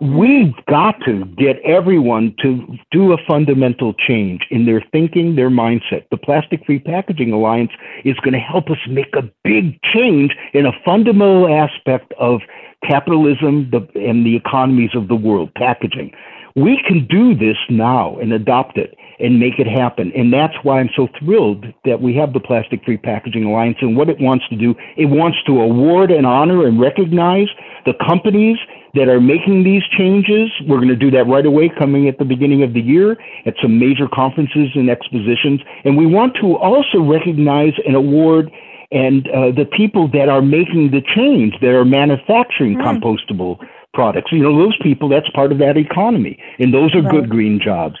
We've 0.00 0.54
got 0.68 1.00
to 1.06 1.24
get 1.24 1.60
everyone 1.64 2.34
to 2.42 2.78
do 2.92 3.12
a 3.12 3.16
fundamental 3.26 3.94
change 3.94 4.42
in 4.48 4.64
their 4.64 4.84
thinking, 4.92 5.34
their 5.34 5.50
mindset. 5.50 6.04
The 6.12 6.16
Plastic 6.16 6.64
Free 6.64 6.78
Packaging 6.78 7.32
Alliance 7.32 7.72
is 8.04 8.14
going 8.20 8.34
to 8.34 8.38
help 8.38 8.70
us 8.70 8.78
make 8.88 9.14
a 9.16 9.28
big 9.42 9.80
change 9.82 10.36
in 10.54 10.66
a 10.66 10.72
fundamental 10.84 11.52
aspect 11.52 12.12
of 12.20 12.42
capitalism 12.88 13.70
and 13.96 14.24
the 14.24 14.36
economies 14.36 14.90
of 14.94 15.08
the 15.08 15.16
world, 15.16 15.52
packaging. 15.56 16.12
We 16.54 16.80
can 16.86 17.06
do 17.06 17.34
this 17.34 17.56
now 17.68 18.16
and 18.18 18.32
adopt 18.32 18.78
it 18.78 18.94
and 19.18 19.40
make 19.40 19.58
it 19.58 19.66
happen. 19.66 20.12
And 20.14 20.32
that's 20.32 20.54
why 20.62 20.78
I'm 20.78 20.90
so 20.94 21.08
thrilled 21.18 21.66
that 21.84 22.00
we 22.00 22.14
have 22.14 22.32
the 22.32 22.40
Plastic 22.40 22.84
Free 22.84 22.98
Packaging 22.98 23.44
Alliance. 23.44 23.78
And 23.80 23.96
what 23.96 24.08
it 24.08 24.20
wants 24.20 24.48
to 24.50 24.56
do, 24.56 24.76
it 24.96 25.06
wants 25.06 25.38
to 25.46 25.60
award 25.60 26.12
and 26.12 26.24
honor 26.24 26.66
and 26.66 26.80
recognize 26.80 27.48
the 27.84 27.94
companies 28.06 28.58
that 28.98 29.08
are 29.08 29.20
making 29.20 29.62
these 29.62 29.82
changes. 29.96 30.50
We're 30.66 30.82
going 30.82 30.88
to 30.88 30.96
do 30.96 31.10
that 31.12 31.24
right 31.24 31.46
away 31.46 31.70
coming 31.78 32.08
at 32.08 32.18
the 32.18 32.24
beginning 32.24 32.62
of 32.62 32.74
the 32.74 32.80
year 32.80 33.16
at 33.46 33.54
some 33.62 33.78
major 33.78 34.08
conferences 34.12 34.70
and 34.74 34.90
expositions. 34.90 35.60
And 35.84 35.96
we 35.96 36.06
want 36.06 36.34
to 36.40 36.56
also 36.56 37.00
recognize 37.00 37.74
and 37.86 37.94
award 37.94 38.50
and 38.90 39.28
uh, 39.28 39.52
the 39.52 39.66
people 39.70 40.08
that 40.08 40.28
are 40.28 40.42
making 40.42 40.90
the 40.90 41.02
change, 41.14 41.54
that 41.60 41.74
are 41.74 41.84
manufacturing 41.84 42.76
mm. 42.76 42.82
compostable 42.82 43.58
products. 43.94 44.32
You 44.32 44.42
know, 44.42 44.56
those 44.56 44.76
people, 44.82 45.08
that's 45.08 45.28
part 45.30 45.52
of 45.52 45.58
that 45.58 45.76
economy. 45.76 46.42
And 46.58 46.72
those 46.72 46.94
are 46.94 47.02
right. 47.02 47.10
good 47.10 47.28
green 47.28 47.60
jobs. 47.62 47.96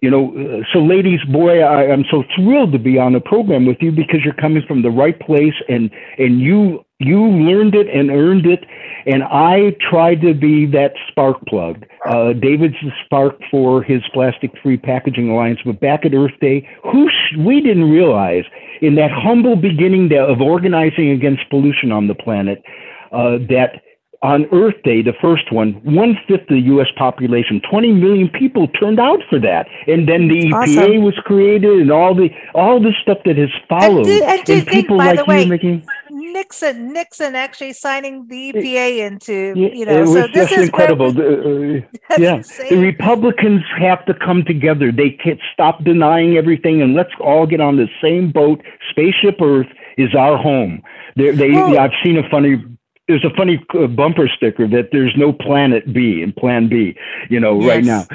You 0.00 0.10
know, 0.10 0.30
uh, 0.30 0.62
so 0.72 0.78
ladies, 0.78 1.20
boy, 1.24 1.60
I, 1.60 1.90
I'm 1.90 2.04
so 2.10 2.22
thrilled 2.36 2.72
to 2.72 2.78
be 2.78 2.98
on 2.98 3.14
the 3.14 3.20
program 3.20 3.66
with 3.66 3.78
you 3.80 3.90
because 3.90 4.20
you're 4.24 4.34
coming 4.34 4.62
from 4.66 4.82
the 4.82 4.90
right 4.90 5.18
place 5.18 5.54
and, 5.68 5.90
and 6.18 6.40
you, 6.40 6.84
you 6.98 7.26
learned 7.26 7.74
it 7.74 7.88
and 7.88 8.10
earned 8.10 8.46
it. 8.46 8.64
And 9.06 9.22
I 9.22 9.76
tried 9.80 10.20
to 10.22 10.34
be 10.34 10.66
that 10.66 10.92
spark 11.08 11.38
plug. 11.46 11.86
Uh, 12.06 12.32
David's 12.32 12.74
the 12.82 12.90
spark 13.04 13.36
for 13.50 13.82
his 13.82 14.02
Plastic 14.12 14.50
Free 14.62 14.76
Packaging 14.76 15.30
Alliance, 15.30 15.60
but 15.64 15.80
back 15.80 16.04
at 16.04 16.14
Earth 16.14 16.38
Day, 16.40 16.68
who 16.82 17.08
sh- 17.08 17.36
we 17.38 17.60
didn't 17.60 17.90
realize 17.90 18.44
in 18.82 18.96
that 18.96 19.10
humble 19.10 19.56
beginning 19.56 20.10
of 20.18 20.40
organizing 20.40 21.10
against 21.10 21.48
pollution 21.48 21.92
on 21.92 22.08
the 22.08 22.14
planet 22.14 22.62
uh, 23.12 23.38
that 23.48 23.80
on 24.22 24.46
Earth 24.52 24.74
Day, 24.82 25.00
the 25.00 25.12
first 25.22 25.52
one, 25.52 25.74
one 25.84 26.18
fifth 26.26 26.42
of 26.42 26.48
the 26.48 26.60
U.S. 26.60 26.88
population, 26.96 27.62
20 27.70 27.92
million 27.92 28.28
people 28.28 28.66
turned 28.68 28.98
out 28.98 29.20
for 29.30 29.38
that, 29.38 29.68
and 29.86 30.08
then 30.08 30.26
the 30.26 30.50
EPA 30.50 31.00
was 31.00 31.14
created, 31.24 31.78
and 31.78 31.92
all 31.92 32.16
the 32.16 32.28
all 32.52 32.80
the 32.80 32.92
stuff 33.00 33.18
that 33.24 33.36
has 33.36 33.50
followed. 33.68 34.08
And, 34.08 34.44
do, 34.44 34.60
do 34.60 34.60
think, 34.62 34.90
like 34.90 35.24
way, 35.26 35.44
you 35.44 35.48
making 35.48 35.86
Nixon, 36.32 36.92
Nixon 36.92 37.34
actually 37.34 37.72
signing 37.72 38.26
the 38.28 38.52
EPA 38.52 39.06
into, 39.06 39.54
you 39.56 39.84
know, 39.84 40.04
so 40.04 40.26
this 40.32 40.52
is 40.52 40.64
incredible. 40.64 41.12
The, 41.12 41.84
uh, 42.10 42.16
yeah, 42.18 42.36
insane. 42.36 42.70
the 42.70 42.76
Republicans 42.76 43.62
have 43.78 44.04
to 44.06 44.14
come 44.14 44.44
together. 44.44 44.92
They 44.92 45.10
can't 45.10 45.40
stop 45.52 45.84
denying 45.84 46.36
everything, 46.36 46.82
and 46.82 46.94
let's 46.94 47.12
all 47.20 47.46
get 47.46 47.60
on 47.60 47.76
the 47.76 47.88
same 48.02 48.30
boat. 48.30 48.62
Spaceship 48.90 49.40
Earth 49.40 49.68
is 49.96 50.14
our 50.14 50.36
home. 50.36 50.82
They, 51.16 51.32
they 51.32 51.50
well, 51.50 51.78
I've 51.78 51.92
seen 52.04 52.16
a 52.16 52.28
funny 52.30 52.62
there's 53.08 53.24
a 53.24 53.34
funny 53.34 53.64
uh, 53.74 53.86
bumper 53.86 54.28
sticker 54.28 54.68
that 54.68 54.90
there's 54.92 55.14
no 55.16 55.32
planet 55.32 55.92
B 55.92 56.20
in 56.22 56.32
plan 56.32 56.68
B, 56.68 56.94
you 57.30 57.40
know, 57.40 57.58
yes. 57.60 57.68
right 57.68 57.84
now. 57.84 58.06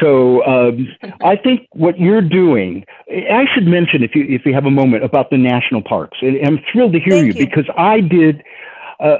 So 0.00 0.44
um, 0.44 0.88
I 1.24 1.36
think 1.36 1.66
what 1.72 1.98
you're 1.98 2.22
doing, 2.22 2.84
I 3.10 3.46
should 3.52 3.66
mention 3.66 4.02
if 4.02 4.14
you 4.14 4.24
if 4.28 4.44
you 4.44 4.52
have 4.54 4.66
a 4.66 4.70
moment 4.70 5.02
about 5.02 5.30
the 5.30 5.38
national 5.38 5.82
parks, 5.82 6.18
and 6.20 6.36
I'm 6.46 6.58
thrilled 6.70 6.92
to 6.92 7.00
hear 7.00 7.16
you, 7.16 7.32
you, 7.32 7.34
because 7.34 7.68
I 7.76 8.00
did. 8.00 8.44
Uh, 9.04 9.18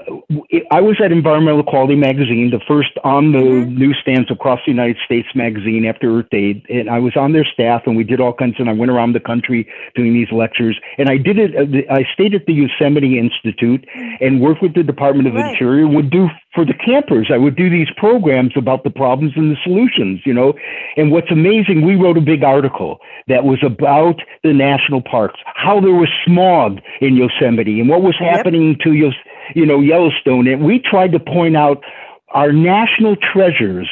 I 0.70 0.80
was 0.80 0.96
at 1.04 1.12
Environmental 1.12 1.62
Quality 1.62 1.94
Magazine, 1.94 2.48
the 2.50 2.60
first 2.66 2.92
on 3.04 3.32
the 3.32 3.38
mm-hmm. 3.38 3.76
newsstands 3.76 4.30
across 4.30 4.58
the 4.64 4.72
United 4.72 4.96
States 5.04 5.28
magazine 5.34 5.84
after 5.84 6.20
Earth 6.20 6.30
Day, 6.30 6.64
and 6.70 6.88
I 6.88 6.98
was 6.98 7.12
on 7.16 7.32
their 7.32 7.44
staff, 7.44 7.82
and 7.84 7.94
we 7.94 8.02
did 8.02 8.18
all 8.18 8.32
kinds. 8.32 8.56
And 8.58 8.70
I 8.70 8.72
went 8.72 8.90
around 8.90 9.12
the 9.12 9.20
country 9.20 9.68
doing 9.94 10.14
these 10.14 10.32
lectures, 10.32 10.80
and 10.96 11.10
I 11.10 11.18
did 11.18 11.38
it. 11.38 11.54
Uh, 11.54 11.92
I 11.92 12.06
stayed 12.14 12.34
at 12.34 12.46
the 12.46 12.54
Yosemite 12.54 13.18
Institute 13.18 13.86
and 14.22 14.40
worked 14.40 14.62
with 14.62 14.74
the 14.74 14.82
Department 14.82 15.28
of 15.28 15.34
right. 15.34 15.52
Interior. 15.52 15.86
Would 15.86 16.10
do 16.10 16.28
for 16.54 16.64
the 16.64 16.72
campers. 16.72 17.30
I 17.30 17.36
would 17.36 17.56
do 17.56 17.68
these 17.68 17.88
programs 17.98 18.52
about 18.56 18.84
the 18.84 18.90
problems 18.90 19.34
and 19.36 19.52
the 19.52 19.60
solutions. 19.62 20.22
You 20.24 20.32
know, 20.32 20.54
and 20.96 21.12
what's 21.12 21.30
amazing, 21.30 21.84
we 21.84 21.94
wrote 21.94 22.16
a 22.16 22.22
big 22.22 22.42
article 22.42 23.00
that 23.28 23.44
was 23.44 23.58
about 23.62 24.16
the 24.42 24.54
national 24.54 25.02
parks, 25.02 25.40
how 25.44 25.78
there 25.78 25.94
was 25.94 26.08
smog 26.24 26.80
in 27.02 27.16
Yosemite, 27.16 27.80
and 27.80 27.90
what 27.90 28.00
was 28.00 28.16
happening 28.18 28.78
to 28.82 28.94
Yosemite 28.94 29.30
you 29.54 29.66
know, 29.66 29.80
Yellowstone, 29.80 30.46
and 30.46 30.64
we 30.64 30.78
tried 30.78 31.12
to 31.12 31.20
point 31.20 31.56
out 31.56 31.82
our 32.30 32.52
national 32.52 33.16
treasures 33.16 33.88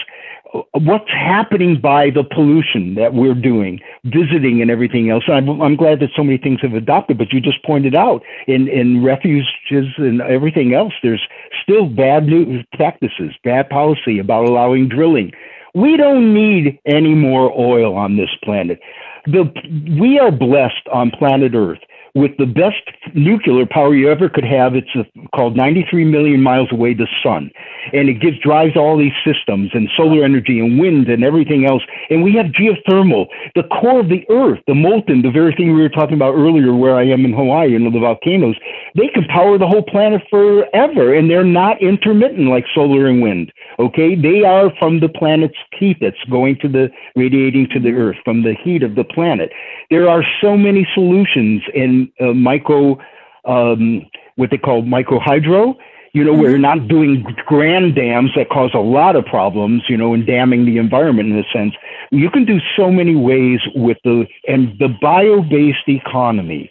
uh, 0.55 0.61
what's 0.75 1.11
happening 1.11 1.81
by 1.81 2.11
the 2.11 2.25
pollution 2.25 2.95
that 2.95 3.15
we're 3.15 3.35
doing, 3.35 3.81
visiting 4.05 4.61
and 4.61 4.71
everything 4.71 5.11
else. 5.11 5.25
I'm, 5.29 5.49
I'm, 5.63 5.77
glad 5.77 6.01
that 6.01 6.11
so 6.15 6.23
many 6.23 6.39
things 6.39 6.61
have 6.63 6.75
adopted, 6.75 7.19
but 7.19 7.33
you 7.33 7.41
just 7.41 7.65
pointed 7.65 7.95
out 7.95 8.23
in, 8.47 8.69
in 8.69 9.03
refuges 9.03 9.87
and 9.97 10.21
everything 10.23 10.75
else, 10.75 10.93
there's 11.03 11.23
still 11.63 11.87
bad 11.87 12.27
new 12.27 12.63
practices, 12.75 13.33
bad 13.45 13.69
policy 13.71 14.19
about 14.19 14.45
allowing 14.45 14.89
drilling. 14.89 15.33
We 15.75 15.97
don't 15.97 16.35
need 16.35 16.79
any 16.85 17.15
more 17.15 17.51
oil 17.59 17.97
on 17.97 18.17
this 18.17 18.31
planet. 18.45 18.79
The, 19.25 19.51
we 19.99 20.19
are 20.19 20.31
blessed 20.31 20.87
on 20.93 21.11
planet 21.13 21.55
Earth 21.55 21.79
with 22.15 22.33
the 22.39 22.47
best 22.47 22.83
nuclear 23.15 23.65
power 23.67 23.95
you 23.95 24.11
ever 24.11 24.29
could 24.29 24.45
have. 24.45 24.75
It's 24.75 24.91
called 25.35 25.57
93 25.57 26.05
million 26.05 26.43
miles 26.43 26.69
away, 26.71 26.95
the 26.95 27.09
sun, 27.23 27.51
and 27.93 28.09
it 28.09 28.21
gives 28.21 28.39
drives 28.41 28.77
all 28.77 28.99
these 28.99 29.17
systems 29.25 29.71
and 29.73 29.89
solar 29.97 30.25
energy 30.25 30.61
and 30.61 30.79
wind 30.79 31.09
and 31.09 31.25
everything 31.25 31.67
else. 31.67 31.83
And 32.11 32.23
we 32.23 32.35
have 32.35 32.47
geothermal, 32.47 33.27
the 33.55 33.65
core 33.65 34.01
of 34.01 34.09
the 34.09 34.25
Earth, 34.29 34.61
the 34.67 34.75
molten, 34.75 35.23
the 35.23 35.31
very 35.31 35.55
thing 35.55 35.75
we 35.75 35.81
were 35.81 35.89
talking 35.89 36.15
about 36.15 36.35
earlier, 36.35 36.75
where 36.75 36.97
I 36.97 37.05
am 37.05 37.25
in 37.25 37.33
Hawaii, 37.33 37.75
and 37.75 37.87
the 37.87 37.99
volcanoes. 37.99 38.57
They 38.95 39.09
can 39.09 39.25
power 39.25 39.57
the 39.57 39.67
whole 39.67 39.83
planet 39.83 40.23
forever, 40.29 41.15
and 41.15 41.31
they're 41.31 41.45
not 41.45 41.81
intermittent 41.81 42.49
like 42.49 42.67
solar 42.75 43.07
and 43.07 43.23
wind. 43.23 43.53
Okay, 43.79 44.15
they 44.15 44.43
are 44.43 44.71
from 44.79 45.01
the 45.01 45.09
planet's 45.09 45.57
heat 45.79 45.97
that's 46.01 46.23
going 46.31 46.59
to 46.61 46.69
the 46.69 46.91
radiating 47.17 47.69
to 47.73 47.81
the 47.81 47.93
Earth 47.93 48.17
from 48.25 48.43
the 48.43 48.55
heat 48.63 48.83
of 48.83 48.95
the 48.95 49.05
planet. 49.05 49.51
There 49.91 50.09
are 50.09 50.23
so 50.41 50.57
many 50.57 50.87
solutions 50.95 51.63
in 51.75 52.13
uh, 52.21 52.35
micro, 52.35 52.99
um, 53.47 54.03
what 54.37 54.51
they 54.51 54.59
call 54.59 54.83
micro 54.83 55.19
hydro. 55.19 55.77
You 56.15 56.25
know, 56.25 56.33
mm-hmm. 56.33 56.43
we're 56.43 56.59
not 56.59 56.89
doing 56.89 57.25
grand 57.47 57.95
dams 57.95 58.33
that 58.37 58.51
cause 58.51 58.73
a 58.75 58.79
lot 58.79 59.17
of 59.17 59.25
problems, 59.25 59.85
you 59.89 59.97
know, 59.97 60.13
and 60.13 60.27
damming 60.27 60.67
the 60.67 60.77
environment 60.77 61.31
in 61.31 61.39
a 61.39 61.45
sense. 61.51 61.73
You 62.11 62.29
can 62.29 62.45
do 62.45 62.59
so 62.77 62.91
many 62.91 63.17
ways 63.17 63.61
with 63.75 63.97
the, 64.05 64.27
and 64.47 64.79
the 64.79 64.89
bio 65.01 65.41
based 65.41 65.89
economy 65.89 66.71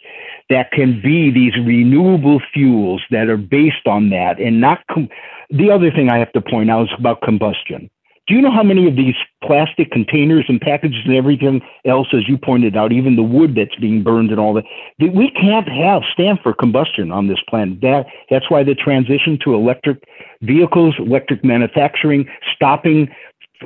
that 0.52 0.70
can 0.70 1.00
be 1.02 1.30
these 1.30 1.56
renewable 1.56 2.40
fuels 2.52 3.02
that 3.10 3.28
are 3.28 3.36
based 3.38 3.86
on 3.86 4.10
that 4.10 4.38
and 4.38 4.60
not, 4.60 4.78
com- 4.92 5.08
the 5.50 5.70
other 5.70 5.90
thing 5.90 6.10
I 6.10 6.18
have 6.18 6.32
to 6.32 6.42
point 6.42 6.70
out 6.70 6.84
is 6.84 6.94
about 6.98 7.22
combustion. 7.22 7.90
Do 8.28 8.34
you 8.34 8.42
know 8.42 8.52
how 8.52 8.62
many 8.62 8.86
of 8.86 8.94
these 8.94 9.16
plastic 9.42 9.90
containers 9.90 10.44
and 10.48 10.60
packages 10.60 11.00
and 11.04 11.16
everything 11.16 11.60
else, 11.84 12.06
as 12.12 12.28
you 12.28 12.38
pointed 12.38 12.76
out, 12.76 12.92
even 12.92 13.16
the 13.16 13.22
wood 13.22 13.56
that's 13.56 13.74
being 13.80 14.04
burned 14.04 14.30
and 14.30 14.38
all 14.38 14.54
that, 14.54 14.64
that 15.00 15.12
we 15.12 15.30
can't 15.32 15.68
have 15.68 16.02
stand 16.12 16.38
for 16.42 16.54
combustion 16.54 17.10
on 17.10 17.26
this 17.26 17.40
planet. 17.48 17.80
That 17.80 18.06
that's 18.30 18.48
why 18.48 18.62
the 18.62 18.76
transition 18.76 19.38
to 19.44 19.54
electric 19.54 20.04
vehicles, 20.42 20.94
electric 20.98 21.44
manufacturing, 21.44 22.28
stopping 22.54 23.08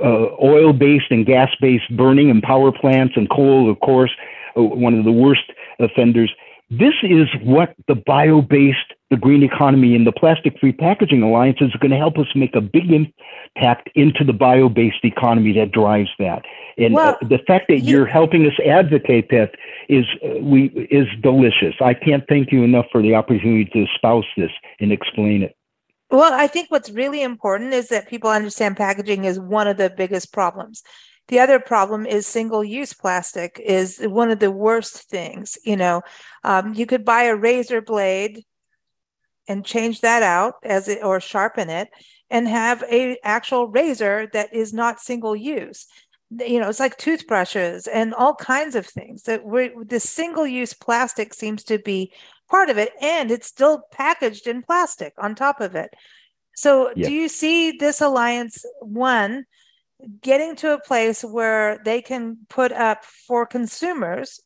uh, 0.02 0.28
oil-based 0.42 1.10
and 1.10 1.26
gas-based 1.26 1.94
burning 1.96 2.30
and 2.30 2.42
power 2.42 2.72
plants 2.72 3.14
and 3.16 3.28
coal, 3.28 3.70
of 3.70 3.78
course, 3.80 4.12
uh, 4.56 4.62
one 4.62 4.94
of 4.94 5.04
the 5.04 5.12
worst 5.12 5.52
offenders. 5.80 6.32
This 6.70 6.94
is 7.02 7.28
what 7.42 7.74
the 7.86 7.94
bio-based 7.94 8.92
the 9.10 9.16
green 9.16 9.44
economy 9.44 9.94
and 9.94 10.04
the 10.04 10.12
plastic 10.12 10.58
free 10.58 10.72
packaging 10.72 11.22
alliance 11.22 11.58
is 11.60 11.70
going 11.80 11.92
to 11.92 11.96
help 11.96 12.18
us 12.18 12.26
make 12.34 12.56
a 12.56 12.60
big 12.60 12.90
impact 12.90 13.88
into 13.94 14.24
the 14.24 14.32
bio 14.32 14.68
based 14.68 15.04
economy 15.04 15.52
that 15.52 15.70
drives 15.70 16.10
that. 16.18 16.42
And 16.76 16.94
uh, 16.94 17.16
well, 17.20 17.28
the 17.28 17.38
fact 17.46 17.66
that 17.68 17.80
you, 17.80 18.02
are 18.02 18.06
helping 18.06 18.44
us 18.46 18.52
advocate 18.66 19.28
that 19.30 19.52
is 19.88 20.04
uh, 20.24 20.40
we 20.40 20.66
is 20.90 21.06
delicious. 21.22 21.74
I 21.80 21.94
can't 21.94 22.24
thank 22.28 22.50
you 22.50 22.64
enough 22.64 22.86
for 22.90 23.00
the 23.00 23.14
opportunity 23.14 23.66
to 23.66 23.84
espouse 23.84 24.26
this 24.36 24.50
and 24.80 24.90
explain 24.90 25.42
it. 25.42 25.56
Well, 26.10 26.32
I 26.32 26.48
think 26.48 26.70
what's 26.70 26.90
really 26.90 27.22
important 27.22 27.74
is 27.74 27.88
that 27.88 28.08
people 28.08 28.30
understand 28.30 28.76
packaging 28.76 29.24
is 29.24 29.38
one 29.38 29.68
of 29.68 29.76
the 29.76 29.90
biggest 29.90 30.32
problems. 30.32 30.82
The 31.28 31.40
other 31.40 31.58
problem 31.58 32.06
is 32.06 32.26
single 32.26 32.62
use 32.62 32.92
plastic 32.92 33.60
is 33.64 33.98
one 34.00 34.30
of 34.30 34.38
the 34.38 34.50
worst 34.50 35.08
things. 35.08 35.58
You 35.64 35.76
know, 35.76 36.02
um, 36.44 36.74
you 36.74 36.86
could 36.86 37.04
buy 37.04 37.24
a 37.24 37.34
razor 37.34 37.80
blade 37.80 38.44
and 39.48 39.64
change 39.64 40.00
that 40.00 40.22
out 40.22 40.54
as 40.62 40.88
it 40.88 41.02
or 41.02 41.20
sharpen 41.20 41.70
it 41.70 41.88
and 42.30 42.48
have 42.48 42.82
a 42.90 43.16
actual 43.22 43.68
razor 43.68 44.28
that 44.32 44.52
is 44.52 44.72
not 44.72 45.00
single 45.00 45.36
use 45.36 45.86
you 46.30 46.58
know 46.58 46.68
it's 46.68 46.80
like 46.80 46.96
toothbrushes 46.96 47.86
and 47.86 48.12
all 48.14 48.34
kinds 48.34 48.74
of 48.74 48.84
things 48.84 49.22
that 49.22 49.44
we 49.44 49.70
the 49.84 50.00
single 50.00 50.46
use 50.46 50.72
plastic 50.72 51.32
seems 51.32 51.62
to 51.62 51.78
be 51.78 52.12
part 52.48 52.68
of 52.68 52.78
it 52.78 52.90
and 53.00 53.30
it's 53.30 53.46
still 53.46 53.82
packaged 53.92 54.46
in 54.46 54.62
plastic 54.62 55.12
on 55.18 55.34
top 55.34 55.60
of 55.60 55.76
it 55.76 55.94
so 56.56 56.90
yeah. 56.96 57.06
do 57.06 57.14
you 57.14 57.28
see 57.28 57.70
this 57.72 58.00
alliance 58.00 58.64
one 58.80 59.44
getting 60.20 60.56
to 60.56 60.72
a 60.72 60.80
place 60.80 61.22
where 61.22 61.78
they 61.84 62.02
can 62.02 62.38
put 62.48 62.72
up 62.72 63.04
for 63.04 63.46
consumers 63.46 64.40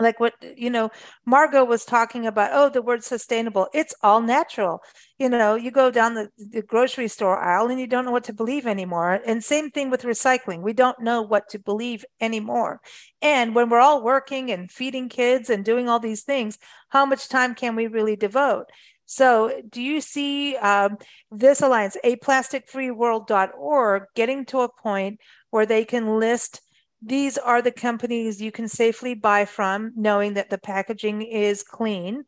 like 0.00 0.20
what 0.20 0.34
you 0.56 0.70
know 0.70 0.90
margot 1.26 1.64
was 1.64 1.84
talking 1.84 2.26
about 2.26 2.50
oh 2.52 2.68
the 2.68 2.82
word 2.82 3.02
sustainable 3.02 3.68
it's 3.74 3.94
all 4.02 4.20
natural. 4.20 4.80
You 5.18 5.28
know 5.28 5.54
you 5.54 5.70
go 5.70 5.90
down 5.90 6.14
the, 6.14 6.28
the, 6.38 6.62
grocery 6.62 7.08
store 7.08 7.38
aisle 7.38 7.68
and 7.68 7.80
you 7.80 7.86
don't 7.86 8.04
know 8.04 8.12
what 8.12 8.24
to 8.24 8.32
believe 8.32 8.66
anymore. 8.66 9.20
And 9.26 9.42
same 9.42 9.70
thing 9.70 9.90
with 9.90 10.02
recycling 10.02 10.62
we 10.62 10.72
don't 10.72 11.00
know 11.00 11.22
what 11.22 11.48
to 11.50 11.58
believe 11.58 12.04
anymore. 12.20 12.80
And 13.20 13.54
when 13.54 13.68
we're 13.68 13.80
all 13.80 14.02
working 14.02 14.50
and 14.50 14.70
feeding 14.70 15.08
kids 15.08 15.50
and 15.50 15.64
doing 15.64 15.88
all 15.88 16.00
these 16.00 16.22
things 16.22 16.58
how 16.90 17.04
much 17.04 17.28
time 17.28 17.54
can 17.54 17.74
we 17.76 17.86
really 17.86 18.16
devote 18.16 18.66
so 19.10 19.62
do 19.68 19.80
you 19.80 20.00
see 20.00 20.56
um, 20.56 20.98
this 21.30 21.62
alliance 21.62 21.96
a 22.04 22.16
plastic 22.16 22.68
free 22.68 22.90
getting 24.14 24.44
to 24.44 24.60
a 24.60 24.68
point 24.68 25.18
where 25.50 25.66
they 25.66 25.84
can 25.84 26.18
list 26.18 26.60
these 27.00 27.38
are 27.38 27.62
the 27.62 27.70
companies 27.70 28.42
you 28.42 28.50
can 28.50 28.68
safely 28.68 29.14
buy 29.14 29.44
from, 29.44 29.92
knowing 29.94 30.34
that 30.34 30.50
the 30.50 30.58
packaging 30.58 31.22
is 31.22 31.62
clean. 31.62 32.24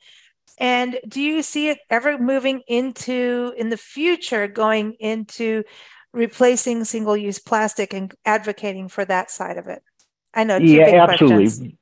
And 0.59 0.99
do 1.09 1.21
you 1.21 1.43
see 1.43 1.69
it 1.69 1.79
ever 1.89 2.19
moving 2.19 2.63
into 2.69 3.53
in 3.57 3.71
the 3.71 3.77
future 3.77 4.47
going 4.47 4.95
into 5.01 5.65
replacing 6.13 6.85
single 6.85 7.17
use 7.17 7.39
plastic 7.39 7.93
and 7.93 8.15
advocating 8.25 8.89
for 8.89 9.05
that 9.05 9.31
side 9.31 9.59
of 9.59 9.67
it? 9.67 9.83
I 10.35 10.45
know. 10.45 10.59
yeah, 10.59 11.07
absolutely. 11.09 11.77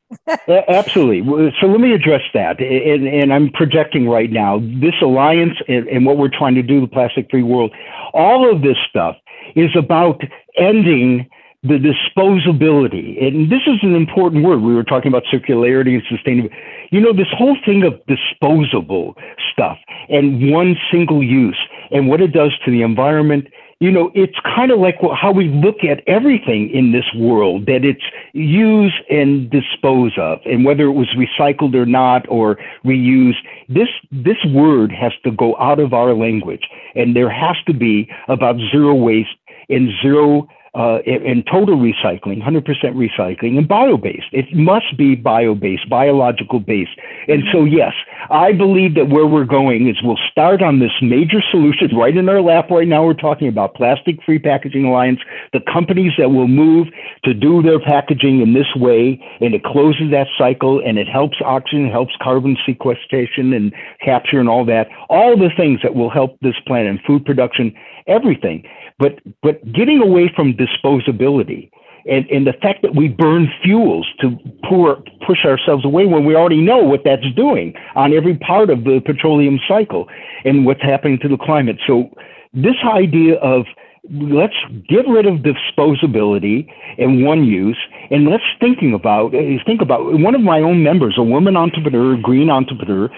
absolutely. 0.49 1.53
So 1.61 1.67
let 1.67 1.81
me 1.81 1.93
address 1.93 2.23
that. 2.33 2.61
And, 2.61 3.07
and, 3.07 3.33
I'm 3.33 3.51
projecting 3.51 4.09
right 4.09 4.31
now 4.31 4.59
this 4.59 4.95
alliance 5.03 5.55
and, 5.69 5.87
and 5.89 6.07
what 6.07 6.17
we're 6.17 6.31
trying 6.31 6.55
to 6.55 6.63
do, 6.63 6.81
the 6.81 6.87
plastic 6.87 7.31
free 7.31 7.43
world, 7.43 7.75
all 8.15 8.51
of 8.51 8.63
this 8.63 8.77
stuff 8.89 9.17
is 9.55 9.71
about 9.77 10.23
ending 10.57 11.29
the 11.63 11.75
disposability, 11.75 13.21
and 13.21 13.51
this 13.51 13.63
is 13.67 13.79
an 13.83 13.97
important 13.97 14.45
word. 14.45 14.61
We 14.61 14.75
were 14.75 14.85
talking 14.85 15.11
about 15.11 15.25
circularity 15.25 15.95
and 15.99 16.03
sustainability. 16.05 16.55
You 16.93 17.01
know, 17.01 17.13
this 17.13 17.27
whole 17.37 17.57
thing 17.67 17.83
of 17.83 17.95
disposable 18.07 19.15
stuff 19.53 19.77
and 20.09 20.53
one 20.53 20.77
single 20.91 21.23
use 21.23 21.59
and 21.91 22.09
what 22.09 22.21
it 22.21 22.33
does 22.33 22.53
to 22.65 22.71
the 22.71 22.83
environment. 22.83 23.49
You 23.81 23.93
know, 23.93 24.11
it's 24.13 24.35
kind 24.45 24.73
of 24.73 24.81
like 24.81 24.97
how 25.15 25.31
we 25.31 25.51
look 25.51 25.85
at 25.85 26.03
everything 26.09 26.69
in 26.71 26.91
this 26.91 27.05
world 27.15 27.67
that 27.67 27.85
it's 27.85 28.03
use 28.33 28.93
and 29.09 29.49
dispose 29.49 30.13
of, 30.19 30.41
and 30.45 30.65
whether 30.65 30.87
it 30.87 30.95
was 30.95 31.07
recycled 31.17 31.77
or 31.77 31.87
not 31.87 32.27
or 32.29 32.59
reused. 32.85 33.39
This 33.69 33.89
this 34.11 34.45
word 34.47 34.91
has 34.91 35.13
to 35.23 35.31
go 35.31 35.57
out 35.59 35.79
of 35.79 35.93
our 35.93 36.13
language, 36.13 36.67
and 36.97 37.15
there 37.15 37.31
has 37.31 37.57
to 37.67 37.73
be 37.73 38.11
about 38.27 38.57
zero 38.73 38.95
waste 38.95 39.37
and 39.69 39.91
zero 40.03 40.49
uh, 40.75 40.99
in 41.07 41.43
total 41.51 41.77
recycling, 41.77 42.43
100% 42.43 42.65
recycling, 42.95 43.59
and 43.59 43.67
bio-based. 43.67 44.27
It 44.33 44.55
must 44.55 44.97
be 44.97 45.15
bio-based, 45.15 45.89
biological 45.89 46.61
based. 46.61 46.99
And 47.27 47.43
so, 47.53 47.65
yes, 47.65 47.93
I 48.31 48.53
believe 48.53 48.95
that 48.95 49.09
where 49.09 49.27
we're 49.27 49.45
going 49.45 49.89
is 49.89 49.97
we'll 50.03 50.19
start 50.31 50.63
on 50.63 50.79
this 50.79 50.93
major 51.01 51.43
solution 51.51 51.97
right 51.97 52.17
in 52.17 52.29
our 52.29 52.41
lap 52.41 52.71
right 52.71 52.87
now. 52.87 53.05
We're 53.05 53.15
talking 53.15 53.49
about 53.49 53.75
Plastic 53.75 54.23
Free 54.25 54.39
Packaging 54.39 54.85
Alliance, 54.85 55.21
the 55.53 55.61
companies 55.61 56.13
that 56.19 56.31
will 56.31 56.49
move 56.49 56.89
to 57.25 57.33
do 57.33 57.63
their 57.63 57.81
packaging 57.81 58.41
in 58.41 58.53
this 58.53 58.69
way, 58.77 59.23
and 59.41 59.55
it 59.55 59.65
closes 59.65 60.11
that 60.11 60.27
cycle 60.37 60.83
and 60.85 60.99
it 60.99 61.09
helps 61.09 61.39
oxygen, 61.45 61.91
helps 61.91 62.13
carbon 62.21 62.57
sequestration 62.67 63.53
and 63.53 63.73
capture 64.05 64.39
and 64.41 64.49
all 64.49 64.65
that. 64.67 64.89
All 65.09 65.37
the 65.37 65.51
things 65.57 65.81
that 65.83 65.95
will 65.95 66.11
help 66.11 66.39
this 66.41 66.55
planet 66.67 66.91
and 66.91 67.01
food 67.07 67.25
production, 67.25 67.75
everything. 68.07 68.65
But 68.99 69.21
but 69.43 69.61
getting 69.73 70.01
away 70.03 70.31
from 70.35 70.55
disposability 70.55 71.71
and, 72.09 72.27
and 72.31 72.47
the 72.47 72.55
fact 72.55 72.83
that 72.83 72.95
we 72.95 73.09
burn 73.09 73.49
fuels 73.63 74.07
to 74.21 74.37
pour, 74.65 75.03
push 75.27 75.45
ourselves 75.45 75.85
away 75.85 76.07
when 76.07 76.25
we 76.25 76.35
already 76.35 76.61
know 76.61 76.79
what 76.79 77.03
that's 77.05 77.31
doing 77.37 77.75
on 77.95 78.15
every 78.15 78.37
part 78.39 78.71
of 78.71 78.85
the 78.85 79.01
petroleum 79.05 79.59
cycle 79.69 80.09
and 80.45 80.65
what's 80.65 80.83
happening 80.83 81.19
to 81.21 81.29
the 81.29 81.37
climate. 81.37 81.77
So 81.87 82.09
this 82.55 82.77
idea 82.85 83.37
of 83.37 83.67
let's 84.11 84.55
get 84.89 85.07
rid 85.07 85.27
of 85.27 85.41
disposability 85.41 86.67
and 86.97 87.25
one 87.25 87.45
use 87.45 87.79
and 88.11 88.27
let's 88.27 88.45
thinking 88.59 88.95
about 88.95 89.35
eh, 89.35 89.59
think 89.67 89.83
about 89.83 90.01
one 90.19 90.35
of 90.35 90.41
my 90.41 90.61
own 90.61 90.83
members 90.83 91.15
a 91.19 91.23
woman 91.23 91.57
entrepreneur 91.57 92.17
green 92.17 92.49
entrepreneur 92.49 93.11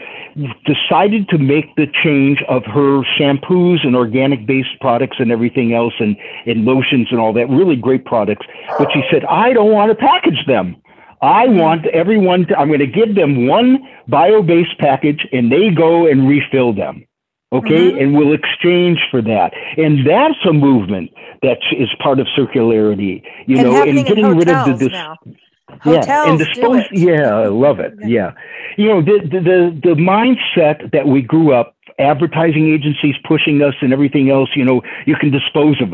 decided 0.65 1.29
to 1.29 1.39
make 1.39 1.75
the 1.77 1.87
change 2.03 2.43
of 2.49 2.65
her 2.65 3.03
shampoos 3.19 3.87
and 3.87 3.95
organic 3.95 4.47
based 4.47 4.79
products 4.81 5.17
and 5.19 5.31
everything 5.31 5.75
else 5.75 5.95
and, 6.01 6.17
and 6.47 6.65
lotions 6.65 7.09
and 7.11 7.21
all 7.21 7.33
that 7.33 7.49
really 7.49 7.77
great 7.77 8.05
products. 8.05 8.47
But 8.79 8.89
she 8.93 9.03
said 9.11 9.25
i 9.25 9.53
don't 9.53 9.73
want 9.73 9.91
to 9.91 9.95
package 9.95 10.45
them. 10.47 10.77
I 11.23 11.49
want 11.49 11.87
everyone 11.87 12.47
to, 12.47 12.59
I'm 12.59 12.69
going 12.69 12.81
to 12.81 12.87
give 12.87 13.15
them 13.15 13.47
one 13.47 13.79
bio 14.09 14.43
based 14.43 14.79
package 14.79 15.27
and 15.33 15.53
they 15.53 15.71
go 15.71 16.07
and 16.07 16.27
refill 16.27 16.73
them 16.73 17.05
okay? 17.53 17.91
Mm-hmm. 17.91 17.99
and 17.99 18.17
we'll 18.17 18.33
exchange 18.33 19.01
for 19.11 19.23
that. 19.23 19.53
And 19.77 20.07
that's 20.07 20.39
a 20.49 20.53
movement 20.53 21.11
that 21.43 21.59
is 21.77 21.89
part 22.03 22.21
of 22.21 22.27
circularity 22.39 23.23
you 23.47 23.59
and 23.59 23.67
know 23.67 23.83
and 23.83 24.07
getting 24.07 24.27
rid 24.37 24.49
of 24.49 24.67
the 24.67 24.75
this 24.75 24.93
yeah 25.85 26.29
and 26.29 26.39
dispose 26.39 26.85
yeah 26.91 27.35
i 27.35 27.47
love 27.47 27.81
it. 27.81 27.95
Yeah. 28.03 28.33
You 28.77 28.89
know 28.89 29.03
the, 29.03 29.21
the 29.23 29.41
the 29.41 29.81
the 29.83 29.95
mindset 29.95 30.93
that 30.93 31.07
we 31.07 31.23
grew 31.23 31.55
up 31.55 31.77
advertising 32.01 32.73
agencies 32.73 33.15
pushing 33.25 33.63
us 33.63 33.75
and 33.81 33.93
everything 33.93 34.31
else, 34.31 34.51
you 34.55 34.65
know, 34.65 34.83
you 35.07 35.17
can 35.17 35.31
dispose 35.31 35.81
of. 35.81 35.91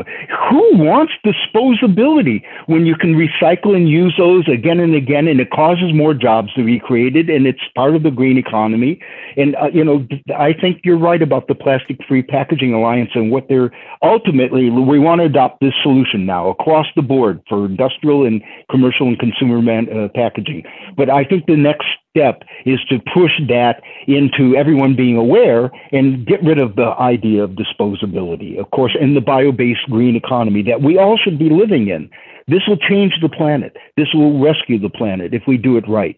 Who 0.49 0.77
wants 0.77 1.13
disposability 1.25 2.41
when 2.67 2.85
you 2.85 2.95
can 2.95 3.15
recycle 3.15 3.75
and 3.75 3.89
use 3.89 4.15
those 4.17 4.47
again 4.47 4.79
and 4.79 4.95
again 4.95 5.27
and 5.27 5.39
it 5.39 5.51
causes 5.51 5.93
more 5.93 6.13
jobs 6.13 6.53
to 6.53 6.63
be 6.63 6.79
created 6.79 7.29
and 7.29 7.45
it's 7.45 7.59
part 7.75 7.95
of 7.95 8.03
the 8.03 8.11
green 8.11 8.37
economy. 8.37 8.99
And, 9.35 9.55
uh, 9.55 9.69
you 9.73 9.83
know, 9.83 10.07
I 10.35 10.53
think 10.53 10.81
you're 10.83 10.97
right 10.97 11.21
about 11.21 11.47
the 11.47 11.55
Plastic 11.55 11.97
Free 12.07 12.23
Packaging 12.23 12.73
Alliance 12.73 13.11
and 13.13 13.31
what 13.31 13.47
they're 13.49 13.71
ultimately, 14.01 14.69
we 14.69 14.99
want 14.99 15.19
to 15.19 15.25
adopt 15.25 15.59
this 15.59 15.73
solution 15.83 16.25
now 16.25 16.49
across 16.49 16.87
the 16.95 17.01
board 17.01 17.41
for 17.49 17.65
industrial 17.65 18.25
and 18.25 18.41
commercial 18.71 19.07
and 19.07 19.19
consumer 19.19 19.61
man, 19.61 19.87
uh, 19.91 20.07
packaging. 20.15 20.63
But 20.95 21.09
I 21.09 21.23
think 21.23 21.45
the 21.45 21.57
next 21.57 21.87
step 22.17 22.43
is 22.65 22.79
to 22.89 22.99
push 23.13 23.31
that 23.47 23.81
into 24.07 24.55
everyone 24.55 24.95
being 24.95 25.17
aware 25.17 25.71
and 25.91 26.25
get 26.25 26.43
rid 26.43 26.59
of 26.59 26.75
the 26.75 26.95
idea 26.99 27.43
of 27.43 27.51
disposability, 27.51 28.59
of 28.59 28.71
course, 28.71 28.95
in 28.99 29.13
the 29.13 29.21
bio 29.21 29.51
based 29.51 29.85
green 29.89 30.15
economy 30.15 30.63
that 30.63 30.81
we 30.81 30.97
all 30.97 31.17
should 31.17 31.37
be 31.37 31.49
living 31.49 31.89
in. 31.89 32.09
This 32.47 32.61
will 32.67 32.77
change 32.77 33.13
the 33.21 33.29
planet. 33.29 33.75
This 33.97 34.07
will 34.13 34.39
rescue 34.39 34.79
the 34.79 34.89
planet 34.89 35.33
if 35.33 35.43
we 35.47 35.57
do 35.57 35.77
it 35.77 35.87
right. 35.87 36.17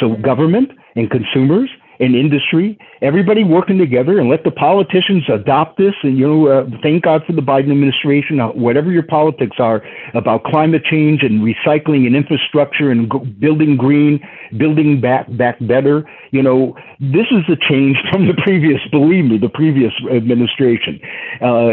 So, 0.00 0.16
government 0.16 0.70
and 0.96 1.10
consumers 1.10 1.70
and 2.00 2.14
industry, 2.14 2.78
everybody 3.02 3.42
working 3.44 3.78
together 3.78 4.18
and 4.18 4.28
let 4.28 4.44
the 4.44 4.50
politicians 4.50 5.24
adopt 5.28 5.78
this. 5.78 5.94
And, 6.02 6.16
you 6.16 6.26
know, 6.26 6.46
uh, 6.46 6.70
thank 6.82 7.04
God 7.04 7.22
for 7.26 7.32
the 7.32 7.42
Biden 7.42 7.70
administration, 7.72 8.40
uh, 8.40 8.48
whatever 8.48 8.92
your 8.92 9.02
politics 9.02 9.56
are 9.58 9.82
about 10.14 10.44
climate 10.44 10.84
change 10.84 11.22
and 11.22 11.40
recycling 11.40 12.06
and 12.06 12.14
infrastructure 12.14 12.90
and 12.90 13.10
building 13.40 13.76
green, 13.76 14.20
building 14.56 15.00
back, 15.00 15.26
back 15.36 15.56
better. 15.60 16.08
You 16.30 16.42
know, 16.42 16.76
this 17.00 17.26
is 17.30 17.42
a 17.48 17.56
change 17.56 17.96
from 18.12 18.28
the 18.28 18.34
previous, 18.34 18.80
believe 18.90 19.24
me, 19.24 19.38
the 19.38 19.48
previous 19.48 19.92
administration, 20.10 21.00
uh, 21.40 21.72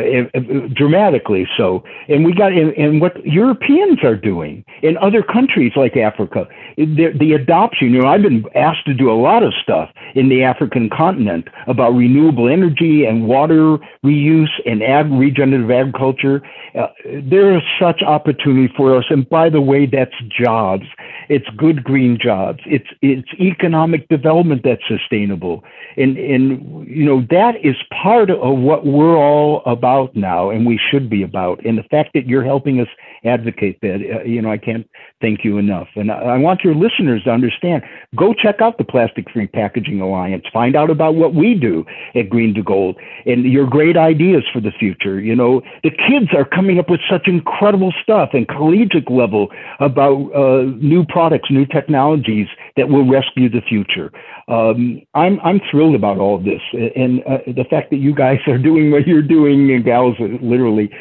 dramatically 0.73 1.47
so. 1.55 1.83
And 2.07 2.25
we 2.25 2.33
got, 2.33 2.51
and, 2.51 2.73
and 2.73 2.99
what 2.99 3.23
Europeans 3.25 4.03
are 4.03 4.15
doing 4.15 4.65
in 4.81 4.97
other 4.97 5.21
countries 5.21 5.73
like 5.75 5.95
Africa, 5.97 6.47
the, 6.77 7.13
the 7.19 7.33
adoption, 7.33 7.91
you 7.93 8.01
know, 8.01 8.07
I've 8.07 8.23
been 8.23 8.43
asked 8.55 8.85
to 8.85 8.93
do 8.93 9.11
a 9.11 9.13
lot 9.19 9.43
of 9.43 9.53
stuff 9.61 9.89
in 10.15 10.29
the 10.29 10.43
African 10.43 10.89
continent 10.89 11.47
about 11.67 11.91
renewable 11.91 12.47
energy 12.49 13.05
and 13.05 13.27
water 13.27 13.77
reuse 14.03 14.49
and 14.65 14.81
ag 14.81 15.11
regenerative 15.11 15.69
agriculture. 15.69 16.41
Uh, 16.73 16.87
there 17.21 17.55
is 17.55 17.61
such 17.79 18.01
opportunity 18.01 18.73
for 18.75 18.97
us. 18.97 19.05
And 19.09 19.29
by 19.29 19.49
the 19.49 19.61
way, 19.61 19.85
that's 19.85 20.15
jobs. 20.29 20.85
It's 21.27 21.47
good 21.57 21.83
green 21.83 22.17
jobs. 22.21 22.59
It's 22.65 22.87
it's 23.01 23.27
economic 23.39 24.07
development 24.07 24.61
that's 24.63 24.81
sustainable. 24.87 25.63
And 25.97 26.17
and 26.17 26.87
you 26.87 27.05
know 27.05 27.21
that 27.29 27.55
is 27.63 27.75
part 28.03 28.29
of 28.29 28.57
what 28.57 28.85
we're 28.85 29.17
all 29.17 29.61
about 29.65 30.15
now, 30.15 30.49
and 30.49 30.65
we 30.65 30.79
should 30.89 31.09
be 31.09 31.23
about. 31.23 31.63
And 31.65 31.77
the 31.77 31.83
fact 31.83 32.11
that 32.13 32.25
you're 32.25 32.43
helping 32.43 32.79
us 32.79 32.87
advocate 33.25 33.77
that. 33.81 33.95
Uh, 33.95 34.23
you 34.23 34.41
know, 34.41 34.51
I 34.51 34.57
can't 34.57 34.87
thank 35.21 35.43
you 35.43 35.57
enough. 35.57 35.87
And 35.95 36.11
I, 36.11 36.15
I 36.15 36.37
want 36.37 36.61
your 36.63 36.75
listeners 36.75 37.23
to 37.23 37.31
understand. 37.31 37.83
Go 38.15 38.33
check 38.33 38.61
out 38.61 38.77
the 38.77 38.83
Plastic 38.83 39.29
Free 39.31 39.47
Packaging 39.47 40.01
Alliance. 40.01 40.45
Find 40.53 40.75
out 40.75 40.89
about 40.89 41.15
what 41.15 41.33
we 41.33 41.55
do 41.55 41.85
at 42.15 42.29
Green 42.29 42.53
to 42.55 42.63
Gold 42.63 42.97
and 43.25 43.45
your 43.45 43.67
great 43.67 43.97
ideas 43.97 44.43
for 44.51 44.59
the 44.59 44.71
future. 44.71 45.19
You 45.19 45.35
know, 45.35 45.61
the 45.83 45.91
kids 45.91 46.27
are 46.35 46.45
coming 46.45 46.79
up 46.79 46.89
with 46.89 47.01
such 47.09 47.27
incredible 47.27 47.93
stuff 48.01 48.29
and 48.33 48.47
collegiate 48.47 49.09
level 49.09 49.49
about 49.79 50.31
uh, 50.33 50.63
new 50.77 51.05
products, 51.05 51.49
new 51.49 51.65
technologies 51.65 52.47
that 52.77 52.89
will 52.89 53.07
rescue 53.09 53.49
the 53.49 53.61
future. 53.61 54.11
Um, 54.47 55.01
I'm 55.13 55.39
I'm 55.41 55.59
thrilled 55.71 55.95
about 55.95 56.19
all 56.19 56.35
of 56.35 56.43
this, 56.43 56.61
and 56.73 57.21
uh, 57.23 57.39
the 57.47 57.65
fact 57.69 57.89
that 57.89 57.97
you 57.97 58.13
guys 58.13 58.39
are 58.47 58.57
doing 58.59 58.91
what 58.91 59.07
you're 59.07 59.21
doing, 59.21 59.71
and 59.71 59.83
gals, 59.83 60.15
literally 60.19 60.91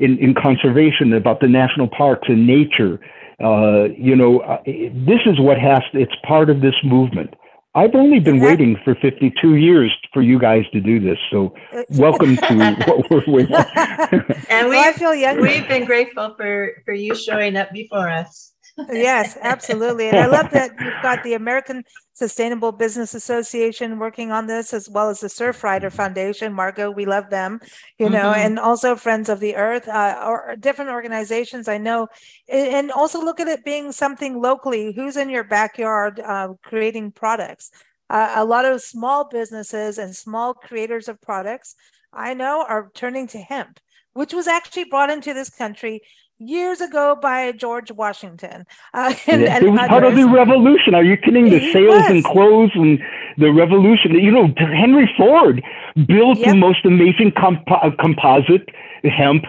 in, 0.00 0.18
in 0.18 0.34
conservation, 0.34 1.12
about 1.12 1.40
the 1.40 1.48
national 1.48 1.88
parks 1.88 2.28
and 2.28 2.46
nature. 2.46 3.00
Uh, 3.42 3.84
you 3.96 4.14
know, 4.14 4.40
uh, 4.40 4.62
this 4.64 5.20
is 5.26 5.40
what 5.40 5.58
has, 5.58 5.82
it's 5.92 6.14
part 6.26 6.50
of 6.50 6.60
this 6.60 6.74
movement. 6.84 7.34
I've 7.76 7.94
only 7.94 8.20
been 8.20 8.38
waiting 8.38 8.76
for 8.84 8.94
52 8.94 9.56
years 9.56 9.92
for 10.12 10.22
you 10.22 10.38
guys 10.38 10.62
to 10.72 10.80
do 10.80 11.00
this. 11.00 11.18
So 11.32 11.52
welcome 11.90 12.36
to 12.36 12.76
what 12.86 13.10
we're 13.10 13.24
waiting. 13.26 13.56
and 14.48 14.68
we, 14.68 14.76
well, 14.76 14.88
I 14.88 14.92
feel 14.92 15.14
young. 15.14 15.40
We've 15.40 15.66
been 15.66 15.84
grateful 15.84 16.34
for, 16.36 16.70
for 16.84 16.94
you 16.94 17.16
showing 17.16 17.56
up 17.56 17.72
before 17.72 18.08
us 18.08 18.53
yes, 18.90 19.36
absolutely. 19.40 20.08
And 20.08 20.18
I 20.18 20.26
love 20.26 20.50
that 20.50 20.72
you've 20.80 21.02
got 21.02 21.22
the 21.22 21.34
American 21.34 21.84
Sustainable 22.12 22.72
Business 22.72 23.14
Association 23.14 23.98
working 23.98 24.32
on 24.32 24.46
this, 24.46 24.72
as 24.72 24.88
well 24.88 25.10
as 25.10 25.20
the 25.20 25.28
Surfrider 25.28 25.92
Foundation. 25.92 26.52
Margot, 26.52 26.90
we 26.90 27.06
love 27.06 27.30
them, 27.30 27.60
you 27.98 28.08
know, 28.10 28.32
mm-hmm. 28.32 28.40
and 28.40 28.58
also 28.58 28.96
Friends 28.96 29.28
of 29.28 29.40
the 29.40 29.54
Earth, 29.56 29.86
uh, 29.88 30.20
or 30.26 30.56
different 30.58 30.90
organizations 30.90 31.68
I 31.68 31.78
know. 31.78 32.08
And 32.48 32.90
also 32.90 33.20
look 33.24 33.40
at 33.40 33.48
it 33.48 33.64
being 33.64 33.92
something 33.92 34.40
locally. 34.40 34.92
Who's 34.92 35.16
in 35.16 35.30
your 35.30 35.44
backyard 35.44 36.20
uh, 36.20 36.54
creating 36.62 37.12
products? 37.12 37.70
Uh, 38.10 38.32
a 38.36 38.44
lot 38.44 38.64
of 38.64 38.82
small 38.82 39.28
businesses 39.28 39.98
and 39.98 40.14
small 40.14 40.52
creators 40.52 41.08
of 41.08 41.20
products 41.20 41.74
I 42.12 42.34
know 42.34 42.64
are 42.68 42.90
turning 42.94 43.26
to 43.28 43.38
hemp, 43.38 43.80
which 44.12 44.32
was 44.32 44.46
actually 44.46 44.84
brought 44.84 45.10
into 45.10 45.32
this 45.32 45.50
country 45.50 46.02
years 46.38 46.80
ago 46.80 47.16
by 47.20 47.52
George 47.52 47.90
Washington. 47.92 48.66
Uh, 48.92 49.14
and, 49.26 49.42
yeah, 49.42 49.56
and 49.56 49.64
it 49.64 49.70
was 49.70 49.78
others. 49.78 49.88
part 49.88 50.04
of 50.04 50.16
the 50.16 50.28
revolution. 50.28 50.94
Are 50.94 51.04
you 51.04 51.16
kidding? 51.16 51.50
The 51.50 51.72
sails 51.72 52.04
and 52.06 52.24
clothes 52.24 52.70
and 52.74 52.98
the 53.38 53.52
revolution. 53.52 54.12
You 54.14 54.30
know, 54.30 54.48
Henry 54.56 55.12
Ford 55.16 55.62
built 56.06 56.38
yep. 56.38 56.50
the 56.50 56.56
most 56.56 56.84
amazing 56.84 57.32
comp- 57.36 57.70
uh, 57.70 57.90
composite 58.00 58.68
hemp 59.04 59.44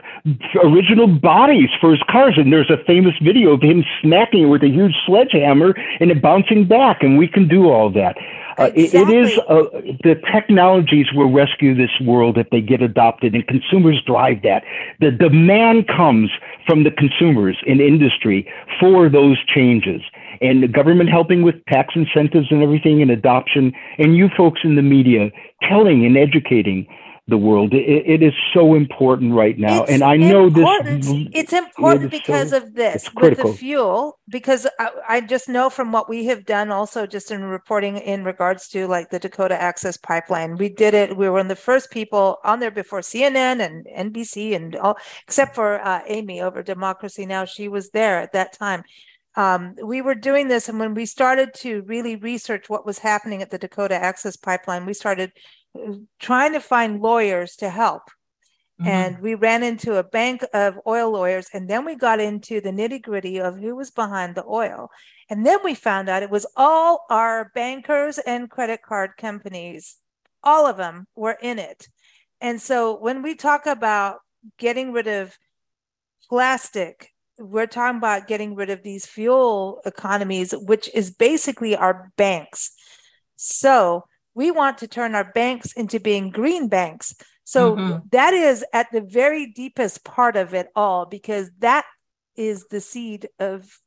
original 0.63 1.07
bodies 1.07 1.69
for 1.79 1.91
his 1.91 2.03
cars. 2.09 2.35
And 2.37 2.51
there's 2.51 2.69
a 2.69 2.83
famous 2.85 3.13
video 3.21 3.51
of 3.51 3.61
him 3.61 3.83
smacking 4.01 4.43
it 4.43 4.45
with 4.47 4.63
a 4.63 4.67
huge 4.67 4.95
sledgehammer 5.05 5.75
and 5.99 6.11
it 6.11 6.21
bouncing 6.21 6.67
back. 6.67 7.03
And 7.03 7.17
we 7.17 7.27
can 7.27 7.47
do 7.47 7.69
all 7.69 7.89
that. 7.91 8.15
Uh, 8.57 8.71
exactly. 8.75 8.83
it, 8.83 9.09
it 9.09 9.27
is 9.27 9.39
uh, 9.49 9.63
the 10.03 10.15
technologies 10.33 11.07
will 11.13 11.31
rescue 11.31 11.75
this 11.75 11.91
world 12.01 12.37
if 12.37 12.49
they 12.51 12.61
get 12.61 12.81
adopted, 12.81 13.35
and 13.35 13.45
consumers 13.47 14.01
drive 14.05 14.41
that. 14.43 14.63
The 14.99 15.11
demand 15.11 15.87
comes 15.87 16.31
from 16.65 16.83
the 16.83 16.91
consumers 16.91 17.57
in 17.65 17.81
industry 17.81 18.47
for 18.79 19.09
those 19.09 19.37
changes, 19.45 20.01
and 20.41 20.63
the 20.63 20.67
government 20.67 21.09
helping 21.09 21.43
with 21.43 21.55
tax 21.65 21.93
incentives 21.95 22.47
and 22.49 22.63
everything 22.63 23.01
and 23.01 23.11
adoption, 23.11 23.73
and 23.97 24.15
you 24.15 24.29
folks 24.37 24.61
in 24.63 24.75
the 24.75 24.81
media 24.81 25.31
telling 25.61 26.05
and 26.05 26.17
educating 26.17 26.87
the 27.27 27.37
world. 27.37 27.73
It, 27.73 28.03
it 28.05 28.21
is 28.21 28.33
so 28.53 28.75
important 28.75 29.33
right 29.33 29.57
now, 29.57 29.81
it's 29.83 29.91
and 29.91 30.03
I 30.03 30.15
know 30.15 30.45
important. 30.45 31.03
this. 31.03 31.27
It's 31.33 31.53
important 31.53 32.05
it 32.05 32.11
because 32.11 32.51
so- 32.51 32.57
of 32.57 32.75
this 32.75 32.95
it's 32.95 33.05
with 33.07 33.15
critical. 33.15 33.51
the 33.51 33.57
fuel. 33.57 34.19
Because 34.29 34.67
I, 34.79 34.89
I 35.07 35.21
just 35.21 35.49
know 35.49 35.69
from 35.69 35.91
what 35.91 36.07
we 36.07 36.25
have 36.25 36.45
done, 36.45 36.71
also 36.71 37.07
just 37.07 37.31
in 37.31 37.43
reporting 37.43 37.97
in 37.97 38.23
regards 38.23 38.67
to 38.69 38.87
like 38.87 39.09
the 39.09 39.19
Dakota 39.19 39.59
Access 39.59 39.97
Pipeline, 39.97 40.57
we 40.57 40.69
did 40.69 40.93
it. 40.93 41.17
We 41.17 41.27
were 41.27 41.33
one 41.33 41.41
of 41.41 41.47
the 41.47 41.55
first 41.55 41.89
people 41.89 42.37
on 42.43 42.59
there 42.59 42.71
before 42.71 43.01
CNN 43.01 43.59
and 43.59 44.13
NBC 44.13 44.55
and 44.55 44.75
all, 44.75 44.97
except 45.23 45.55
for 45.55 45.81
uh, 45.83 46.01
Amy 46.07 46.41
over 46.41 46.61
Democracy 46.61 47.25
Now. 47.25 47.45
She 47.45 47.67
was 47.67 47.89
there 47.89 48.19
at 48.19 48.33
that 48.33 48.53
time. 48.53 48.83
Um, 49.35 49.75
we 49.83 50.01
were 50.01 50.15
doing 50.15 50.47
this, 50.47 50.69
and 50.69 50.79
when 50.79 50.93
we 50.93 51.05
started 51.05 51.53
to 51.55 51.81
really 51.87 52.15
research 52.15 52.69
what 52.69 52.85
was 52.85 52.99
happening 52.99 53.41
at 53.41 53.49
the 53.49 53.57
Dakota 53.57 53.95
Access 53.95 54.37
Pipeline, 54.37 54.85
we 54.85 54.93
started 54.93 55.33
trying 56.19 56.53
to 56.53 56.59
find 56.59 57.01
lawyers 57.01 57.55
to 57.57 57.69
help. 57.69 58.03
Mhm. 58.81 58.87
And 58.87 59.19
we 59.19 59.35
ran 59.35 59.63
into 59.63 59.95
a 59.95 60.03
bank 60.03 60.43
of 60.53 60.79
oil 60.85 61.09
lawyers, 61.11 61.47
and 61.53 61.69
then 61.69 61.85
we 61.85 61.95
got 61.95 62.19
into 62.19 62.59
the 62.59 62.71
nitty 62.71 63.01
gritty 63.01 63.39
of 63.39 63.57
who 63.57 63.75
was 63.75 63.91
behind 63.91 64.35
the 64.35 64.45
oil. 64.45 64.89
And 65.29 65.45
then 65.45 65.59
we 65.63 65.75
found 65.75 66.09
out 66.09 66.23
it 66.23 66.29
was 66.29 66.45
all 66.55 67.05
our 67.09 67.51
bankers 67.55 68.17
and 68.17 68.49
credit 68.49 68.81
card 68.81 69.11
companies. 69.17 69.97
All 70.43 70.67
of 70.67 70.77
them 70.77 71.07
were 71.15 71.37
in 71.41 71.57
it. 71.57 71.87
And 72.41 72.61
so 72.61 72.97
when 72.97 73.21
we 73.21 73.33
talk 73.33 73.65
about 73.65 74.19
getting 74.57 74.91
rid 74.91 75.07
of 75.07 75.37
plastic, 76.29 77.13
we're 77.37 77.67
talking 77.67 77.97
about 77.97 78.27
getting 78.27 78.55
rid 78.55 78.69
of 78.69 78.83
these 78.83 79.05
fuel 79.05 79.81
economies, 79.85 80.51
which 80.51 80.89
is 80.93 81.11
basically 81.11 81.75
our 81.75 82.11
banks. 82.17 82.71
So 83.35 84.05
we 84.35 84.51
want 84.51 84.77
to 84.79 84.87
turn 84.87 85.15
our 85.15 85.31
banks 85.33 85.73
into 85.73 85.99
being 85.99 86.29
green 86.29 86.67
banks. 86.67 87.15
So 87.45 87.75
Mhm. 87.77 88.11
that 88.11 88.33
is 88.33 88.65
at 88.73 88.91
the 88.91 89.01
very 89.01 89.47
deepest 89.47 90.03
part 90.03 90.35
of 90.35 90.53
it 90.53 90.69
all, 90.75 91.05
because 91.05 91.49
that 91.59 91.85
is 92.35 92.67
the 92.69 92.81
seed 92.81 93.29
of 93.39 93.79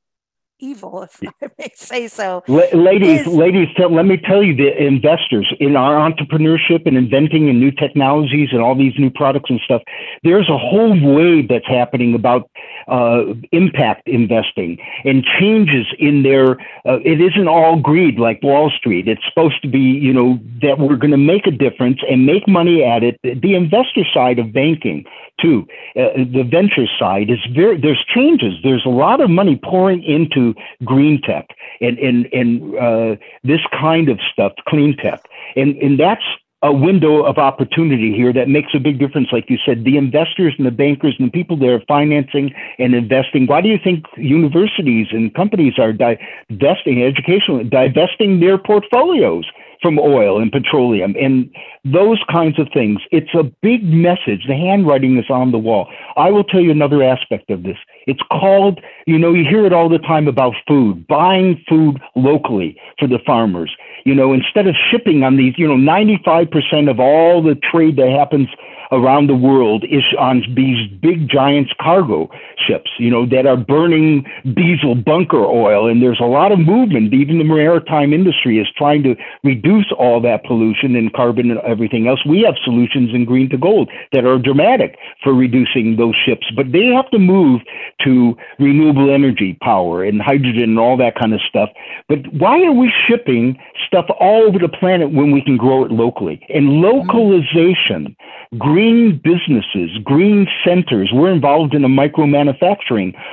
evil, 0.59 1.03
if 1.03 1.21
I 1.43 1.49
may 1.59 1.73
say 1.75 2.09
so. 2.09 2.43
La- 2.49 2.63
ladies, 2.73 3.23
is- 3.23 3.27
ladies, 3.27 3.69
tell, 3.77 3.93
let 3.95 4.07
me 4.07 4.17
tell 4.17 4.43
you, 4.43 4.55
the 4.55 4.77
investors 4.83 5.53
in 5.61 5.77
our 5.77 5.95
entrepreneurship 6.11 6.87
and 6.87 6.97
inventing 6.97 7.49
and 7.49 7.61
new 7.61 7.71
technologies 7.71 8.49
and 8.53 8.61
all 8.61 8.75
these 8.77 8.95
new 8.99 9.11
products 9.11 9.51
and 9.51 9.61
stuff, 9.65 9.83
there's 10.23 10.49
a 10.49 10.59
whole 10.59 10.99
wave 11.15 11.49
that's 11.49 11.67
happening 11.67 12.15
about 12.15 12.51
uh, 12.89 13.25
impact 13.53 14.09
investing 14.09 14.79
and 15.05 15.25
changes 15.39 15.87
in 15.99 16.23
their. 16.23 16.53
Uh, 16.87 16.99
it 17.05 17.21
isn't 17.21 17.49
all 17.49 17.79
greed 17.79 18.19
like 18.19 18.43
Wall 18.43 18.71
Street. 18.71 19.09
It's 19.09 19.23
supposed 19.29 19.61
to 19.63 19.69
be, 19.69 19.79
you 19.79 20.13
know, 20.13 20.39
that 20.63 20.79
we're 20.79 20.97
going 20.97 21.11
to 21.11 21.17
make 21.17 21.47
a 21.47 21.51
difference 21.51 22.01
and 22.09 22.27
make 22.27 22.49
money 22.49 22.83
at 22.85 23.03
it. 23.03 23.21
The, 23.23 23.35
the 23.35 23.55
investor 23.55 24.05
side 24.13 24.39
of 24.39 24.53
banking, 24.53 25.05
too, 25.41 25.67
uh, 25.97 26.17
the 26.17 26.45
venture 26.49 26.87
side 26.99 27.31
is 27.31 27.39
very. 27.55 27.81
There's 27.81 28.05
changes. 28.15 28.55
There's 28.63 28.85
a 28.87 28.91
lot 28.91 29.21
of 29.21 29.31
money 29.31 29.61
pouring 29.63 30.03
into 30.03 30.48
green 30.85 31.21
tech 31.23 31.49
and 31.81 31.99
and 31.99 32.27
and 32.33 32.77
uh, 32.77 33.17
this 33.45 33.61
kind 33.73 34.09
of 34.09 34.19
stuff, 34.33 34.53
clean 34.69 34.97
tech, 34.97 35.23
and 35.57 35.77
and 35.77 35.99
that's 35.99 36.25
a 36.63 36.73
window 36.73 37.25
of 37.25 37.39
opportunity 37.39 38.13
here 38.13 38.33
that 38.33 38.49
makes 38.49 38.75
a 38.75 38.81
big 38.81 38.99
difference. 38.99 39.29
Like 39.31 39.49
you 39.49 39.59
said, 39.65 39.85
the 39.85 39.97
investors 39.97 40.55
and 40.59 40.67
the 40.67 40.73
bankers 40.73 41.15
and 41.19 41.29
the 41.29 41.31
people 41.31 41.57
that 41.59 41.69
are 41.69 41.83
financing 41.87 42.53
and 42.79 42.95
investing. 42.95 43.47
Why 43.47 43.61
do 43.61 43.69
you 43.69 43.79
think 43.83 44.05
universities 44.17 45.07
and 45.13 45.33
companies 45.35 45.75
are 45.79 45.93
divesting, 45.93 47.03
educational, 47.05 47.63
divesting 47.63 48.41
their 48.41 48.59
portfolios? 48.59 49.45
From 49.81 49.99
oil 49.99 50.41
and 50.41 50.51
petroleum 50.51 51.15
and 51.21 51.51
those 51.85 52.19
kinds 52.31 52.59
of 52.59 52.69
things. 52.73 53.01
It's 53.11 53.33
a 53.35 53.45
big 53.63 53.85
message. 53.85 54.45
The 54.47 54.55
handwriting 54.55 55.17
is 55.19 55.31
on 55.31 55.53
the 55.53 55.59
wall. 55.59 55.89
I 56.17 56.31
will 56.31 56.45
tell 56.45 56.61
you 56.61 56.71
another 56.71 57.03
aspect 57.03 57.51
of 57.51 57.63
this. 57.63 57.77
It's 58.07 58.21
called, 58.31 58.81
you 59.07 59.19
know, 59.19 59.33
you 59.33 59.45
hear 59.49 59.65
it 59.67 59.73
all 59.73 59.89
the 59.89 59.99
time 59.99 60.29
about 60.29 60.55
food, 60.67 61.07
buying 61.07 61.63
food 61.69 62.01
locally 62.17 62.81
for 62.99 63.07
the 63.07 63.19
farmers. 63.25 63.71
You 64.05 64.15
know, 64.15 64.33
instead 64.33 64.67
of 64.67 64.75
shipping 64.91 65.23
on 65.23 65.37
these, 65.37 65.55
you 65.57 65.69
know, 65.69 65.77
95% 65.77 66.91
of 66.91 66.99
all 67.01 67.43
the 67.43 67.55
trade 67.55 67.97
that 67.97 68.11
happens 68.11 68.49
around 68.91 69.27
the 69.27 69.37
world 69.37 69.85
is 69.85 70.03
on 70.19 70.43
these 70.55 70.89
big 71.01 71.29
giants 71.29 71.73
cargo 71.81 72.29
ships, 72.69 72.91
you 72.99 73.11
know, 73.11 73.27
that 73.27 73.47
are 73.47 73.57
burning 73.57 74.25
diesel 74.55 74.95
bunker 74.95 75.45
oil. 75.45 75.89
And 75.89 76.03
there's 76.03 76.21
a 76.21 76.27
lot 76.27 76.53
of 76.53 76.59
movement. 76.59 77.15
Even 77.15 77.39
the 77.39 77.45
maritime 77.45 78.13
industry 78.13 78.59
is 78.59 78.69
trying 78.77 79.03
to 79.05 79.17
reduce 79.43 79.91
all 79.99 80.21
that 80.21 80.45
pollution 80.45 80.95
and 80.95 81.13
carbon 81.13 81.51
and 81.51 81.61
everything 81.61 82.07
else. 82.07 82.21
We 82.27 82.43
have 82.43 82.55
solutions 82.65 83.11
in 83.15 83.25
green 83.25 83.49
to 83.51 83.59
gold 83.59 83.91
that 84.13 84.25
are 84.25 84.39
dramatic 84.39 84.99
for 85.25 85.33
reducing 85.33 85.97
those 85.97 86.15
ships, 86.15 86.47
but 86.55 86.73
they 86.73 86.87
have 86.87 87.11
to 87.11 87.19
move 87.19 87.63
to 88.05 88.37
renewable 88.59 89.13
energy 89.13 89.57
power 89.63 90.05
and 90.05 90.21
hydrogen 90.21 90.65
and 90.65 90.79
all 90.79 90.97
that 90.97 91.15
kind 91.19 91.33
of 91.35 91.41
stuff. 91.49 91.71
But 92.09 92.19
why 92.33 92.63
are 92.65 92.73
we 92.73 92.93
shipping 93.09 93.59
stuff 93.87 94.07
all 94.21 94.43
over 94.47 94.59
the 94.59 94.69
planet 94.69 95.13
when 95.13 95.31
we 95.31 95.41
can 95.41 95.57
grow 95.57 95.85
it 95.85 95.91
locally? 95.91 96.45
And 96.49 96.81
localization, 96.81 98.17
green 98.59 99.21
businesses, 99.23 99.97
green 100.05 100.47
centers. 100.65 101.11
We're 101.13 101.33
involved 101.33 101.75
in 101.75 101.85
a 101.85 101.89
micro 101.89 102.27
manufacturing 102.27 102.58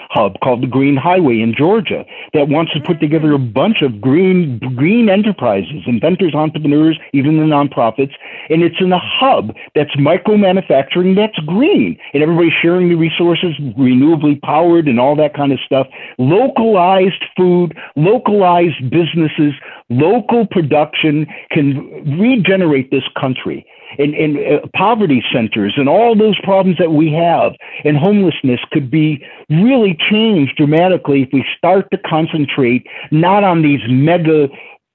hub 0.09 0.39
called 0.41 0.61
the 0.61 0.67
Green 0.67 0.95
Highway 0.95 1.41
in 1.41 1.53
Georgia 1.55 2.05
that 2.34 2.47
wants 2.49 2.73
to 2.73 2.80
put 2.80 2.99
together 2.99 3.34
a 3.34 3.39
bunch 3.39 3.82
of 3.82 4.01
green 4.01 4.59
green 4.76 5.09
enterprises, 5.09 5.84
inventors, 5.86 6.34
entrepreneurs, 6.34 6.99
even 7.13 7.38
the 7.38 7.43
nonprofits. 7.43 8.13
And 8.49 8.63
it's 8.63 8.76
in 8.80 8.91
a 8.91 8.99
hub 8.99 9.55
that's 9.73 9.91
micro 9.97 10.38
manufacturing 10.38 11.15
that's 11.15 11.38
green. 11.45 11.97
And 12.13 12.23
everybody's 12.23 12.53
sharing 12.61 12.89
the 12.89 12.95
resources, 12.95 13.55
renewably 13.78 14.41
powered 14.41 14.88
and 14.88 14.99
all 14.99 15.15
that 15.15 15.34
kind 15.34 15.51
of 15.51 15.59
stuff. 15.65 15.88
Localized 16.17 17.23
food, 17.38 17.78
localized 17.95 18.89
businesses, 18.89 19.53
local 19.89 20.47
production 20.47 21.28
can 21.51 22.19
regenerate 22.19 22.91
this 22.91 23.03
country 23.19 23.65
and, 23.97 24.13
and 24.13 24.38
uh, 24.38 24.67
poverty 24.75 25.23
centers 25.33 25.73
and 25.77 25.88
all 25.88 26.15
those 26.15 26.39
problems 26.43 26.77
that 26.77 26.91
we 26.91 27.11
have 27.11 27.53
and 27.83 27.97
homelessness 27.97 28.59
could 28.71 28.89
be 28.89 29.23
really 29.49 29.97
changed 30.09 30.55
dramatically 30.57 31.23
if 31.23 31.29
we 31.33 31.45
start 31.57 31.89
to 31.91 31.97
concentrate 31.99 32.86
not 33.11 33.43
on 33.43 33.61
these 33.61 33.81
mega 33.88 34.47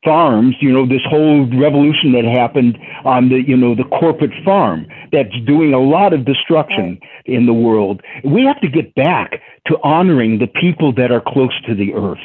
farms 0.05 0.57
you 0.61 0.73
know 0.73 0.87
this 0.87 1.03
whole 1.09 1.47
revolution 1.59 2.13
that 2.13 2.25
happened 2.25 2.79
on 3.05 3.29
the 3.29 3.43
you 3.47 3.57
know 3.57 3.75
the 3.75 3.85
corporate 3.85 4.33
farm 4.45 4.87
that's 5.13 5.35
doing 5.47 5.75
a 5.75 5.79
lot 5.79 6.13
of 6.13 6.25
destruction 6.25 6.99
in 7.27 7.47
the 7.47 7.53
world. 7.53 8.01
We 8.25 8.45
have 8.45 8.61
to 8.61 8.69
get 8.69 8.95
back 8.95 9.43
to 9.67 9.79
honoring 9.83 10.39
the 10.39 10.47
people 10.47 10.93
that 10.95 11.13
are 11.13 11.21
close 11.21 11.53
to 11.67 11.75
the 11.75 11.93
earth 11.95 12.19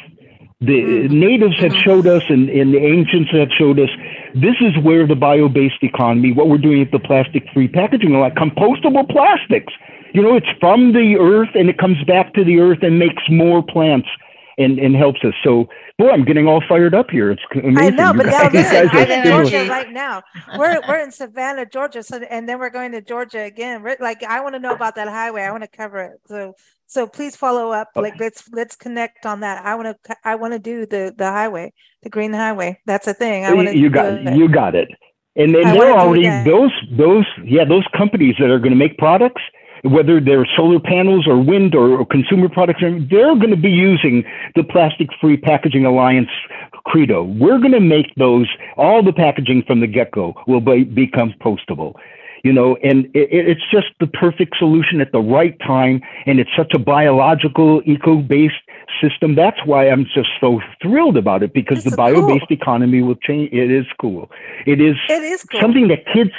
the 0.60 0.72
mm-hmm. 0.72 1.20
natives 1.20 1.54
have 1.58 1.72
mm-hmm. 1.72 1.82
showed 1.82 2.06
us 2.06 2.22
and, 2.28 2.48
and 2.48 2.72
the 2.72 2.78
ancients 2.78 3.30
have 3.30 3.48
showed 3.58 3.78
us 3.78 3.90
this 4.34 4.54
is 4.60 4.72
where 4.82 5.06
the 5.06 5.14
bio-based 5.14 5.82
economy 5.82 6.32
what 6.32 6.48
we're 6.48 6.56
doing 6.56 6.80
at 6.80 6.90
the 6.92 6.98
plastic 6.98 7.44
free 7.52 7.68
packaging 7.68 8.12
like 8.18 8.34
compostable 8.34 9.06
plastics 9.10 9.72
you 10.14 10.22
know 10.22 10.34
it's 10.34 10.46
from 10.58 10.94
the 10.94 11.16
earth 11.20 11.50
and 11.54 11.68
it 11.68 11.76
comes 11.76 12.02
back 12.04 12.32
to 12.32 12.42
the 12.42 12.58
earth 12.58 12.78
and 12.80 12.98
makes 12.98 13.22
more 13.28 13.62
plants 13.62 14.08
and, 14.56 14.78
and 14.78 14.96
helps 14.96 15.22
us 15.24 15.34
so 15.44 15.68
boy 15.98 16.08
i'm 16.08 16.24
getting 16.24 16.46
all 16.46 16.62
fired 16.66 16.94
up 16.94 17.10
here 17.10 17.30
it's 17.30 17.42
amazing 17.52 17.78
I 17.78 17.90
know, 17.90 18.14
but 18.14 18.24
now 18.24 18.48
listen, 18.48 18.88
I'm 18.90 19.10
in. 19.10 19.26
Georgia 19.26 19.66
right 19.68 19.92
now. 19.92 20.22
We're 20.56 20.80
we're 20.88 21.00
in 21.00 21.12
Savannah, 21.12 21.66
Georgia, 21.66 22.02
so 22.02 22.16
and 22.16 22.48
then 22.48 22.58
we're 22.58 22.70
going 22.70 22.92
to 22.92 23.02
Georgia 23.02 23.42
again. 23.42 23.82
We're, 23.82 23.96
like 24.00 24.22
I 24.22 24.40
want 24.40 24.54
to 24.54 24.58
know 24.58 24.74
about 24.74 24.94
that 24.94 25.08
highway. 25.08 25.42
I 25.42 25.50
want 25.50 25.64
to 25.64 25.68
cover 25.68 26.02
it. 26.02 26.20
So 26.26 26.54
so 26.86 27.06
please 27.06 27.36
follow 27.36 27.72
up. 27.72 27.88
Like 27.96 28.18
let's 28.18 28.48
let's 28.52 28.76
connect 28.76 29.26
on 29.26 29.40
that. 29.40 29.64
I 29.64 29.74
want 29.74 29.96
to 30.04 30.16
I 30.24 30.34
want 30.36 30.52
to 30.52 30.58
do 30.58 30.86
the 30.86 31.14
the 31.16 31.30
highway, 31.30 31.72
the 32.02 32.10
green 32.10 32.32
highway. 32.32 32.80
That's 32.86 33.06
a 33.06 33.14
thing. 33.14 33.44
I 33.44 33.54
want 33.54 33.68
to. 33.68 33.76
you 33.76 33.90
got 33.90 34.36
you 34.36 34.48
got 34.48 34.74
it 34.74 34.88
and, 35.36 35.54
then 35.54 35.74
they're 35.74 35.92
already 35.92 36.28
those 36.48 36.72
those 36.96 37.26
yeah 37.44 37.64
those 37.64 37.84
companies 37.96 38.34
that 38.38 38.50
are 38.50 38.58
going 38.58 38.72
to 38.72 38.76
make 38.76 38.96
products 38.98 39.42
whether 39.84 40.20
they're 40.20 40.46
solar 40.56 40.80
panels 40.80 41.28
or 41.28 41.38
wind 41.38 41.74
or, 41.74 42.00
or 42.00 42.06
consumer 42.06 42.48
products 42.48 42.80
they're 42.80 43.36
going 43.36 43.50
to 43.50 43.56
be 43.56 43.70
using 43.70 44.24
the 44.54 44.64
plastic 44.64 45.08
free 45.20 45.36
packaging 45.36 45.84
alliance 45.84 46.30
credo 46.86 47.22
we're 47.22 47.58
going 47.58 47.72
to 47.72 47.80
make 47.80 48.14
those 48.16 48.48
all 48.76 49.02
the 49.02 49.12
packaging 49.12 49.62
from 49.66 49.80
the 49.80 49.86
get-go 49.86 50.34
will 50.46 50.60
be, 50.60 50.84
be 50.84 51.06
compostable 51.06 51.94
you 52.46 52.52
know 52.58 52.70
and 52.88 52.98
it, 53.20 53.28
it's 53.50 53.66
just 53.76 53.88
the 54.02 54.06
perfect 54.24 54.52
solution 54.62 54.96
at 55.04 55.10
the 55.16 55.22
right 55.36 55.56
time 55.74 55.96
and 56.26 56.34
it's 56.42 56.54
such 56.60 56.72
a 56.78 56.78
biological 56.78 57.70
eco-based 57.94 58.62
system. 59.02 59.28
That's 59.42 59.60
why 59.70 59.80
i'm 59.92 60.04
just 60.18 60.30
so 60.42 60.50
thrilled 60.82 61.16
about 61.22 61.40
it 61.46 61.52
because 61.60 61.78
It's 61.78 61.86
the 61.86 61.90
so 61.90 62.02
bio-based 62.04 62.50
economy 62.60 63.00
will 63.06 63.20
change. 63.28 63.48
It 63.52 63.70
is 63.80 63.86
cool. 64.00 64.22
It 64.72 64.78
is 64.80 64.96
It 65.18 65.22
is 65.34 65.40
cool. 65.44 65.60
something 65.64 65.86
that 65.92 66.00
kids 66.14 66.30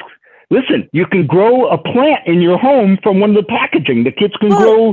listen 0.58 0.80
you 1.00 1.06
can 1.14 1.24
grow 1.36 1.54
a 1.78 1.78
plant 1.92 2.22
in 2.34 2.38
your 2.48 2.58
home 2.58 2.92
from 3.04 3.20
one 3.24 3.32
of 3.36 3.38
the 3.44 3.50
packaging. 3.60 4.00
The 4.10 4.16
kids 4.22 4.36
can 4.42 4.50
Well- 4.50 4.62
grow 4.64 4.84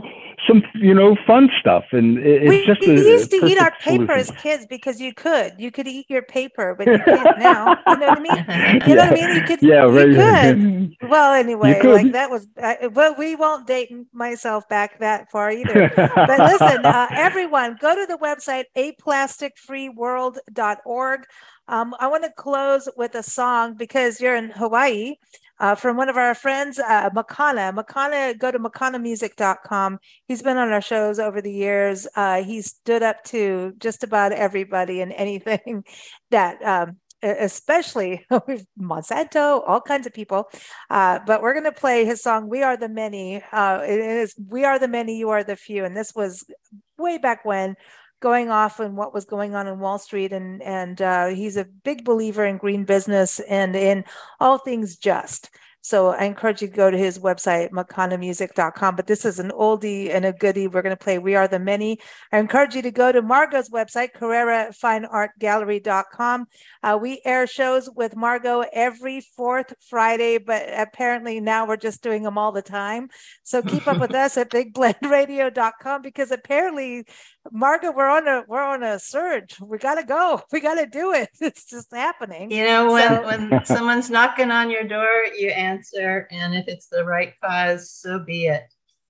some 0.47 0.63
you 0.75 0.95
know 0.95 1.17
fun 1.27 1.49
stuff. 1.61 1.85
And 1.93 2.19
it's 2.19 2.49
we, 2.49 2.65
just 2.67 2.81
we 2.81 2.91
a, 2.91 2.95
used 2.95 3.31
to 3.31 3.47
eat 3.47 3.59
our 3.59 3.73
solution. 3.81 4.07
paper 4.07 4.13
as 4.13 4.31
kids 4.33 4.67
because 4.69 5.01
you 5.01 5.15
could. 5.15 5.55
You 5.59 5.71
could 5.71 5.87
eat 5.87 6.07
your 6.09 6.23
paper 6.23 6.75
but 6.77 6.87
you 6.87 6.99
can't 6.99 7.39
now. 7.39 7.79
You 7.87 7.97
know 7.97 8.09
what 8.09 8.19
i 8.19 8.21
mean? 8.21 8.35
You 8.87 8.97
know 8.97 9.05
what 9.05 9.13
i 9.13 9.15
mean? 9.15 9.37
You 9.37 9.43
could 9.43 9.63
yeah 9.63 9.85
right 9.85 10.09
you 10.09 10.17
could. 10.99 11.11
well 11.11 11.35
anyway 11.35 11.81
like 11.83 12.13
that 12.13 12.31
was 12.31 12.47
I, 12.63 12.87
well 12.89 13.15
we 13.19 13.35
won't 13.37 13.67
date 13.67 13.91
myself 14.13 14.69
back 14.69 14.99
that 15.01 15.31
far 15.31 15.51
either. 15.51 15.91
But 15.97 16.39
listen 16.39 16.85
uh, 16.85 17.07
everyone 17.11 17.79
go 17.81 17.95
to 17.95 18.05
the 18.07 18.19
website 18.19 18.65
aplasticfreeworld.org 18.77 21.27
um, 21.67 21.95
I 21.99 22.09
want 22.09 22.25
to 22.25 22.31
close 22.31 22.91
with 22.97 23.15
a 23.15 23.23
song 23.23 23.75
because 23.75 24.21
you're 24.21 24.37
in 24.37 24.51
Hawaii 24.51 25.15
uh, 25.61 25.75
from 25.75 25.97
one 25.97 26.09
of 26.09 26.17
our 26.17 26.35
friends, 26.35 26.79
uh, 26.79 27.11
Makana. 27.11 27.75
Makana, 27.75 28.39
go 28.39 28.51
to 28.51 28.59
makanamusic.com. 28.59 29.99
He's 30.27 30.43
been 30.43 30.57
on 30.57 30.73
our 30.73 30.81
shows 30.81 31.19
over 31.19 31.41
the 31.41 31.53
years. 31.53 32.07
Uh, 32.17 32.43
he 32.43 32.63
stood 32.63 33.03
up 33.03 33.23
to 33.25 33.73
just 33.79 34.03
about 34.03 34.33
everybody 34.33 35.01
and 35.01 35.13
anything 35.13 35.85
that, 36.31 36.63
um, 36.63 36.97
especially 37.23 38.27
Monsanto, 38.81 39.63
all 39.67 39.81
kinds 39.81 40.07
of 40.07 40.13
people. 40.13 40.49
Uh, 40.91 41.21
but 41.27 41.41
we're 41.41 41.55
going 41.55 41.65
to 41.65 41.73
play 41.73 42.05
his 42.05 42.23
song, 42.23 42.49
We 42.49 42.63
Are 42.63 42.77
the 42.77 42.89
Many. 42.89 43.43
Uh, 43.53 43.81
it 43.83 43.99
is 43.99 44.35
We 44.49 44.65
Are 44.65 44.79
the 44.79 44.89
Many, 44.89 45.19
You 45.19 45.31
Are 45.31 45.45
the 45.45 45.57
Few. 45.57 45.85
And 45.85 45.97
this 45.97 46.13
was 46.15 46.45
way 46.99 47.19
back 47.19 47.45
when 47.45 47.77
going 48.25 48.49
off 48.49 48.81
on 48.81 48.97
what 48.97 49.13
was 49.13 49.27
going 49.27 49.55
on 49.55 49.67
in 49.67 49.79
Wall 49.79 49.99
Street, 49.99 50.33
and 50.33 50.63
and 50.63 51.03
uh, 51.03 51.27
he's 51.27 51.59
a 51.59 51.67
big 51.67 52.07
believer 52.07 52.47
in 52.47 52.57
green 52.57 52.85
business 52.85 53.39
and 53.41 53.77
in 53.77 54.03
all 54.41 54.57
things 54.57 54.97
just. 54.97 55.51
So 55.85 56.09
I 56.09 56.25
encourage 56.25 56.61
you 56.63 56.69
to 56.69 56.75
go 56.75 56.91
to 56.91 56.97
his 56.97 57.19
website, 57.19 57.71
makanamusic.com. 57.71 58.97
But 58.97 59.07
this 59.07 59.27
is 59.27 59.39
an 59.39 59.51
oldie 59.51 60.09
and 60.09 60.25
a 60.25 60.33
goodie. 60.33 60.67
We're 60.67 60.81
going 60.81 60.97
to 60.97 61.05
play 61.05 61.19
We 61.19 61.35
Are 61.35 61.47
the 61.47 61.59
Many. 61.59 61.99
I 62.33 62.39
encourage 62.39 62.75
you 62.75 62.81
to 62.81 62.91
go 62.91 63.13
to 63.13 63.21
Margot's 63.21 63.69
website, 63.69 64.15
CarreraFineArtGallery.com. 64.17 66.47
Uh, 66.83 66.99
we 66.99 67.21
air 67.27 67.47
shows 67.47 67.91
with 67.95 68.17
Margot 68.17 68.65
every 68.73 69.21
fourth 69.37 69.75
Friday, 69.91 70.39
but 70.39 70.63
apparently 70.75 71.39
now 71.39 71.67
we're 71.67 71.77
just 71.77 72.03
doing 72.03 72.23
them 72.23 72.39
all 72.39 72.51
the 72.51 72.63
time. 72.63 73.11
So 73.43 73.61
keep 73.61 73.87
up 73.87 74.01
with 74.01 74.15
us 74.15 74.39
at 74.39 74.51
BigBlendRadio.com 74.51 76.01
because 76.01 76.31
apparently 76.31 77.05
Margot, 77.53 77.93
we're 77.93 78.09
on 78.09 78.27
a 78.27 78.45
we're 78.49 78.63
on 78.63 78.83
a 78.83 78.99
surge. 78.99 79.61
We 79.61 79.79
gotta 79.79 80.05
go. 80.05 80.43
We 80.53 80.61
gotta 80.61 80.87
do 80.87 81.13
it. 81.13 81.29
It's 81.41 81.67
just 81.67 81.93
happening. 81.93 82.51
You 82.51 82.65
know, 82.65 82.93
when 82.93 83.09
so, 83.09 83.25
when 83.25 83.65
someone's 83.65 84.11
knocking 84.11 84.51
on 84.51 84.71
your 84.71 84.85
door, 84.85 85.27
you 85.37 85.51
answer, 85.51 86.27
and 86.31 86.55
if 86.55 86.69
it's 86.69 86.87
the 86.89 87.05
right 87.05 87.35
cause, 87.43 87.91
so 87.91 88.19
be 88.19 88.47
it. 88.47 88.63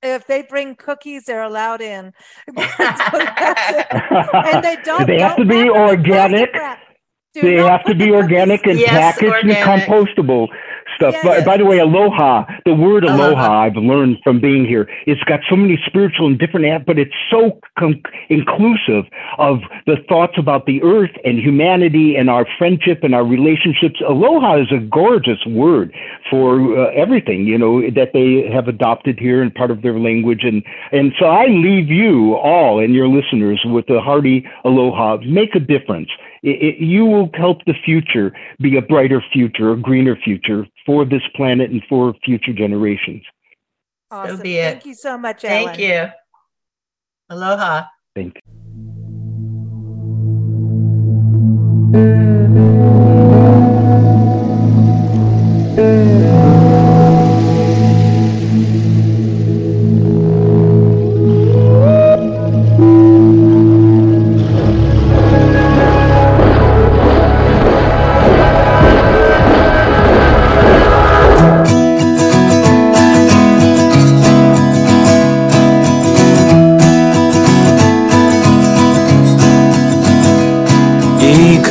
If 0.03 0.27
they 0.27 0.43
bring 0.43 0.75
cookies, 0.75 1.25
they're 1.25 1.43
allowed 1.43 1.81
in. 1.81 2.13
and 2.47 2.65
they 4.63 4.77
don't. 4.85 5.07
they 5.07 5.21
have 5.21 5.37
to 5.37 5.45
be 5.47 5.71
organic. 5.71 6.53
they 7.35 7.55
have 7.57 7.85
to 7.85 7.95
be 7.95 8.11
organic 8.11 8.67
and 8.67 8.79
yes, 8.79 9.17
packaged 9.19 9.33
organic. 9.33 9.67
and 9.67 9.83
compostable 9.83 10.49
stuff. 10.97 11.15
Yes. 11.15 11.25
By, 11.25 11.45
by, 11.45 11.57
the 11.57 11.65
way, 11.65 11.79
aloha, 11.79 12.45
the 12.65 12.75
word 12.75 13.05
aloha, 13.05 13.27
aloha, 13.29 13.61
I've 13.65 13.77
learned 13.77 14.19
from 14.23 14.41
being 14.41 14.65
here, 14.65 14.89
it's 15.07 15.23
got 15.25 15.41
so 15.49 15.57
many 15.57 15.79
spiritual 15.87 16.27
and 16.27 16.39
different, 16.39 16.67
aspects, 16.67 16.87
but 16.87 16.99
it's 16.99 17.15
so 17.31 17.61
com- 17.79 18.03
inclusive 18.29 19.05
of 19.39 19.59
the 19.87 19.97
thoughts 20.09 20.35
about 20.39 20.67
the 20.67 20.83
earth 20.83 21.11
and 21.25 21.39
humanity 21.39 22.17
and 22.17 22.31
our 22.31 22.47
friendship 22.59 23.01
and 23.03 23.15
our 23.15 23.25
relationships. 23.25 24.01
Aloha 24.07 24.61
is 24.61 24.69
a 24.73 24.79
gorgeous 24.79 25.45
word 25.47 25.93
for 26.31 26.79
uh, 26.79 26.91
everything, 26.95 27.47
you 27.47 27.59
know, 27.59 27.81
that 27.91 28.11
they 28.13 28.49
have 28.53 28.69
adopted 28.69 29.19
here 29.19 29.43
and 29.43 29.55
part 29.55 29.71
of 29.71 29.83
their 29.83 29.99
language. 29.99 30.41
And, 30.43 30.63
and 30.93 31.13
so 31.19 31.27
I 31.27 31.47
leave 31.47 31.89
you 31.89 32.35
all 32.35 32.81
and 32.81 32.95
your 32.95 33.09
listeners 33.09 33.61
with 33.65 33.89
a 33.91 34.01
hearty 34.01 34.47
aloha. 34.65 35.19
Make 35.25 35.55
a 35.55 35.61
difference. 35.61 36.09
It, 36.45 36.63
it, 36.63 36.85
you 36.85 37.07
will 37.07 37.31
help 37.33 37.65
the 37.65 37.73
future 37.87 38.31
be 38.61 38.77
a 38.77 38.83
brighter 38.83 39.25
future, 39.33 39.73
a 39.73 39.77
greener 39.79 40.15
future 40.15 40.67
for 40.85 41.07
this 41.07 41.23
planet 41.35 41.71
and 41.71 41.83
for 41.89 42.15
future 42.23 42.53
generations. 42.53 43.23
Awesome. 44.11 44.37
So 44.37 44.43
Thank 44.43 44.85
you 44.85 44.95
so 44.95 45.17
much, 45.17 45.43
Alan. 45.47 45.75
Thank 45.75 45.79
you. 45.81 46.07
Aloha. 47.31 47.85
Thank 48.15 48.37
you. 51.95 52.34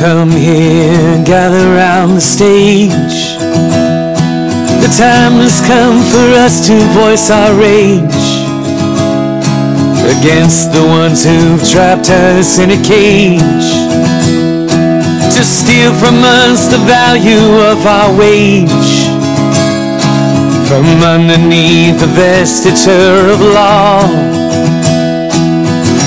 Come 0.04 0.30
here, 0.32 1.24
gather 1.24 1.64
round 1.80 2.18
the 2.18 2.20
stage. 2.20 3.40
The 4.84 4.92
time 4.92 5.40
has 5.40 5.64
come 5.64 5.96
for 6.12 6.28
us 6.44 6.60
to 6.68 6.76
voice 6.92 7.30
our 7.30 7.56
rage 7.56 8.26
against 10.04 10.76
the 10.76 10.84
ones 10.84 11.24
who've 11.24 11.64
trapped 11.72 12.10
us 12.10 12.58
in 12.58 12.68
a 12.72 12.80
cage. 12.84 13.70
To 15.36 15.42
steal 15.42 15.94
from 15.96 16.20
us 16.20 16.68
the 16.68 16.84
value 16.84 17.48
of 17.72 17.80
our 17.86 18.12
wage. 18.12 19.08
From 20.68 20.84
underneath 21.00 21.98
the 21.98 22.12
vestiture 22.12 23.32
of 23.32 23.40
law. 23.40 24.04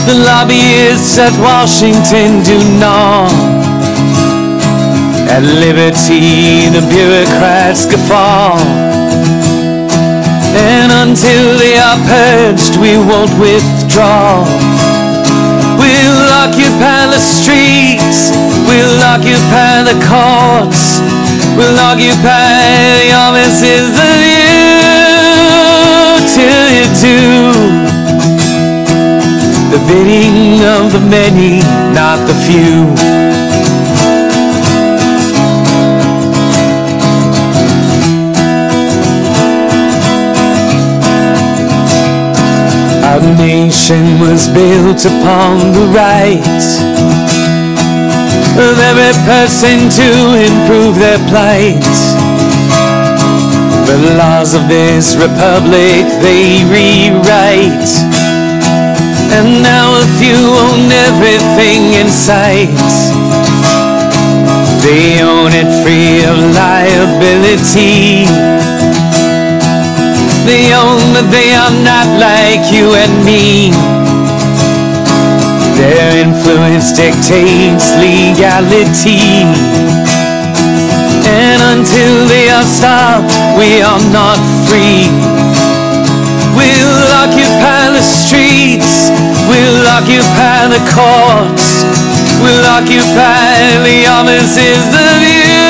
The 0.05 0.17
lobbyists 0.21 1.17
at 1.17 1.33
Washington 1.41 2.43
do 2.43 2.59
not 2.77 3.46
at 5.29 5.43
liberty, 5.43 6.71
the 6.71 6.83
bureaucrats 6.87 7.85
guffaw. 7.85 8.55
And 10.55 10.89
until 11.05 11.57
they 11.59 11.75
are 11.77 11.99
purged, 12.07 12.77
we 12.79 12.97
won't 12.97 13.33
withdraw. 13.39 14.43
We'll 15.77 16.23
occupy 16.43 17.11
the 17.11 17.19
streets, 17.19 18.31
we'll 18.67 18.99
occupy 19.03 19.83
the 19.83 19.97
courts, 20.07 20.99
we'll 21.55 21.79
occupy 21.79 23.03
the 23.03 23.11
offices 23.13 23.93
of 23.95 24.17
you 24.25 24.87
till 26.35 26.65
you 26.77 26.85
do 26.99 27.19
the 29.71 29.79
bidding 29.87 30.63
of 30.63 30.91
the 30.93 30.99
many, 30.99 31.59
not 31.93 32.17
the 32.27 32.33
few. 32.47 33.06
Nation 43.35 44.19
was 44.19 44.47
built 44.47 45.03
upon 45.05 45.73
the 45.73 45.87
right 45.91 47.17
of 48.57 48.79
every 48.79 49.13
person 49.27 49.89
to 49.89 50.07
improve 50.39 50.95
their 50.95 51.19
plight. 51.29 51.83
The 53.85 54.15
laws 54.17 54.55
of 54.55 54.67
this 54.67 55.15
republic 55.15 56.07
they 56.23 56.63
rewrite. 56.65 57.91
And 59.35 59.61
now 59.61 59.99
a 59.99 60.05
few 60.17 60.39
own 60.63 60.89
everything 60.89 61.93
in 61.99 62.09
sight. 62.09 62.73
They 64.81 65.21
own 65.21 65.51
it 65.53 65.69
free 65.83 66.23
of 66.25 66.37
liability. 66.55 68.25
Own 70.47 71.11
that 71.11 71.27
they 71.27 71.51
are 71.51 71.75
not 71.83 72.07
like 72.23 72.71
you 72.71 72.95
and 72.95 73.19
me. 73.27 73.67
Their 75.75 76.23
influence 76.23 76.95
dictates 76.95 77.91
legality. 77.99 79.43
And 81.27 81.59
until 81.75 82.31
they 82.31 82.47
are 82.47 82.63
stopped, 82.63 83.35
we 83.59 83.83
are 83.83 83.99
not 84.15 84.39
free. 84.63 85.11
We'll 86.55 87.03
occupy 87.27 87.91
the 87.91 87.99
streets, 87.99 89.11
we'll 89.51 89.83
occupy 89.99 90.71
the 90.71 90.79
courts, 90.95 91.83
we'll 92.39 92.63
occupy 92.71 93.83
the 93.83 94.07
offices 94.15 94.95
of 94.95 95.19
you 95.27 95.67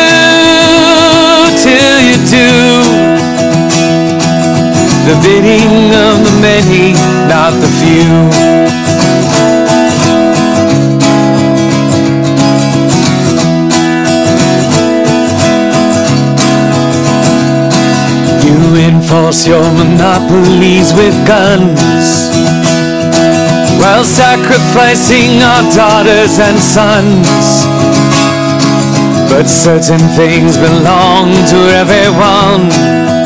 till 1.65 1.97
you 2.05 2.17
do 2.29 2.86
the 5.07 5.15
bidding 5.23 5.87
of 5.95 6.19
the 6.19 6.35
many, 6.41 6.91
not 7.31 7.53
the 7.63 7.71
few. 7.79 8.11
You 18.43 18.59
enforce 18.83 19.47
your 19.47 19.63
monopolies 19.79 20.91
with 20.93 21.15
guns 21.25 22.27
while 23.79 24.03
sacrificing 24.03 25.41
our 25.41 25.63
daughters 25.71 26.37
and 26.39 26.59
sons. 26.59 27.63
But 29.31 29.47
certain 29.47 30.03
things 30.19 30.57
belong 30.57 31.31
to 31.31 31.59
everyone. 31.79 33.16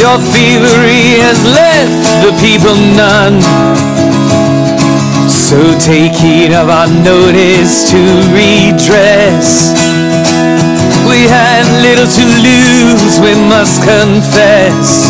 Your 0.00 0.16
thievery 0.16 1.20
has 1.20 1.44
left 1.44 2.08
the 2.24 2.32
people 2.40 2.72
none. 2.96 3.36
So 5.28 5.60
take 5.76 6.16
heed 6.16 6.56
of 6.56 6.72
our 6.72 6.88
notice 6.88 7.84
to 7.92 8.00
redress. 8.32 9.76
We 11.04 11.28
had 11.28 11.68
little 11.84 12.08
to 12.08 12.24
lose, 12.40 13.20
we 13.20 13.36
must 13.44 13.84
confess. 13.84 15.04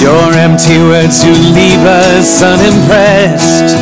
Your 0.00 0.32
empty 0.40 0.80
words 0.80 1.20
you 1.22 1.36
leave 1.52 1.84
us 1.84 2.40
unimpressed. 2.40 3.76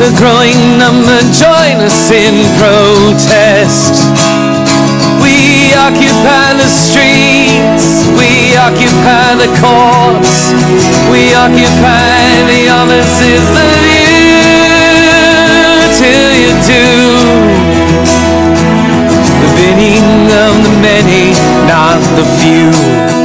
The 0.00 0.08
growing 0.16 0.80
number 0.80 1.20
join 1.36 1.84
us 1.84 2.08
in 2.10 2.48
protest. 2.56 4.39
We 5.70 5.76
occupy 5.76 6.54
the 6.54 6.66
streets, 6.66 8.02
we 8.18 8.56
occupy 8.58 9.38
the 9.38 9.46
courts, 9.62 10.50
we 11.08 11.32
occupy 11.32 12.42
the 12.50 12.66
offices 12.74 13.46
of 13.54 13.78
you 13.86 14.10
till 15.94 16.26
you 16.42 16.50
do. 16.66 16.90
The 19.38 19.50
bidding 19.54 20.26
of 20.42 20.58
the 20.64 20.74
many, 20.82 21.30
not 21.68 22.00
the 22.16 22.26
few. 22.40 23.19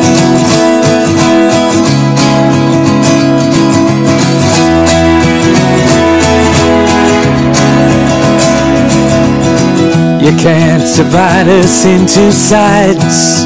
You 10.26 10.36
can't 10.38 10.82
divide 10.96 11.48
us 11.48 11.86
into 11.86 12.32
sides. 12.32 13.46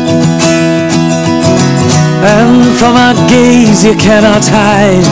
And 2.24 2.78
from 2.80 2.96
our 2.96 3.16
gaze 3.28 3.84
you 3.84 3.96
cannot 3.96 4.46
hide. 4.48 5.04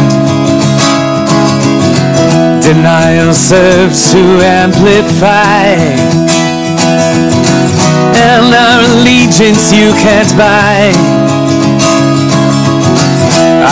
Denial 2.63 3.34
serves 3.34 4.11
to 4.13 4.20
amplify 4.41 5.76
and 8.15 8.53
our 8.53 8.80
allegiance 8.91 9.74
you 9.74 9.91
can't 9.99 10.32
buy. 10.38 10.91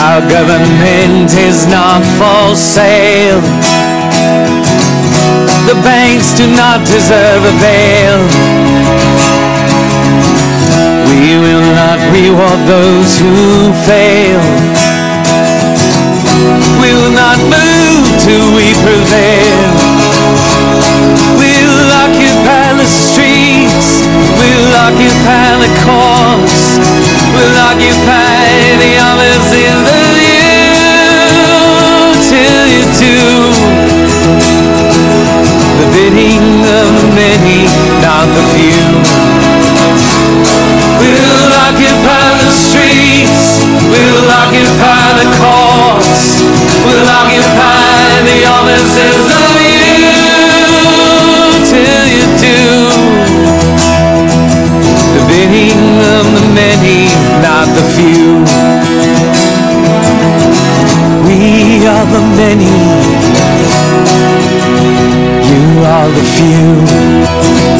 Our 0.04 0.20
government 0.28 1.32
is 1.32 1.66
not 1.66 2.02
for 2.18 2.54
sale. 2.56 3.40
The 5.66 5.74
banks 5.82 6.32
do 6.38 6.46
not 6.46 6.86
deserve 6.86 7.42
a 7.42 7.54
bail. 7.58 8.18
We 11.10 11.36
will 11.42 11.66
not 11.74 11.98
reward 12.14 12.60
those 12.70 13.18
who 13.18 13.74
fail. 13.84 14.40
We 16.80 16.90
will 16.94 17.14
not 17.14 17.38
move 17.50 18.06
till 18.22 18.46
we 18.54 18.72
prevail. 18.86 19.70
We'll 21.38 21.90
occupy 22.02 22.74
the 22.78 22.86
streets 22.86 24.06
We'll 24.36 24.72
occupy 24.86 25.56
the 25.60 25.72
courts. 25.84 26.76
We'll 27.32 27.56
occupy 27.68 28.44
the 28.80 28.92
offices 29.00 29.84
of 29.86 30.12
you 30.24 30.76
till 32.28 32.62
you 32.68 32.84
do 33.00 33.55
the 36.66 36.82
many, 37.14 37.62
not 38.02 38.26
the 38.34 38.42
few. 38.50 38.82
We'll 40.98 41.52
occupy 41.62 42.26
the 42.42 42.50
streets. 42.50 43.62
We'll 43.86 44.26
occupy 44.42 45.04
the 45.20 45.28
courts. 45.38 46.42
We'll 46.82 47.06
occupy 47.06 48.18
the 48.26 48.38
offices 48.50 49.26
of 49.30 49.54
you 49.62 50.10
till 51.70 52.02
you 52.10 52.24
do 52.42 52.60
the 55.14 55.22
bidding 55.30 55.80
of 56.18 56.24
the 56.34 56.44
many, 56.50 57.06
not 57.46 57.66
the 57.78 57.84
few. 57.94 58.42
We 61.26 61.86
are 61.86 62.06
the 62.10 62.22
many, 62.34 62.74
are 65.84 66.08
the 66.08 66.22
few. 66.22 67.75